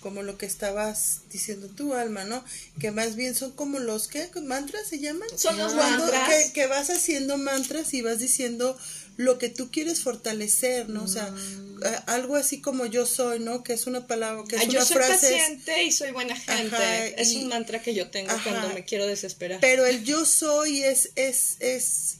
como 0.00 0.22
lo 0.22 0.38
que 0.38 0.46
estabas 0.46 1.20
diciendo 1.30 1.68
tú, 1.68 1.92
Alma, 1.92 2.24
¿no? 2.24 2.42
Que 2.80 2.90
más 2.90 3.16
bien 3.16 3.34
son 3.34 3.52
como 3.52 3.78
los 3.78 4.08
que 4.08 4.30
mantras 4.42 4.88
se 4.88 4.98
llaman. 4.98 5.28
Son 5.36 5.58
los 5.58 5.74
mantras. 5.74 6.28
Que, 6.30 6.52
que, 6.52 6.66
vas 6.66 6.88
haciendo 6.88 7.36
mantras 7.36 7.92
y 7.92 8.00
vas 8.00 8.18
diciendo 8.18 8.78
lo 9.20 9.36
que 9.36 9.50
tú 9.50 9.70
quieres 9.70 10.00
fortalecer, 10.00 10.88
¿no? 10.88 11.04
O 11.04 11.06
sea, 11.06 11.30
mm. 11.30 11.82
algo 12.06 12.36
así 12.36 12.62
como 12.62 12.86
yo 12.86 13.04
soy, 13.04 13.38
¿no? 13.38 13.62
Que 13.62 13.74
es 13.74 13.86
una 13.86 14.06
palabra, 14.06 14.44
que 14.48 14.56
es 14.56 14.68
yo 14.68 14.82
soy 14.82 14.96
paciente 14.96 15.84
y 15.84 15.92
soy 15.92 16.12
buena 16.12 16.34
gente. 16.34 17.20
es 17.20 17.34
un 17.34 17.48
mantra 17.48 17.82
que 17.82 17.92
yo 17.92 18.10
tengo 18.10 18.32
cuando 18.42 18.70
me 18.72 18.82
quiero 18.86 19.06
desesperar. 19.06 19.60
Pero 19.60 19.84
el 19.84 20.04
yo 20.04 20.24
soy 20.24 20.84
es, 20.84 21.10
es, 21.16 21.56
es 21.60 22.16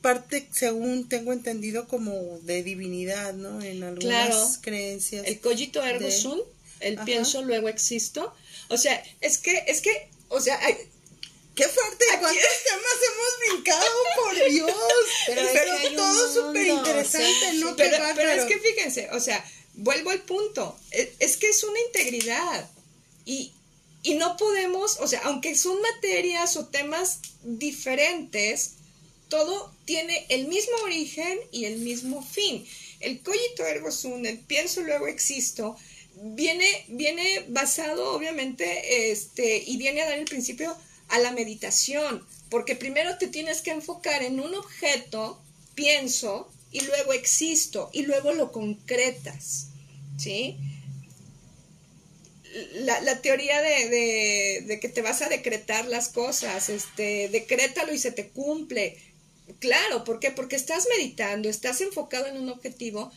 parte, 0.00 0.48
según 0.52 1.08
tengo 1.08 1.32
entendido, 1.32 1.88
como 1.88 2.38
de 2.42 2.62
divinidad, 2.62 3.34
¿no? 3.34 3.60
En 3.60 3.82
algunas 3.82 4.58
creencias. 4.58 5.26
El 5.26 5.40
cogito 5.40 5.82
ergo 5.82 6.08
sum, 6.12 6.38
el 6.78 6.98
pienso 7.00 7.42
luego 7.42 7.68
existo. 7.68 8.32
O 8.68 8.78
sea, 8.78 9.02
es 9.20 9.38
que, 9.38 9.64
es 9.66 9.80
que, 9.80 10.08
o 10.28 10.40
sea, 10.40 10.56
hay, 10.64 10.76
¡Qué 11.54 11.64
fuerte! 11.68 12.04
¿Cuántos 12.18 12.64
temas 12.64 12.98
hemos 13.08 13.52
brincado, 13.52 13.86
por 14.16 14.48
Dios? 14.50 14.70
Pero, 15.26 15.48
pero 15.52 15.96
todo 15.96 16.34
súper 16.34 16.66
interesante, 16.66 17.52
¿no? 17.54 17.76
Pero, 17.76 17.96
pero, 18.14 18.30
es 18.30 18.44
que 18.44 18.58
fíjense, 18.58 19.08
o 19.12 19.20
sea, 19.20 19.42
vuelvo 19.74 20.10
al 20.10 20.20
punto. 20.20 20.78
E, 20.90 21.14
es, 21.18 21.36
que 21.38 21.48
es 21.48 21.64
una 21.64 21.80
integridad. 21.80 22.70
Y, 23.24 23.52
y 24.02 24.14
no 24.14 24.36
podemos, 24.36 24.98
o 25.00 25.08
sea, 25.08 25.20
aunque 25.24 25.54
son 25.56 25.80
materias 25.80 26.56
o 26.56 26.66
temas 26.66 27.20
diferentes, 27.42 28.72
todo 29.28 29.72
tiene 29.84 30.26
el 30.28 30.48
mismo 30.48 30.76
origen 30.84 31.38
y 31.50 31.64
el 31.64 31.78
mismo 31.78 32.22
fin. 32.22 32.66
el 33.00 33.22
cogito 33.22 33.64
ergo 33.64 33.90
sum, 33.90 34.24
el 34.26 34.38
pienso 34.38 34.82
luego 34.82 35.06
existo, 35.06 35.76
viene, 36.16 36.84
viene 36.88 37.44
basado 37.48 38.12
obviamente, 38.12 39.10
este, 39.10 39.62
y 39.66 39.76
viene 39.76 40.02
a 40.02 40.06
dar 40.06 40.18
el 40.18 40.24
principio 40.26 40.76
a 41.08 41.18
la 41.18 41.32
meditación, 41.32 42.26
porque 42.50 42.76
primero 42.76 43.18
te 43.18 43.28
tienes 43.28 43.60
que 43.60 43.70
enfocar 43.70 44.22
en 44.22 44.40
un 44.40 44.54
objeto, 44.54 45.42
pienso, 45.74 46.50
y 46.70 46.80
luego 46.80 47.12
existo, 47.12 47.90
y 47.92 48.02
luego 48.02 48.32
lo 48.32 48.52
concretas, 48.52 49.68
¿sí? 50.18 50.56
La, 52.74 53.20
teoría 53.20 53.60
de, 53.60 54.62
de, 54.66 54.80
que 54.80 54.88
te 54.88 55.02
vas 55.02 55.22
a 55.22 55.28
decretar 55.28 55.86
las 55.86 56.08
cosas, 56.08 56.68
este, 56.68 57.28
decrétalo 57.28 57.92
y 57.92 57.98
se 57.98 58.12
te 58.12 58.28
cumple. 58.28 58.96
Claro, 59.58 60.04
¿por 60.04 60.20
qué? 60.20 60.30
Porque 60.30 60.56
estás 60.56 60.86
meditando, 60.96 61.48
estás 61.48 61.80
enfocado 61.80 62.26
en 62.26 62.36
un 62.36 62.48
objetivo 62.48 63.10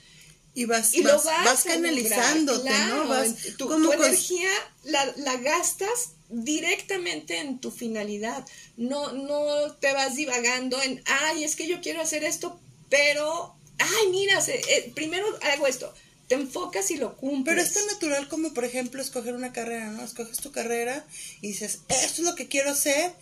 y 0.57 0.65
vas, 0.65 0.95
y 0.95 1.03
vas, 1.03 1.23
vas, 1.23 1.65
canalizándote, 1.65 2.71
¿no? 2.87 3.07
Vas, 3.07 3.35
tu, 3.59 3.67
tu 3.67 3.91
energía 3.93 4.49
la, 4.85 5.05
la, 5.17 5.37
gastas 5.37 6.13
directamente 6.29 7.37
en 7.37 7.59
tu 7.59 7.69
finalidad. 7.69 8.43
No, 8.75 9.11
no 9.11 9.75
te 9.75 9.93
vas 9.93 10.15
divagando 10.15 10.81
en, 10.81 11.03
ay, 11.05 11.43
es 11.43 11.55
que 11.55 11.67
yo 11.67 11.79
quiero 11.79 12.01
hacer 12.01 12.23
esto, 12.23 12.59
pero, 12.89 13.55
ay, 13.77 14.09
mira, 14.09 14.43
eh, 14.47 14.91
primero 14.95 15.27
hago 15.53 15.67
esto. 15.67 15.93
Te 16.27 16.33
enfocas 16.33 16.89
y 16.89 16.97
lo 16.97 17.17
cumples. 17.17 17.55
Pero 17.55 17.61
es 17.61 17.73
tan 17.73 17.85
natural 17.85 18.27
como, 18.27 18.51
por 18.55 18.65
ejemplo, 18.65 18.99
escoger 18.99 19.35
una 19.35 19.53
carrera, 19.53 19.91
¿no? 19.91 20.03
Escoges 20.03 20.39
tu 20.39 20.51
carrera 20.51 21.05
y 21.39 21.49
dices, 21.49 21.81
esto 21.87 22.21
es 22.21 22.27
lo 22.27 22.33
que 22.33 22.47
quiero 22.47 22.71
hacer 22.71 23.13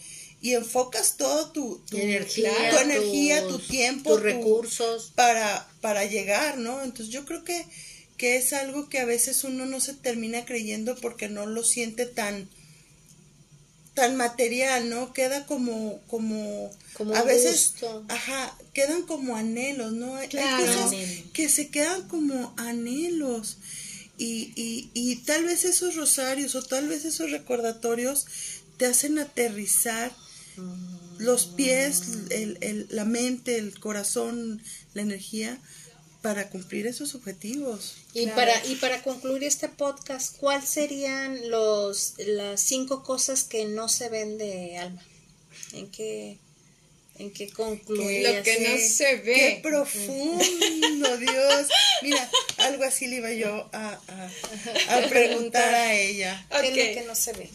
y 0.41 0.53
enfocas 0.53 1.17
todo 1.17 1.51
tu, 1.51 1.81
energía, 1.91 2.51
tu, 2.71 2.77
energía 2.77 3.47
tu 3.47 3.59
tiempo, 3.59 4.11
tus 4.11 4.21
recursos 4.21 5.11
para, 5.15 5.67
para 5.81 6.05
llegar, 6.05 6.57
¿no? 6.57 6.83
Entonces 6.83 7.09
yo 7.13 7.25
creo 7.25 7.43
que, 7.43 7.65
que 8.17 8.38
es 8.38 8.53
algo 8.53 8.88
que 8.88 8.99
a 8.99 9.05
veces 9.05 9.43
uno 9.43 9.65
no 9.65 9.79
se 9.79 9.93
termina 9.93 10.45
creyendo 10.45 10.95
porque 10.97 11.29
no 11.29 11.45
lo 11.45 11.63
siente 11.63 12.05
tan 12.05 12.47
tan 13.95 14.17
material, 14.17 14.89
¿no? 14.89 15.13
Queda 15.13 15.45
como, 15.45 16.01
como, 16.07 16.69
como 16.93 17.15
a 17.15 17.23
veces, 17.23 17.75
ajá, 18.09 18.55
quedan 18.73 19.03
como 19.03 19.38
anhelos, 19.38 19.93
¿no? 19.93 20.17
Hay 20.17 20.27
cosas 20.27 20.91
que 21.33 21.49
se 21.49 21.69
quedan 21.69 22.07
como 22.09 22.53
anhelos 22.57 23.57
y, 24.17 24.51
y, 24.55 24.91
y 24.93 25.15
tal 25.17 25.45
vez 25.45 25.63
esos 25.63 25.95
rosarios 25.95 26.55
o 26.55 26.61
tal 26.61 26.89
vez 26.89 27.05
esos 27.05 27.31
recordatorios 27.31 28.25
te 28.77 28.86
hacen 28.86 29.17
aterrizar 29.17 30.11
los 31.18 31.45
pies, 31.45 32.03
el, 32.30 32.58
el, 32.62 32.88
la 32.89 33.06
mente, 33.06 33.58
el 33.58 33.80
corazón, 33.80 34.62
la 34.93 35.01
energía 35.01 35.60
para 36.22 36.49
cumplir 36.49 36.88
esos 36.88 37.14
objetivos. 37.14 37.97
Y 38.14 38.26
para 38.28 38.66
y 38.66 38.76
para 38.78 39.03
concluir 39.03 39.43
este 39.43 39.70
podcast, 39.70 40.36
¿cuáles 40.38 40.68
serían 40.68 41.51
los 41.51 42.16
las 42.18 42.62
cinco 42.62 43.03
cosas 43.03 43.43
que 43.43 43.66
no 43.66 43.89
se 43.89 44.10
ven 44.10 44.39
de 44.39 44.78
alma? 44.78 45.03
¿En 45.74 45.91
qué 45.91 46.39
en 47.20 47.32
qué 47.32 47.49
concluye? 47.49 48.24
Lo 48.24 48.43
que 48.43 48.60
no 48.60 48.78
se 48.78 49.18
ve. 49.18 49.34
Qué 49.36 49.60
profundo, 49.62 51.18
Dios. 51.18 51.68
Mira, 52.01 52.30
algo 52.58 52.84
así 52.84 53.08
le 53.08 53.18
iba 53.18 53.32
yo 53.32 53.70
a, 53.72 53.99
a, 54.89 55.08
preguntar 55.08 55.76
a 55.76 55.93
ella. 55.93 56.45
¿Qué 56.49 56.70
es 56.70 56.88
lo 56.95 57.01
que 57.01 57.08
no 57.08 57.16
se 57.16 57.34
ve? 57.34 57.49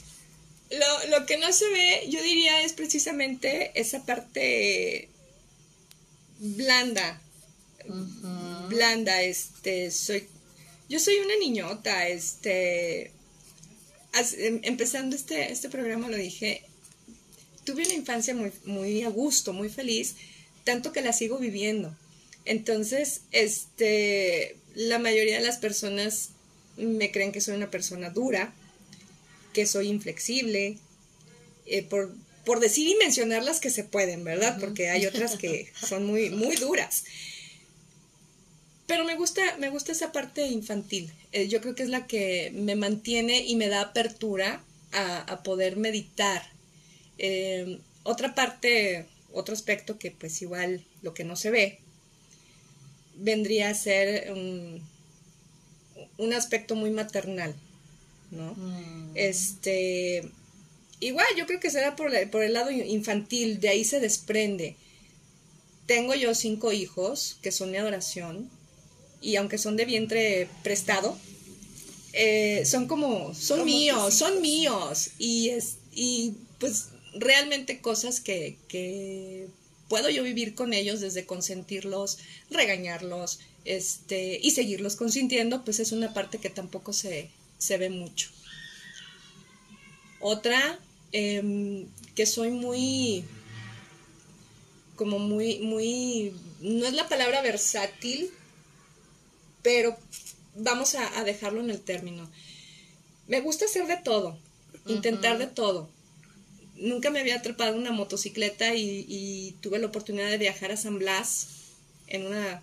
Lo, 0.71 1.19
lo 1.19 1.27
que 1.27 1.37
no 1.37 1.53
se 1.53 1.69
ve, 1.69 2.07
yo 2.09 2.23
diría, 2.23 2.63
es 2.63 2.73
precisamente 2.73 3.73
esa 3.75 4.05
parte 4.05 5.09
blanda. 6.39 7.21
Blanda, 8.69 9.23
este, 9.23 9.91
soy. 9.91 10.27
Yo 10.89 10.99
soy 11.01 11.17
una 11.19 11.37
niñota, 11.39 12.09
este. 12.09 13.13
Em, 14.39 14.61
empezando 14.63 15.17
este, 15.17 15.53
este 15.53 15.69
programa 15.69 16.09
lo 16.09 16.17
dije. 16.17 16.63
Tuve 17.65 17.85
una 17.85 17.95
infancia 17.95 18.35
muy, 18.35 18.53
muy 18.65 19.03
a 19.03 19.11
gusto, 19.11 19.53
muy 19.53 19.69
feliz, 19.69 20.17
tanto 20.65 20.93
que 20.93 21.03
la 21.03 21.13
sigo 21.13 21.39
viviendo. 21.39 21.95
Entonces, 22.45 23.23
este, 23.33 24.57
la 24.75 24.99
mayoría 24.99 25.39
de 25.39 25.47
las 25.47 25.59
personas 25.59 26.31
me 26.77 27.11
creen 27.13 27.33
que 27.33 27.41
soy 27.41 27.55
una 27.55 27.71
persona 27.71 28.11
dura, 28.11 28.55
que 29.53 29.67
soy 29.67 29.89
inflexible, 29.89 30.79
eh, 31.67 31.83
por, 31.83 32.15
por, 32.45 32.61
decir 32.61 32.89
y 32.89 32.95
mencionar 32.97 33.43
las 33.43 33.61
que 33.61 33.71
se 33.71 33.85
pueden, 33.85 34.25
¿verdad? 34.25 34.59
Porque 34.61 34.91
hay 34.91 35.07
otras 35.07 35.37
que 35.37 35.73
son 35.89 36.07
muy, 36.07 36.31
muy 36.31 36.57
duras. 36.57 37.05
Pero 38.87 39.05
me 39.05 39.15
gusta, 39.15 39.43
me 39.59 39.71
gusta 39.71 39.93
esa 39.93 40.11
parte 40.11 40.49
infantil. 40.49 41.13
Eh, 41.33 41.47
yo 41.49 41.61
creo 41.61 41.75
que 41.75 41.85
es 41.85 41.89
la 41.89 42.07
que 42.07 42.51
me 42.55 42.75
mantiene 42.75 43.45
y 43.47 43.55
me 43.55 43.69
da 43.69 43.83
apertura 43.83 44.65
a, 44.93 45.43
poder 45.45 45.77
meditar. 45.77 46.43
Eh, 47.19 47.79
otra 48.03 48.35
parte, 48.35 49.07
otro 49.33 49.55
aspecto 49.55 49.99
que 49.99 50.11
pues 50.11 50.43
igual 50.43 50.85
lo 51.03 51.15
que 51.15 51.23
no 51.23 51.37
se 51.37 51.51
ve, 51.51 51.79
vendría 53.15 53.71
a 53.71 53.75
ser 53.75 54.33
un, 54.33 54.83
un 56.19 56.33
aspecto 56.33 56.75
muy 56.75 56.91
maternal. 56.91 57.55
¿No? 58.31 58.55
Mm. 58.55 59.13
Este, 59.15 60.31
igual, 61.01 61.27
yo 61.37 61.47
creo 61.47 61.61
que 61.61 61.71
será 61.71 61.97
por, 61.97 62.13
por 62.31 62.43
el 62.43 62.55
lado 62.55 62.71
infantil, 62.71 63.61
de 63.61 63.69
ahí 63.69 63.85
se 63.85 64.01
desprende. 64.01 64.77
Tengo 65.87 66.15
yo 66.15 66.35
cinco 66.35 66.73
hijos 66.73 67.39
que 67.43 67.53
son 67.53 67.71
mi 67.71 67.79
adoración 67.79 68.49
y 69.21 69.37
aunque 69.37 69.59
son 69.59 69.77
de 69.77 69.85
vientre 69.85 70.49
prestado, 70.63 71.17
eh, 72.13 72.65
son 72.65 72.87
como, 72.87 73.35
son 73.35 73.65
míos, 73.65 74.15
son 74.15 74.41
míos 74.41 75.11
y, 75.19 75.51
es, 75.51 75.79
y 75.93 76.35
pues 76.59 76.89
realmente 77.15 77.81
cosas 77.81 78.21
que, 78.21 78.57
que 78.69 79.49
puedo 79.89 80.09
yo 80.11 80.23
vivir 80.23 80.55
con 80.55 80.73
ellos 80.73 81.01
desde 81.01 81.27
consentirlos, 81.27 82.19
regañarlos, 82.51 83.41
este, 83.65 84.39
y 84.43 84.53
seguirlos 84.53 84.97
consintiendo, 84.97 85.65
pues 85.65 85.81
es 85.81 85.93
una 85.93 86.15
parte 86.15 86.39
que 86.39 86.51
tampoco 86.51 86.93
se, 86.93 87.31
se 87.61 87.77
ve 87.77 87.91
mucho. 87.91 88.31
Otra, 90.19 90.79
em, 91.13 91.87
que 92.15 92.27
soy 92.27 92.51
muy, 92.51 93.25
como 94.97 95.19
muy, 95.19 95.61
muy, 95.61 96.35
no 96.61 96.87
es 96.87 96.95
la 96.95 97.09
palabra 97.09 97.43
versátil, 97.43 98.31
pero 99.63 99.97
vamos 100.57 100.95
a, 100.95 101.23
dejarlo 101.25 101.61
en 101.61 101.71
el 101.71 101.81
término. 101.81 102.29
Me 103.29 103.41
gusta 103.41 103.67
hacer 103.67 103.87
de 103.87 103.99
todo, 103.99 104.39
intentar 104.87 105.39
de 105.39 105.47
todo. 105.47 105.89
Nunca 106.77 107.11
me 107.11 107.21
había 107.21 107.37
atrapado 107.37 107.77
una 107.77 107.93
motocicleta 107.93 108.75
y, 108.75 109.05
y 109.07 109.53
tuve 109.61 109.79
la 109.79 109.87
oportunidad 109.89 110.31
de 110.31 110.39
viajar 110.39 110.73
a 110.73 110.79
San 110.79 110.99
Blas 110.99 111.49
en 112.07 112.27
una 112.27 112.63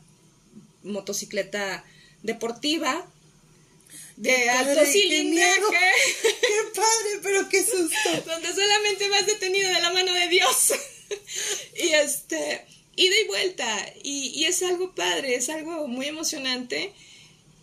motocicleta 0.84 1.86
deportiva 2.24 3.06
de 4.18 4.50
alto 4.50 4.86
cilindraje. 4.86 5.62
Qué, 6.22 6.50
padre, 6.76 7.20
pero 7.22 7.50
qué 7.50 7.64
susto. 7.64 8.10
Donde 8.26 8.54
solamente 8.54 9.08
vas 9.10 9.26
detenido 9.26 9.70
de 9.70 9.80
la 9.80 9.94
mano 9.94 10.14
de 10.14 10.28
Dios. 10.28 10.74
y 11.78 11.90
este, 11.90 12.66
ida 12.96 13.16
y 13.24 13.28
vuelta. 13.28 13.94
Y, 14.04 14.30
y, 14.36 14.46
es 14.46 14.62
algo 14.64 14.94
padre, 14.94 15.36
es 15.36 15.50
algo 15.50 15.88
muy 15.88 16.08
emocionante. 16.08 16.94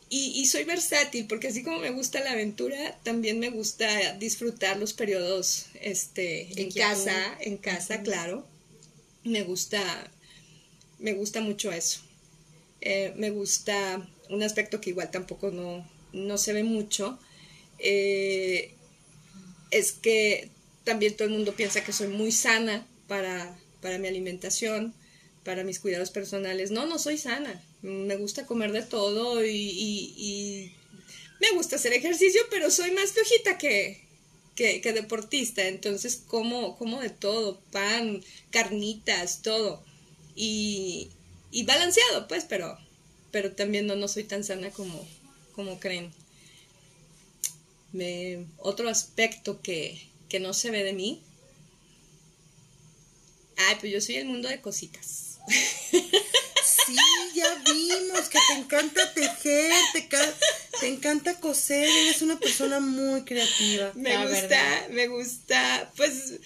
Y, 0.09 0.33
y, 0.37 0.47
soy 0.47 0.63
versátil, 0.63 1.27
porque 1.27 1.49
así 1.49 1.65
como 1.65 1.79
me 1.81 1.91
gusta 1.91 2.21
la 2.21 2.33
aventura, 2.33 2.99
también 3.03 3.41
me 3.41 3.51
gusta 3.51 4.13
disfrutar 4.13 4.77
los 4.77 4.93
periodos 4.93 5.67
este, 5.81 6.61
en 6.61 6.71
casa, 6.71 7.37
en 7.41 7.57
casa, 7.57 8.03
claro. 8.03 8.47
Me 9.25 9.43
gusta, 9.43 9.83
me 10.99 11.15
gusta 11.15 11.41
mucho 11.41 11.73
eso. 11.73 12.01
Eh, 12.81 13.13
me 13.17 13.31
gusta 13.31 14.07
un 14.29 14.43
aspecto 14.43 14.81
que 14.81 14.91
igual 14.91 15.11
tampoco 15.11 15.51
no, 15.51 15.89
no 16.15 16.39
se 16.39 16.53
ve 16.53 16.63
mucho, 16.63 17.19
eh, 17.79 18.73
es 19.71 19.93
que 19.93 20.49
también 20.85 21.17
todo 21.17 21.29
el 21.29 21.35
mundo 21.35 21.55
piensa 21.55 21.85
que 21.85 21.93
soy 21.93 22.09
muy 22.09 22.31
sana 22.31 22.87
para, 23.09 23.59
para 23.81 23.99
mi 23.99 24.09
alimentación, 24.09 24.95
para 25.45 25.65
mis 25.65 25.81
cuidados 25.81 26.11
personales. 26.11 26.71
No, 26.71 26.87
no 26.87 26.99
soy 26.99 27.19
sana. 27.19 27.63
Me 27.83 28.17
gusta 28.17 28.47
comer 28.47 28.73
de 28.73 28.83
todo 28.83 29.45
y, 29.45 30.73
me 31.41 31.51
gusta 31.51 31.77
hacer 31.77 31.93
ejercicio, 31.93 32.41
pero 32.49 32.71
soy 32.71 32.93
más 32.93 33.13
flojita 33.13 33.59
que, 33.59 34.01
que, 34.55 34.93
deportista. 34.93 35.67
Entonces 35.67 36.23
como, 36.27 36.79
como 36.79 37.01
de 37.01 37.11
todo, 37.11 37.61
pan, 37.73 38.23
carnitas, 38.51 39.43
todo. 39.43 39.85
Y, 40.37 41.11
y 41.51 41.65
balanceado, 41.65 42.29
pues, 42.29 42.45
pero, 42.45 42.79
pero 43.31 43.53
también 43.53 43.87
no, 43.87 43.97
no 43.97 44.09
soy 44.09 44.25
tan 44.25 44.45
sana 44.45 44.71
como, 44.71 45.07
como 45.55 45.81
creen. 45.81 46.13
Me, 47.93 48.47
otro 48.59 48.89
aspecto 48.89 49.61
que, 49.63 50.09
que 50.29 50.41
no 50.41 50.53
se 50.53 50.71
ve 50.71 50.83
de 50.83 50.93
mí. 50.93 51.23
Ay, 53.57 53.77
pues 53.81 53.93
yo 53.93 54.01
soy 54.01 54.17
el 54.17 54.27
mundo 54.27 54.49
de 54.49 54.61
cositas. 54.61 55.39
Sí, 56.87 56.97
ya 57.35 57.63
vimos 57.73 58.29
que 58.29 58.39
te 58.49 58.59
encanta 58.59 59.13
tejer, 59.15 59.73
te, 59.93 60.09
te 60.81 60.89
encanta 60.89 61.41
coser, 61.41 61.85
eres 61.85 62.21
una 62.23 62.39
persona 62.39 62.81
muy 62.81 63.23
creativa. 63.23 63.93
Me 63.95 64.27
gusta, 64.27 64.87
me 64.91 65.07
gusta, 65.09 65.93
pues 65.97 66.41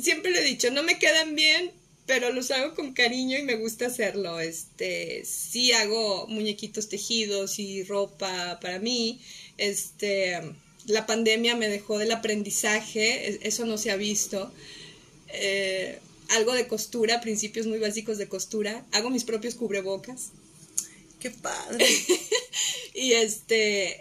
siempre 0.00 0.30
lo 0.30 0.38
he 0.38 0.44
dicho, 0.44 0.70
no 0.70 0.82
me 0.82 0.98
quedan 0.98 1.34
bien, 1.34 1.72
pero 2.06 2.32
los 2.32 2.50
hago 2.50 2.74
con 2.74 2.92
cariño 2.92 3.38
y 3.38 3.42
me 3.42 3.56
gusta 3.56 3.86
hacerlo. 3.86 4.40
Este, 4.40 5.24
sí 5.24 5.72
hago 5.72 6.26
muñequitos 6.28 6.88
tejidos 6.88 7.58
y 7.58 7.84
ropa 7.84 8.58
para 8.60 8.78
mí. 8.78 9.20
Este, 9.58 10.40
la 10.86 11.06
pandemia 11.06 11.54
me 11.56 11.68
dejó 11.68 11.98
del 11.98 12.12
aprendizaje, 12.12 13.38
eso 13.46 13.66
no 13.66 13.78
se 13.78 13.90
ha 13.90 13.96
visto. 13.96 14.52
Eh, 15.28 15.98
algo 16.30 16.52
de 16.54 16.66
costura, 16.66 17.20
principios 17.20 17.66
muy 17.66 17.78
básicos 17.78 18.18
de 18.18 18.28
costura. 18.28 18.84
Hago 18.92 19.10
mis 19.10 19.24
propios 19.24 19.54
cubrebocas. 19.54 20.30
Qué 21.18 21.30
padre. 21.30 21.86
y 22.94 23.12
este, 23.12 24.00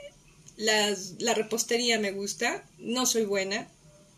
las, 0.58 1.16
la 1.20 1.34
repostería 1.34 2.00
me 2.00 2.12
gusta. 2.12 2.64
No 2.80 3.06
soy 3.06 3.26
buena. 3.26 3.68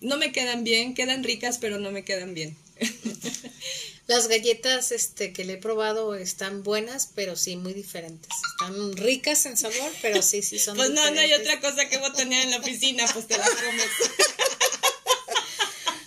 No 0.01 0.17
me 0.17 0.31
quedan 0.31 0.63
bien, 0.63 0.93
quedan 0.93 1.23
ricas, 1.23 1.57
pero 1.57 1.77
no 1.79 1.91
me 1.91 2.03
quedan 2.03 2.33
bien. 2.33 2.55
Las 4.07 4.27
galletas 4.27 4.91
este, 4.91 5.31
que 5.31 5.45
le 5.45 5.53
he 5.53 5.57
probado 5.57 6.15
están 6.15 6.63
buenas, 6.63 7.09
pero 7.15 7.35
sí 7.35 7.55
muy 7.55 7.73
diferentes. 7.73 8.29
Están 8.51 8.97
ricas 8.97 9.45
en 9.45 9.55
sabor, 9.55 9.91
pero 10.01 10.21
sí, 10.21 10.41
sí 10.41 10.59
son 10.59 10.75
Pues 10.75 10.89
no, 10.89 11.11
no 11.11 11.19
hay 11.19 11.31
otra 11.33 11.61
cosa 11.61 11.87
que 11.87 11.97
botanear 11.97 12.43
en 12.43 12.51
la 12.51 12.57
oficina, 12.57 13.05
pues 13.13 13.27
te 13.27 13.37
las 13.37 13.49
comes. 13.49 13.87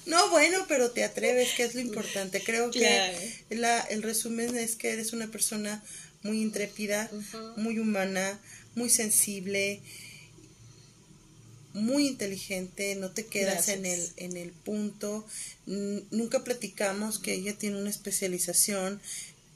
No, 0.07 0.29
bueno, 0.31 0.66
pero 0.68 0.91
te 0.91 1.03
atreves, 1.03 1.55
que 1.55 1.64
es 1.64 1.75
lo 1.75 1.81
importante. 1.81 2.41
Creo 2.43 2.70
que 2.70 3.45
la, 3.49 3.81
el 3.81 4.03
resumen 4.03 4.57
es 4.57 4.77
que 4.77 4.91
eres 4.91 5.12
una 5.12 5.29
persona 5.29 5.83
muy 6.22 6.41
intrépida, 6.41 7.11
muy 7.57 7.79
humana, 7.79 8.39
muy 8.75 8.91
sensible, 8.91 9.81
muy 11.75 12.07
inteligente, 12.07 12.95
no 12.95 13.11
te 13.11 13.27
quedas 13.27 13.68
en 13.68 13.85
el, 13.85 14.09
en 14.16 14.37
el 14.37 14.53
punto. 14.53 15.27
Nunca 15.66 16.45
platicamos 16.45 17.18
que 17.18 17.35
ella 17.35 17.59
tiene 17.59 17.77
una 17.77 17.91
especialización. 17.91 19.01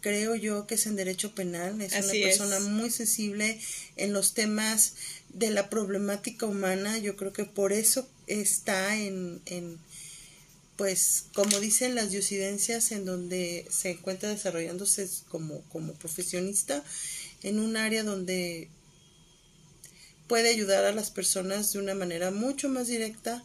Creo 0.01 0.35
yo 0.35 0.67
que 0.67 0.75
es 0.75 0.87
en 0.87 0.97
derecho 0.97 1.35
penal, 1.35 1.81
es 1.81 1.93
una 1.93 2.13
persona 2.13 2.61
muy 2.61 2.91
sensible 2.91 3.59
en 3.97 4.13
los 4.13 4.35
temas 4.35 4.95
de 5.33 5.51
la 5.51 5.71
problemática 5.71 6.47
humana. 6.47 6.99
Yo 6.99 7.17
creo 7.17 7.33
que 7.33 7.45
por 7.45 7.73
eso 7.73 8.09
está 8.27 8.97
en, 8.97 9.41
en 9.47 9.79
pues, 10.77 11.27
como 11.35 11.59
dicen 11.61 11.95
las 11.95 12.11
diosidencias, 12.11 12.93
en 12.93 13.05
donde 13.05 13.67
se 13.71 13.91
encuentra 13.91 14.29
desarrollándose 14.29 15.09
como, 15.29 15.63
como 15.71 15.93
profesionista, 15.95 16.85
en 17.43 17.59
un 17.59 17.77
área 17.77 18.03
donde 18.03 18.69
puede 20.29 20.51
ayudar 20.51 20.85
a 20.85 20.93
las 20.93 21.11
personas 21.11 21.73
de 21.73 21.79
una 21.79 21.95
manera 21.95 22.31
mucho 22.31 22.69
más 22.69 22.87
directa 22.87 23.45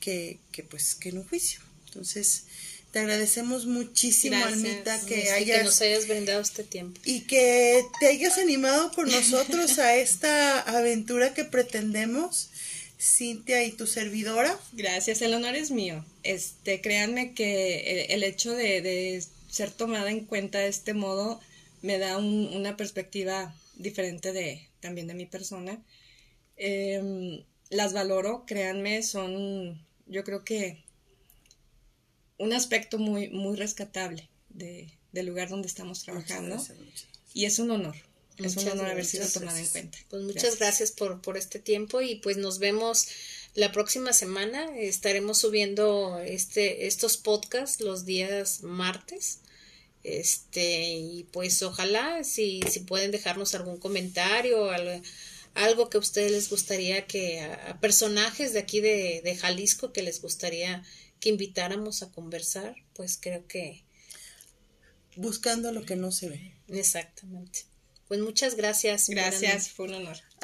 que, 0.00 0.38
que 0.52 0.62
pues 0.62 0.94
que 0.94 1.10
en 1.10 1.18
un 1.18 1.28
juicio. 1.28 1.60
Entonces, 1.86 2.44
te 2.94 3.00
agradecemos 3.00 3.66
muchísimo, 3.66 4.36
Almita, 4.36 5.00
que, 5.00 5.30
hayas, 5.32 5.58
que 5.58 5.64
nos 5.64 5.80
hayas 5.80 6.06
brindado 6.06 6.40
este 6.40 6.62
tiempo. 6.62 7.00
Y 7.04 7.22
que 7.22 7.84
te 7.98 8.06
hayas 8.06 8.38
animado 8.38 8.92
con 8.92 9.10
nosotros 9.10 9.80
a 9.80 9.96
esta 9.96 10.60
aventura 10.60 11.34
que 11.34 11.44
pretendemos. 11.44 12.50
Cintia 13.00 13.64
y 13.64 13.72
tu 13.72 13.88
servidora. 13.88 14.56
Gracias, 14.72 15.22
el 15.22 15.34
honor 15.34 15.56
es 15.56 15.72
mío. 15.72 16.04
Este, 16.22 16.80
créanme 16.80 17.32
que 17.34 18.06
el, 18.10 18.22
hecho 18.22 18.52
de, 18.52 18.80
de, 18.80 19.24
ser 19.50 19.72
tomada 19.72 20.10
en 20.10 20.24
cuenta 20.24 20.60
de 20.60 20.68
este 20.68 20.94
modo 20.94 21.40
me 21.82 21.98
da 21.98 22.16
una 22.16 22.76
perspectiva 22.76 23.54
diferente 23.74 24.32
de, 24.32 24.68
también 24.84 25.06
de 25.06 25.14
mi 25.14 25.24
persona. 25.24 25.82
Em, 26.58 27.42
las 27.70 27.94
valoro, 27.94 28.44
créanme, 28.46 29.02
son, 29.02 29.82
yo 30.06 30.24
creo 30.24 30.44
que 30.44 30.84
un 32.36 32.52
aspecto 32.52 32.98
muy, 32.98 33.30
muy 33.30 33.56
rescatable 33.56 34.28
de, 34.50 34.92
del 35.12 35.24
lugar 35.24 35.48
donde 35.48 35.68
estamos 35.68 36.02
trabajando. 36.02 36.62
Y 37.32 37.46
es 37.46 37.58
un 37.58 37.70
honor. 37.70 37.96
es 38.36 38.58
un 38.58 38.68
honor 38.68 38.90
haber 38.90 39.06
sido 39.06 39.26
tomada 39.26 39.58
en 39.58 39.68
cuenta. 39.68 39.98
Pues 40.10 40.22
muchas 40.22 40.58
gracias, 40.58 40.92
por, 40.92 41.22
por 41.22 41.38
este 41.38 41.58
tiempo 41.58 42.02
y 42.02 42.16
pues 42.16 42.36
nos 42.36 42.58
vemos 42.58 43.08
la 43.54 43.72
próxima 43.72 44.12
semana. 44.12 44.66
Estaremos 44.76 45.38
subiendo 45.38 46.18
este, 46.18 46.86
estos 46.86 47.16
podcasts 47.16 47.80
los 47.80 48.04
días 48.04 48.62
martes. 48.62 49.38
Este, 50.04 50.92
y 50.92 51.24
pues 51.32 51.62
ojalá 51.62 52.22
si, 52.24 52.60
si 52.70 52.80
pueden 52.80 53.10
dejarnos 53.10 53.54
algún 53.54 53.78
comentario, 53.78 54.70
algo, 54.70 55.02
algo 55.54 55.88
que 55.88 55.96
a 55.96 56.00
ustedes 56.00 56.30
les 56.30 56.50
gustaría 56.50 57.06
que, 57.06 57.40
a, 57.40 57.80
personajes 57.80 58.52
de 58.52 58.58
aquí 58.58 58.80
de, 58.80 59.22
de, 59.24 59.34
Jalisco 59.34 59.92
que 59.92 60.02
les 60.02 60.20
gustaría 60.20 60.84
que 61.20 61.30
invitáramos 61.30 62.02
a 62.02 62.12
conversar, 62.12 62.76
pues 62.92 63.18
creo 63.20 63.46
que... 63.46 63.82
Buscando 65.16 65.72
lo 65.72 65.84
que 65.84 65.96
no 65.96 66.10
se 66.10 66.28
ve. 66.28 66.54
Exactamente. 66.68 67.60
Pues 68.08 68.20
muchas 68.20 68.56
gracias. 68.56 69.08
Gracias, 69.08 69.70
fue 69.70 69.86
un 69.86 69.94
honor. 69.94 70.16